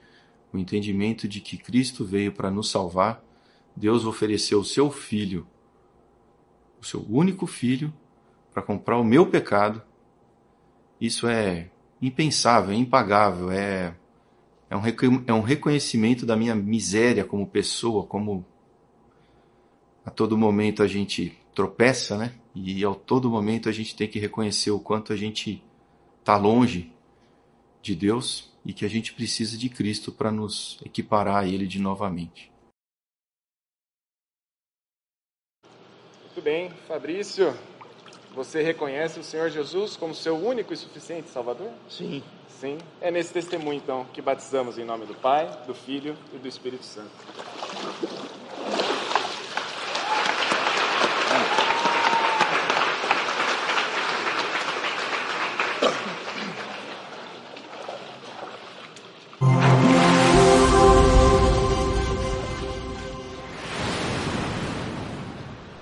O 0.52 0.58
entendimento 0.58 1.26
de 1.26 1.40
que 1.40 1.56
Cristo 1.56 2.04
veio 2.04 2.32
para 2.32 2.50
nos 2.50 2.70
salvar. 2.70 3.22
Deus 3.74 4.04
ofereceu 4.04 4.60
o 4.60 4.64
seu 4.64 4.90
filho, 4.90 5.46
o 6.80 6.84
seu 6.84 7.04
único 7.08 7.46
filho, 7.46 7.92
para 8.52 8.62
comprar 8.62 8.98
o 8.98 9.04
meu 9.04 9.26
pecado. 9.26 9.82
Isso 11.00 11.26
é 11.26 11.70
impensável, 12.02 12.72
é 12.72 12.76
impagável, 12.76 13.50
é, 13.50 13.94
é, 14.70 14.76
um, 14.76 15.24
é 15.26 15.32
um 15.32 15.40
reconhecimento 15.40 16.24
da 16.24 16.36
minha 16.36 16.54
miséria 16.54 17.24
como 17.24 17.44
pessoa, 17.46 18.06
como 18.06 18.46
a 20.04 20.10
todo 20.10 20.38
momento 20.38 20.82
a 20.82 20.86
gente 20.86 21.36
tropeça, 21.52 22.16
né? 22.16 22.34
E 22.54 22.84
a 22.84 22.94
todo 22.94 23.28
momento 23.28 23.68
a 23.68 23.72
gente 23.72 23.96
tem 23.96 24.06
que 24.08 24.20
reconhecer 24.20 24.70
o 24.70 24.78
quanto 24.78 25.12
a 25.12 25.16
gente 25.16 25.62
está 26.20 26.36
longe 26.36 26.92
de 27.82 27.94
Deus 27.96 28.52
e 28.64 28.72
que 28.72 28.84
a 28.84 28.88
gente 28.88 29.12
precisa 29.12 29.58
de 29.58 29.68
Cristo 29.68 30.12
para 30.12 30.30
nos 30.30 30.78
equiparar 30.84 31.42
a 31.42 31.46
Ele 31.46 31.66
de 31.66 31.80
novamente. 31.80 32.52
Muito 36.26 36.42
bem, 36.42 36.70
Fabrício. 36.86 37.52
Você 38.34 38.62
reconhece 38.62 39.18
o 39.18 39.24
Senhor 39.24 39.50
Jesus 39.50 39.96
como 39.96 40.14
seu 40.14 40.36
único 40.36 40.72
e 40.72 40.76
suficiente 40.76 41.28
Salvador? 41.28 41.72
Sim. 41.88 42.22
Sim. 42.60 42.76
É 43.00 43.10
nesse 43.10 43.32
testemunho, 43.32 43.78
então, 43.78 44.04
que 44.12 44.20
batizamos 44.20 44.76
em 44.76 44.84
nome 44.84 45.06
do 45.06 45.14
Pai, 45.14 45.48
do 45.66 45.74
Filho 45.74 46.14
e 46.34 46.36
do 46.36 46.46
Espírito 46.46 46.84
Santo. 46.84 47.08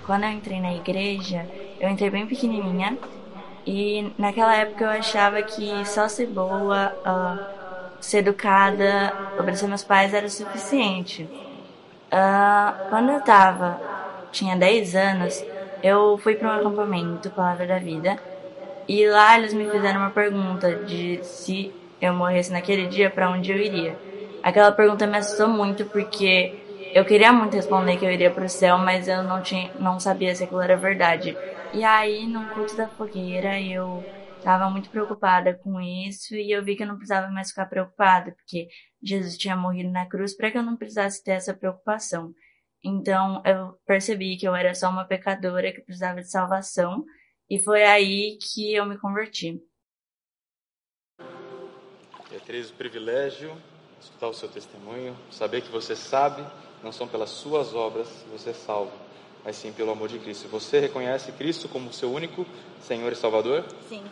Quando 0.06 0.22
eu 0.22 0.30
entrei 0.30 0.60
na 0.60 0.72
igreja, 0.74 1.44
eu 1.80 1.88
entrei 1.88 2.08
bem 2.08 2.24
pequenininha 2.24 2.96
e 3.70 4.10
naquela 4.16 4.56
época 4.56 4.82
eu 4.82 4.90
achava 4.90 5.42
que 5.42 5.84
só 5.84 6.08
ser 6.08 6.24
boa, 6.24 6.90
uh, 7.04 8.00
ser 8.00 8.20
educada, 8.20 9.12
obedecer 9.38 9.68
meus 9.68 9.84
pais 9.84 10.14
era 10.14 10.24
o 10.24 10.30
suficiente. 10.30 11.24
Uh, 12.10 12.88
quando 12.88 13.10
eu 13.10 13.20
tava, 13.20 13.78
tinha 14.32 14.56
10 14.56 14.94
anos, 14.96 15.44
eu 15.82 16.16
fui 16.16 16.34
para 16.34 16.48
um 16.48 16.60
acampamento, 16.60 17.28
Palavra 17.28 17.66
da 17.66 17.78
Vida, 17.78 18.18
e 18.88 19.06
lá 19.06 19.38
eles 19.38 19.52
me 19.52 19.68
fizeram 19.68 20.00
uma 20.00 20.10
pergunta 20.12 20.74
de 20.74 21.20
se 21.22 21.70
eu 22.00 22.14
morresse 22.14 22.50
naquele 22.50 22.86
dia, 22.86 23.10
para 23.10 23.28
onde 23.28 23.52
eu 23.52 23.58
iria. 23.58 23.98
Aquela 24.42 24.72
pergunta 24.72 25.06
me 25.06 25.18
assustou 25.18 25.46
muito 25.46 25.84
porque 25.84 26.54
eu 26.94 27.04
queria 27.04 27.32
muito 27.32 27.54
responder 27.54 27.98
que 27.98 28.04
eu 28.04 28.10
iria 28.10 28.30
pro 28.30 28.48
céu, 28.48 28.78
mas 28.78 29.08
eu 29.08 29.22
não 29.22 29.42
tinha, 29.42 29.72
não 29.74 30.00
sabia 30.00 30.34
se 30.34 30.44
aquilo 30.44 30.60
era 30.60 30.76
verdade. 30.76 31.36
E 31.74 31.84
aí, 31.84 32.26
no 32.26 32.48
culto 32.54 32.76
da 32.76 32.88
fogueira, 32.88 33.60
eu 33.60 34.02
tava 34.42 34.70
muito 34.70 34.88
preocupada 34.88 35.54
com 35.54 35.80
isso 35.80 36.34
e 36.34 36.50
eu 36.50 36.64
vi 36.64 36.76
que 36.76 36.82
eu 36.82 36.86
não 36.86 36.96
precisava 36.96 37.28
mais 37.28 37.50
ficar 37.50 37.66
preocupada, 37.66 38.32
porque 38.32 38.68
Jesus 39.02 39.36
tinha 39.36 39.56
morrido 39.56 39.90
na 39.90 40.06
cruz 40.06 40.34
para 40.34 40.50
que 40.50 40.56
eu 40.58 40.62
não 40.62 40.76
precisasse 40.76 41.22
ter 41.22 41.32
essa 41.32 41.52
preocupação. 41.52 42.32
Então, 42.82 43.42
eu 43.44 43.78
percebi 43.86 44.36
que 44.36 44.46
eu 44.46 44.54
era 44.54 44.72
só 44.74 44.88
uma 44.88 45.04
pecadora 45.04 45.72
que 45.72 45.82
precisava 45.82 46.20
de 46.20 46.30
salvação 46.30 47.04
e 47.50 47.58
foi 47.58 47.84
aí 47.84 48.38
que 48.40 48.74
eu 48.74 48.86
me 48.86 48.96
converti. 48.96 49.60
Beatriz, 52.30 52.70
o 52.70 52.74
privilégio 52.74 53.56
escutar 54.00 54.28
o 54.28 54.34
seu 54.34 54.48
testemunho, 54.48 55.16
saber 55.30 55.62
que 55.62 55.70
você 55.70 55.96
sabe 55.96 56.44
não 56.82 56.92
são 56.92 57.08
pelas 57.08 57.30
suas 57.30 57.74
obras 57.74 58.08
você 58.30 58.50
é 58.50 58.54
salvo, 58.54 58.92
mas 59.44 59.56
sim 59.56 59.72
pelo 59.72 59.90
amor 59.90 60.08
de 60.08 60.18
Cristo. 60.18 60.48
Você 60.48 60.80
reconhece 60.80 61.32
Cristo 61.32 61.68
como 61.68 61.92
seu 61.92 62.12
único 62.12 62.46
Senhor 62.80 63.12
e 63.12 63.16
Salvador? 63.16 63.64
Sim. 63.88 64.02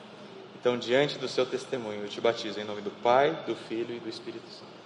Então, 0.59 0.77
diante 0.77 1.19
do 1.19 1.29
seu 1.29 1.47
testemunho, 1.47 2.03
eu 2.03 2.09
te 2.09 2.21
batizo 2.21 2.59
em 2.59 2.65
nome 2.65 2.81
do 2.81 2.91
Pai, 2.91 3.31
do 3.47 3.55
Filho 3.55 3.95
e 3.95 4.01
do 4.01 4.09
Espírito 4.09 4.49
Santo. 4.51 4.77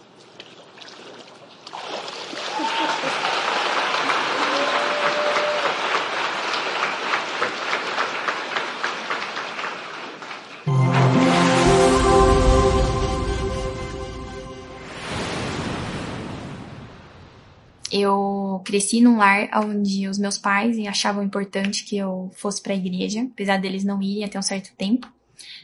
Cresci 18.61 19.01
num 19.01 19.17
lar 19.17 19.49
onde 19.65 20.09
os 20.09 20.19
meus 20.19 20.39
pais 20.39 20.79
achavam 20.87 21.23
importante 21.23 21.85
que 21.85 21.97
eu 21.97 22.31
fosse 22.35 22.63
para 22.63 22.73
a 22.73 22.77
igreja, 22.77 23.23
apesar 23.23 23.59
deles 23.59 23.85
não 23.85 24.03
irem 24.03 24.25
até 24.25 24.39
um 24.39 24.43
certo 24.43 24.75
tempo. 24.77 25.11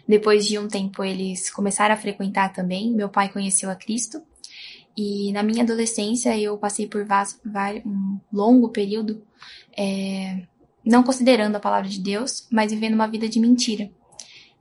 Depois 0.09 0.47
de 0.47 0.59
um 0.59 0.69
tempo, 0.69 1.05
eles 1.05 1.51
começaram 1.51 1.95
a 1.95 1.99
frequentar 1.99 2.53
também. 2.53 2.93
Meu 2.93 3.09
pai 3.09 3.29
conheceu 3.29 3.71
a 3.71 3.75
Cristo. 3.75 4.23
E 4.97 5.31
na 5.33 5.43
minha 5.43 5.63
adolescência, 5.63 6.39
eu 6.39 6.57
passei 6.57 6.87
por 6.87 7.07
um 7.85 8.19
longo 8.33 8.71
período 8.71 9.23
é, 9.77 10.43
não 10.85 11.03
considerando 11.03 11.57
a 11.57 11.61
palavra 11.61 11.89
de 11.89 12.01
Deus, 12.01 12.47
mas 12.51 12.73
vivendo 12.73 12.95
uma 12.95 13.09
vida 13.09 13.29
de 13.29 13.39
mentira. 13.41 13.91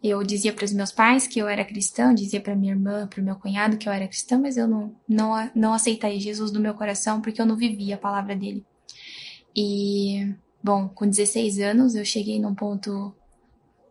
Eu 0.06 0.24
dizia 0.24 0.54
para 0.54 0.66
os 0.66 0.72
meus 0.72 0.92
pais 0.92 1.26
que 1.26 1.40
eu 1.40 1.48
era 1.48 1.66
cristã, 1.66 2.14
dizia 2.14 2.40
para 2.40 2.56
minha 2.56 2.74
irmã, 2.74 3.08
para 3.08 3.20
o 3.20 3.24
meu 3.24 3.36
cunhado 3.36 3.76
que 3.76 3.90
eu 3.90 3.94
era 3.94 4.08
cristã, 4.08 4.38
mas 4.38 4.56
eu 4.56 4.68
não, 4.68 4.96
não, 5.10 5.52
não 5.56 5.74
aceitei 5.74 6.20
Jesus 6.20 6.52
no 6.52 6.60
meu 6.60 6.76
coração 6.76 7.20
porque 7.22 7.42
eu 7.42 7.46
não 7.46 7.56
vivia 7.56 7.96
a 7.96 7.98
palavra 7.98 8.36
dele. 8.36 8.64
E, 9.56 10.32
bom, 10.64 10.88
com 10.90 11.08
16 11.10 11.60
anos 11.60 11.96
eu 11.96 12.06
cheguei 12.06 12.40
num 12.40 12.54
ponto 12.54 13.16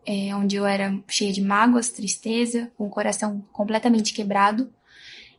é, 0.05 0.33
onde 0.33 0.55
eu 0.55 0.65
era 0.65 0.97
cheia 1.05 1.33
de 1.33 1.41
mágoas, 1.41 1.89
tristeza, 1.89 2.71
com 2.77 2.87
o 2.87 2.89
coração 2.89 3.43
completamente 3.51 4.13
quebrado. 4.13 4.71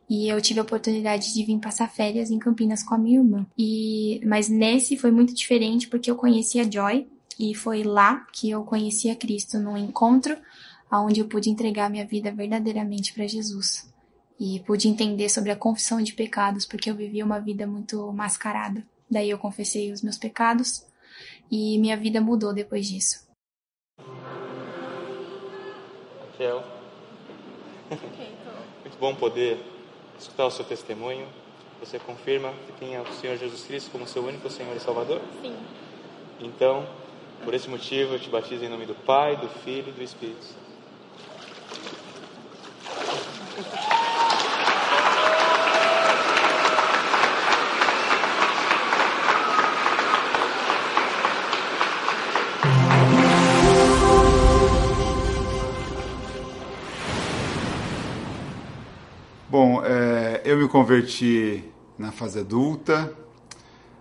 E 0.07 0.29
eu 0.29 0.39
tive 0.39 0.59
a 0.59 0.63
oportunidade 0.63 1.33
de 1.33 1.43
vir 1.43 1.57
passar 1.57 1.89
férias 1.89 2.29
em 2.29 2.37
Campinas 2.37 2.83
com 2.83 2.93
a 2.93 2.99
minha 2.99 3.17
irmã. 3.17 3.47
E, 3.57 4.21
mas 4.25 4.47
nesse 4.47 4.95
foi 4.95 5.09
muito 5.09 5.33
diferente 5.33 5.87
porque 5.87 6.11
eu 6.11 6.15
conheci 6.15 6.59
a 6.59 6.69
Joy, 6.69 7.07
e 7.39 7.53
foi 7.53 7.83
lá 7.83 8.25
que 8.33 8.49
eu 8.49 8.63
conheci 8.63 9.09
a 9.09 9.15
Cristo, 9.15 9.59
num 9.59 9.77
encontro 9.77 10.35
onde 10.91 11.19
eu 11.19 11.27
pude 11.27 11.49
entregar 11.49 11.89
minha 11.89 12.05
vida 12.05 12.31
verdadeiramente 12.31 13.13
para 13.13 13.27
Jesus. 13.27 13.91
E 14.39 14.59
pude 14.61 14.87
entender 14.87 15.29
sobre 15.29 15.51
a 15.51 15.55
confissão 15.55 16.01
de 16.01 16.13
pecados, 16.13 16.65
porque 16.65 16.89
eu 16.89 16.95
vivia 16.95 17.25
uma 17.25 17.39
vida 17.39 17.65
muito 17.65 18.11
mascarada. 18.13 18.85
Daí 19.09 19.29
eu 19.29 19.37
confessei 19.37 19.91
os 19.91 20.01
meus 20.01 20.17
pecados 20.17 20.85
e 21.49 21.77
minha 21.79 21.97
vida 21.97 22.21
mudou 22.21 22.53
depois 22.53 22.87
disso. 22.87 23.25
Raquel. 26.21 26.63
Muito 28.81 28.97
bom 28.99 29.15
poder 29.15 29.57
escutar 30.19 30.45
o 30.45 30.51
seu 30.51 30.65
testemunho. 30.65 31.27
Você 31.79 31.99
confirma 31.99 32.51
que 32.65 32.73
tem 32.73 32.99
o 32.99 33.13
Senhor 33.13 33.37
Jesus 33.37 33.63
Cristo 33.63 33.91
como 33.91 34.07
seu 34.07 34.23
único 34.23 34.49
Senhor 34.49 34.75
e 34.75 34.79
Salvador? 34.79 35.21
Sim. 35.41 35.55
Então, 36.39 36.87
por 37.43 37.53
esse 37.53 37.69
motivo, 37.69 38.13
eu 38.13 38.19
te 38.19 38.29
batizo 38.29 38.63
em 38.63 38.69
nome 38.69 38.85
do 38.85 38.95
Pai, 38.95 39.37
do 39.37 39.47
Filho 39.47 39.89
e 39.89 39.91
do 39.91 40.03
Espírito 40.03 40.43
Santo. 40.43 40.66
Bom, 59.59 59.83
é, 59.83 60.43
eu 60.45 60.55
me 60.55 60.67
converti 60.67 61.63
na 61.97 62.11
fase 62.11 62.37
adulta. 62.37 63.11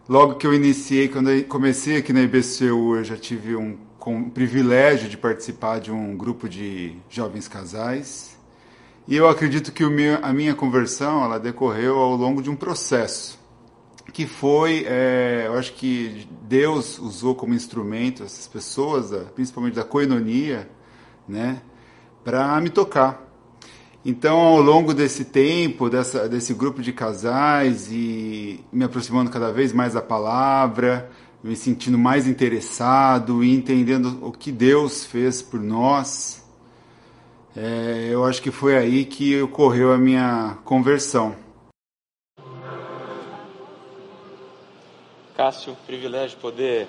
Logo 0.07 0.35
que 0.35 0.47
eu 0.47 0.53
iniciei, 0.53 1.09
quando 1.09 1.31
eu 1.31 1.45
comecei 1.45 1.97
aqui 1.97 2.13
na 2.13 2.21
IBCU, 2.21 2.97
eu 2.97 3.03
já 3.03 3.17
tive 3.17 3.57
um, 3.57 3.79
um 4.07 4.29
privilégio 4.29 5.09
de 5.09 5.17
participar 5.17 5.81
de 5.81 5.91
um 5.91 6.15
grupo 6.15 6.47
de 6.47 6.99
jovens 7.09 7.49
casais. 7.49 8.37
E 9.09 9.17
eu 9.17 9.27
acredito 9.31 9.73
que 9.73 9.83
meu, 9.87 10.19
a 10.21 10.31
minha 10.31 10.55
conversão 10.55 11.25
ela 11.25 11.41
decorreu 11.41 12.01
ao 12.01 12.15
longo 12.17 12.43
de 12.43 12.51
um 12.51 12.55
processo 12.55 13.39
que 14.13 14.27
foi, 14.27 14.85
é, 14.87 15.45
eu 15.47 15.55
acho 15.55 15.73
que 15.73 16.29
Deus 16.43 16.99
usou 16.99 17.35
como 17.35 17.55
instrumento 17.55 18.23
essas 18.23 18.47
pessoas, 18.47 19.11
principalmente 19.35 19.73
da 19.73 19.85
coinonia, 19.85 20.69
né, 21.27 21.63
para 22.23 22.61
me 22.61 22.69
tocar. 22.69 23.26
Então, 24.09 24.39
ao 24.39 24.61
longo 24.61 24.95
desse 24.95 25.25
tempo, 25.25 25.91
dessa, 25.91 26.29
desse 26.29 26.55
grupo 26.55 26.81
de 26.81 26.93
casais 26.93 27.91
e 27.91 28.65
me 28.73 28.85
aproximando 28.85 29.33
cada 29.33 29.51
vez 29.51 29.73
mais 29.73 29.95
da 29.95 30.01
palavra, 30.01 31.11
me 31.43 31.57
sentindo 31.57 31.99
mais 31.99 32.29
interessado 32.29 33.43
e 33.43 33.53
entendendo 33.53 34.25
o 34.25 34.31
que 34.31 34.53
Deus 34.53 35.05
fez 35.05 35.43
por 35.43 35.59
nós, 35.59 36.41
é, 37.57 38.07
eu 38.13 38.25
acho 38.25 38.41
que 38.41 38.53
foi 38.53 38.77
aí 38.77 39.05
que 39.05 39.43
ocorreu 39.43 39.93
a 39.93 39.99
minha 39.99 40.57
conversão. 40.65 41.35
Cássio, 45.37 45.77
privilégio 45.85 46.39
poder 46.39 46.87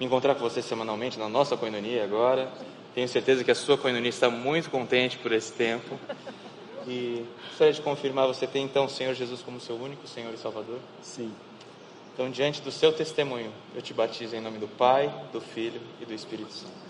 me 0.00 0.06
encontrar 0.06 0.34
com 0.34 0.40
você 0.40 0.62
semanalmente 0.62 1.18
na 1.18 1.28
nossa 1.28 1.58
coinonia 1.58 2.04
agora. 2.04 2.50
Tenho 2.94 3.06
certeza 3.06 3.44
que 3.44 3.50
a 3.50 3.54
sua 3.54 3.76
coinonia 3.76 4.08
está 4.08 4.30
muito 4.30 4.70
contente 4.70 5.18
por 5.18 5.30
esse 5.30 5.52
tempo. 5.52 5.98
E 6.86 7.24
gostaria 7.48 7.72
de 7.72 7.80
confirmar, 7.80 8.26
você 8.26 8.46
tem 8.46 8.64
então 8.64 8.84
o 8.84 8.88
Senhor 8.88 9.14
Jesus 9.14 9.40
como 9.42 9.60
seu 9.60 9.76
único 9.76 10.06
Senhor 10.06 10.32
e 10.34 10.36
Salvador? 10.36 10.78
Sim. 11.02 11.32
Então, 12.12 12.30
diante 12.30 12.60
do 12.60 12.70
seu 12.70 12.92
testemunho, 12.92 13.52
eu 13.74 13.82
te 13.82 13.92
batizo 13.92 14.36
em 14.36 14.40
nome 14.40 14.58
do 14.58 14.68
Pai, 14.68 15.12
do 15.32 15.40
Filho 15.40 15.80
e 16.00 16.04
do 16.04 16.14
Espírito 16.14 16.52
Santo. 16.52 16.83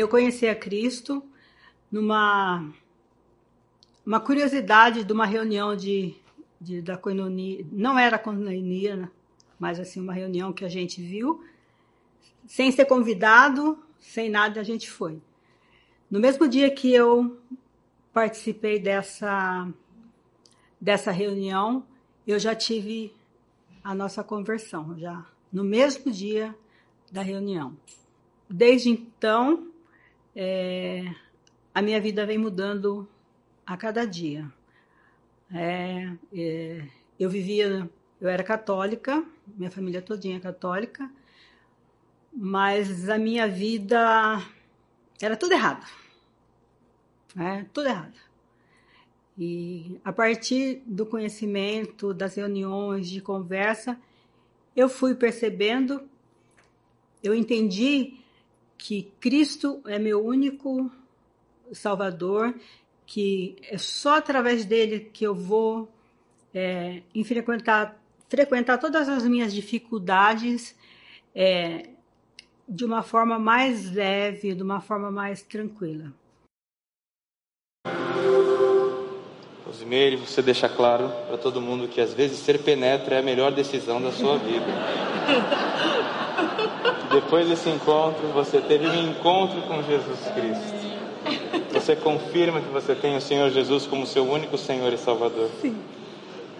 Eu 0.00 0.08
conheci 0.08 0.48
a 0.48 0.54
Cristo 0.54 1.22
numa 1.92 2.72
uma 4.04 4.18
curiosidade 4.18 5.04
de 5.04 5.12
uma 5.12 5.26
reunião 5.26 5.76
de, 5.76 6.14
de 6.58 6.80
da 6.80 6.96
coinonia, 6.96 7.66
não 7.70 7.98
era 7.98 8.18
coinonia, 8.18 8.96
né? 8.96 9.10
mas 9.58 9.78
assim 9.78 10.00
uma 10.00 10.14
reunião 10.14 10.54
que 10.54 10.64
a 10.64 10.70
gente 10.70 11.02
viu, 11.02 11.44
sem 12.46 12.72
ser 12.72 12.86
convidado, 12.86 13.78
sem 13.98 14.30
nada, 14.30 14.58
a 14.58 14.64
gente 14.64 14.90
foi. 14.90 15.20
No 16.10 16.18
mesmo 16.18 16.48
dia 16.48 16.70
que 16.70 16.90
eu 16.94 17.38
participei 18.10 18.78
dessa 18.78 19.68
dessa 20.80 21.10
reunião, 21.10 21.84
eu 22.26 22.38
já 22.38 22.54
tive 22.54 23.14
a 23.84 23.94
nossa 23.94 24.24
conversão, 24.24 24.98
já 24.98 25.26
no 25.52 25.62
mesmo 25.62 26.10
dia 26.10 26.56
da 27.12 27.20
reunião. 27.20 27.76
Desde 28.48 28.88
então, 28.88 29.69
é, 30.34 31.14
a 31.74 31.82
minha 31.82 32.00
vida 32.00 32.26
vem 32.26 32.38
mudando 32.38 33.08
a 33.66 33.76
cada 33.76 34.06
dia. 34.06 34.50
É, 35.52 36.12
é, 36.32 36.88
eu 37.18 37.28
vivia, 37.28 37.90
eu 38.20 38.28
era 38.28 38.42
católica, 38.42 39.24
minha 39.46 39.70
família 39.70 40.00
todinha 40.00 40.36
é 40.36 40.40
católica, 40.40 41.10
mas 42.32 43.08
a 43.08 43.18
minha 43.18 43.48
vida 43.48 44.40
era 45.20 45.36
tudo 45.36 45.52
errado. 45.52 45.86
É, 47.36 47.64
tudo 47.72 47.88
errado. 47.88 48.18
E 49.38 50.00
a 50.04 50.12
partir 50.12 50.82
do 50.86 51.06
conhecimento, 51.06 52.12
das 52.12 52.34
reuniões, 52.34 53.08
de 53.08 53.20
conversa, 53.20 53.98
eu 54.76 54.88
fui 54.88 55.14
percebendo, 55.14 56.08
eu 57.22 57.34
entendi 57.34 58.19
que 58.80 59.12
Cristo 59.20 59.82
é 59.86 59.98
meu 59.98 60.24
único 60.24 60.90
Salvador, 61.70 62.54
que 63.04 63.56
é 63.68 63.76
só 63.76 64.16
através 64.16 64.64
dele 64.64 65.00
que 65.12 65.24
eu 65.24 65.34
vou 65.34 65.88
é, 66.52 67.02
frequentar, 67.24 68.00
frequentar 68.28 68.78
todas 68.78 69.08
as 69.08 69.24
minhas 69.24 69.52
dificuldades 69.52 70.74
é, 71.34 71.90
de 72.66 72.84
uma 72.84 73.02
forma 73.02 73.38
mais 73.38 73.92
leve, 73.92 74.54
de 74.54 74.62
uma 74.62 74.80
forma 74.80 75.10
mais 75.10 75.42
tranquila. 75.42 76.12
Rosimeire, 79.66 80.16
você 80.16 80.40
deixa 80.40 80.68
claro 80.68 81.10
para 81.28 81.36
todo 81.36 81.60
mundo 81.60 81.86
que 81.86 82.00
às 82.00 82.14
vezes 82.14 82.38
ser 82.38 82.62
penetra 82.62 83.16
é 83.16 83.18
a 83.18 83.22
melhor 83.22 83.52
decisão 83.52 84.00
da 84.00 84.10
sua 84.10 84.38
vida. 84.38 84.66
Depois 87.10 87.48
desse 87.48 87.68
encontro, 87.68 88.28
você 88.28 88.60
teve 88.60 88.86
um 88.86 89.10
encontro 89.10 89.60
com 89.62 89.82
Jesus 89.82 90.20
Cristo. 90.32 90.80
Você 91.72 91.96
confirma 91.96 92.60
que 92.60 92.68
você 92.68 92.94
tem 92.94 93.16
o 93.16 93.20
Senhor 93.20 93.50
Jesus 93.50 93.84
como 93.84 94.06
seu 94.06 94.22
único 94.30 94.56
Senhor 94.56 94.92
e 94.92 94.96
Salvador. 94.96 95.50
Sim. 95.60 95.76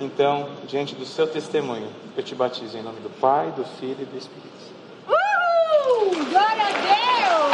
Então, 0.00 0.48
diante 0.66 0.96
do 0.96 1.06
seu 1.06 1.28
testemunho, 1.28 1.88
eu 2.16 2.22
te 2.22 2.34
batizo 2.34 2.76
em 2.76 2.82
nome 2.82 2.98
do 3.00 3.10
Pai, 3.20 3.52
do 3.52 3.64
Filho 3.78 3.98
e 4.00 4.04
do 4.04 4.18
Espírito 4.18 4.50
Santo. 4.58 4.74
Uh! 5.08 6.10
Glória 6.30 6.64
a 6.64 6.72
Deus! 6.72 7.52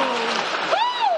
Uh! 0.72 1.16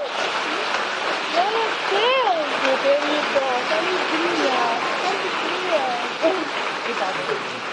Glória 1.31 1.63
a 1.63 1.79
Deus, 1.91 2.47
meu 2.65 2.77
querido! 2.83 3.39
Que 3.67 3.73
alegria! 3.73 4.59
Que 4.99 5.07
alegria! 5.07 5.85
Obrigada. 6.83 7.69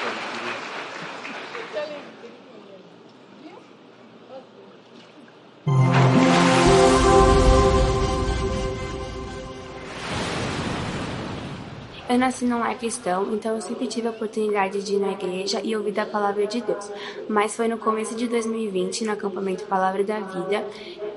Eu 12.09 12.17
nasci 12.17 12.45
num 12.45 12.61
lar 12.61 12.79
cristão, 12.79 13.35
então 13.35 13.57
eu 13.57 13.61
sempre 13.61 13.89
tive 13.89 14.07
a 14.07 14.13
oportunidade 14.13 14.81
de 14.81 14.95
ir 14.95 15.01
na 15.01 15.11
igreja 15.11 15.61
e 15.65 15.75
ouvir 15.75 15.91
da 15.91 16.07
palavra 16.07 16.47
de 16.47 16.61
Deus. 16.61 16.89
Mas 17.29 17.57
foi 17.57 17.67
no 17.67 17.79
começo 17.79 18.15
de 18.15 18.29
2020, 18.29 19.05
no 19.05 19.13
acampamento 19.13 19.65
Palavra 19.65 20.05
da 20.05 20.21
Vida, 20.21 20.65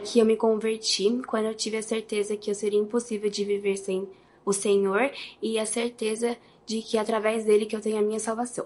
que 0.03 0.17
eu 0.17 0.25
me 0.25 0.35
converti, 0.35 1.21
quando 1.27 1.45
eu 1.45 1.53
tive 1.53 1.77
a 1.77 1.83
certeza 1.83 2.35
que 2.35 2.49
eu 2.49 2.55
seria 2.55 2.79
impossível 2.79 3.29
de 3.29 3.45
viver 3.45 3.77
sem 3.77 4.09
o 4.43 4.51
Senhor 4.51 5.11
e 5.43 5.59
a 5.59 5.65
certeza 5.67 6.35
de 6.65 6.81
que 6.81 6.97
é 6.97 7.01
através 7.01 7.45
dele 7.45 7.67
que 7.67 7.75
eu 7.75 7.81
tenho 7.81 7.99
a 7.99 8.01
minha 8.01 8.19
salvação. 8.19 8.65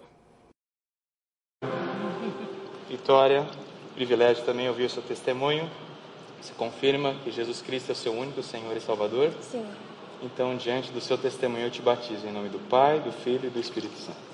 Vitória, 2.87 3.45
privilégio 3.95 4.43
também 4.43 4.67
ouvir 4.67 4.85
o 4.85 4.89
seu 4.89 5.01
testemunho. 5.01 5.69
Você 6.41 6.53
confirma 6.57 7.15
que 7.23 7.31
Jesus 7.31 7.61
Cristo 7.61 7.89
é 7.89 7.93
o 7.93 7.95
seu 7.95 8.13
único 8.13 8.43
Senhor 8.43 8.75
e 8.75 8.81
Salvador? 8.81 9.31
Sim. 9.41 9.65
Então, 10.21 10.55
diante 10.55 10.91
do 10.91 11.01
seu 11.01 11.17
testemunho, 11.17 11.65
eu 11.65 11.71
te 11.71 11.81
batizo 11.81 12.25
em 12.25 12.31
nome 12.31 12.49
do 12.49 12.59
Pai, 12.69 12.99
do 12.99 13.11
Filho 13.11 13.47
e 13.47 13.49
do 13.49 13.59
Espírito 13.59 13.97
Santo. 13.97 14.32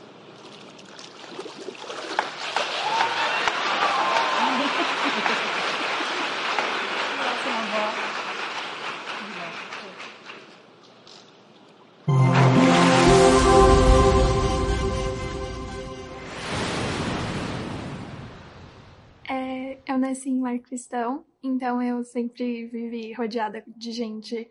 Nasci 20.10 20.30
em 20.30 20.42
lar 20.42 20.58
cristão, 20.60 21.24
então 21.42 21.82
eu 21.82 22.04
sempre 22.04 22.66
vivi 22.66 23.14
rodeada 23.14 23.64
de 23.68 23.92
gente 23.92 24.50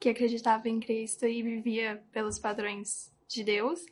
que 0.00 0.08
acreditava 0.08 0.68
em 0.68 0.80
Cristo 0.80 1.26
e 1.26 1.42
vivia 1.42 2.02
pelos 2.10 2.38
padrões 2.38 3.12
de 3.28 3.44
Deus. 3.44 3.84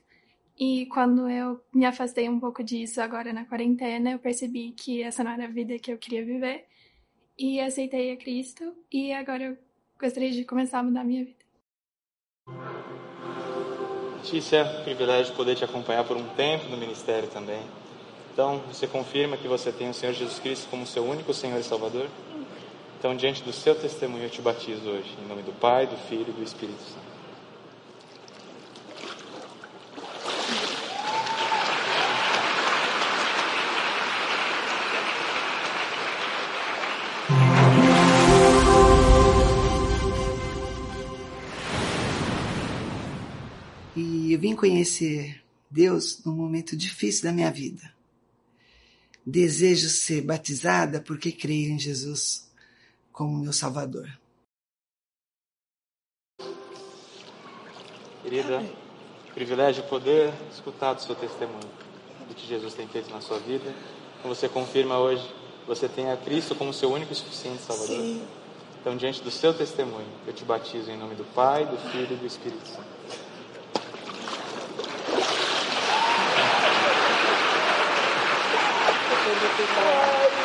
E 0.59 0.87
quando 0.87 1.29
eu 1.29 1.63
me 1.75 1.85
afastei 1.85 2.29
um 2.29 2.41
pouco 2.41 2.63
disso 2.63 3.01
agora 3.01 3.33
na 3.33 3.45
quarentena, 3.45 4.13
eu 4.13 4.19
percebi 4.19 4.73
que 4.73 5.03
essa 5.03 5.23
não 5.23 5.33
era 5.33 5.45
a 5.45 5.49
vida 5.49 5.79
que 5.79 5.93
eu 5.93 5.99
queria 5.99 6.25
viver 6.25 6.67
e 7.39 7.61
aceitei 7.61 8.13
a 8.13 8.17
Cristo 8.17 8.75
e 8.91 9.13
agora 9.13 9.45
eu 9.45 9.59
gostaria 10.01 10.31
de 10.31 10.45
começar 10.45 10.79
a 10.79 10.83
mudar 10.83 11.01
a 11.01 11.05
minha 11.05 11.25
vida. 11.25 11.43
Letícia, 14.17 14.65
privilégio 14.85 15.35
poder 15.35 15.57
te 15.57 15.65
acompanhar 15.65 16.05
por 16.05 16.17
um 16.17 16.29
tempo 16.35 16.69
no 16.69 16.77
ministério 16.77 17.29
também. 17.29 17.63
Então, 18.33 18.63
você 18.67 18.87
confirma 18.87 19.37
que 19.37 19.47
você 19.47 19.71
tem 19.71 19.91
o 19.91 19.95
Senhor 19.95 20.15
Jesus 20.15 20.39
Cristo 20.39 20.67
como 20.71 20.87
seu 20.87 21.05
único 21.05 21.35
Senhor 21.35 21.61
e 21.61 21.63
Salvador? 21.63 22.09
Então, 22.99 23.15
diante 23.15 23.43
do 23.43 23.53
seu 23.53 23.75
testemunho, 23.75 24.25
eu 24.25 24.31
te 24.31 24.41
batizo 24.41 24.89
hoje, 24.89 25.15
em 25.23 25.29
nome 25.29 25.43
do 25.43 25.53
Pai, 25.53 25.87
do 25.87 25.97
Filho 26.09 26.27
e 26.29 26.33
do 26.33 26.43
Espírito 26.43 26.83
Santo. 26.83 27.13
E 43.95 44.33
eu 44.33 44.39
vim 44.39 44.57
conhecer 44.57 45.43
Deus 45.71 46.25
num 46.25 46.35
momento 46.35 46.75
difícil 46.75 47.25
da 47.25 47.33
minha 47.33 47.51
vida. 47.51 47.93
Desejo 49.25 49.89
ser 49.89 50.23
batizada 50.23 51.01
porque 51.01 51.31
creio 51.31 51.73
em 51.73 51.79
Jesus 51.79 52.51
como 53.13 53.39
meu 53.39 53.53
Salvador. 53.53 54.09
Querida, 58.23 58.65
que 59.27 59.33
privilégio 59.33 59.83
poder 59.85 60.33
escutar 60.53 60.95
do 60.95 61.03
seu 61.03 61.15
testemunho, 61.15 61.71
do 62.29 62.35
que 62.35 62.47
Jesus 62.47 62.75
tem 62.75 62.87
feito 62.87 63.11
na 63.11 63.21
sua 63.21 63.39
vida. 63.39 63.75
Como 64.23 64.35
você 64.35 64.49
confirma 64.49 64.99
hoje, 64.99 65.29
você 65.67 65.89
tem 65.89 66.11
a 66.11 66.17
Cristo 66.17 66.55
como 66.55 66.73
seu 66.73 66.91
único 66.93 67.13
e 67.13 67.17
suficiente 67.17 67.63
Salvador. 67.63 67.97
Sim. 67.97 68.27
Então, 68.81 68.97
diante 68.97 69.23
do 69.23 69.31
seu 69.31 69.55
testemunho, 69.55 70.09
eu 70.27 70.33
te 70.33 70.45
batizo 70.45 70.91
em 70.91 70.97
nome 70.97 71.15
do 71.15 71.25
Pai, 71.35 71.65
do 71.67 71.77
Filho 71.91 72.15
e 72.15 72.17
do 72.17 72.27
Espírito 72.27 72.67
Santo. 72.67 72.92
Ai, 79.45 80.42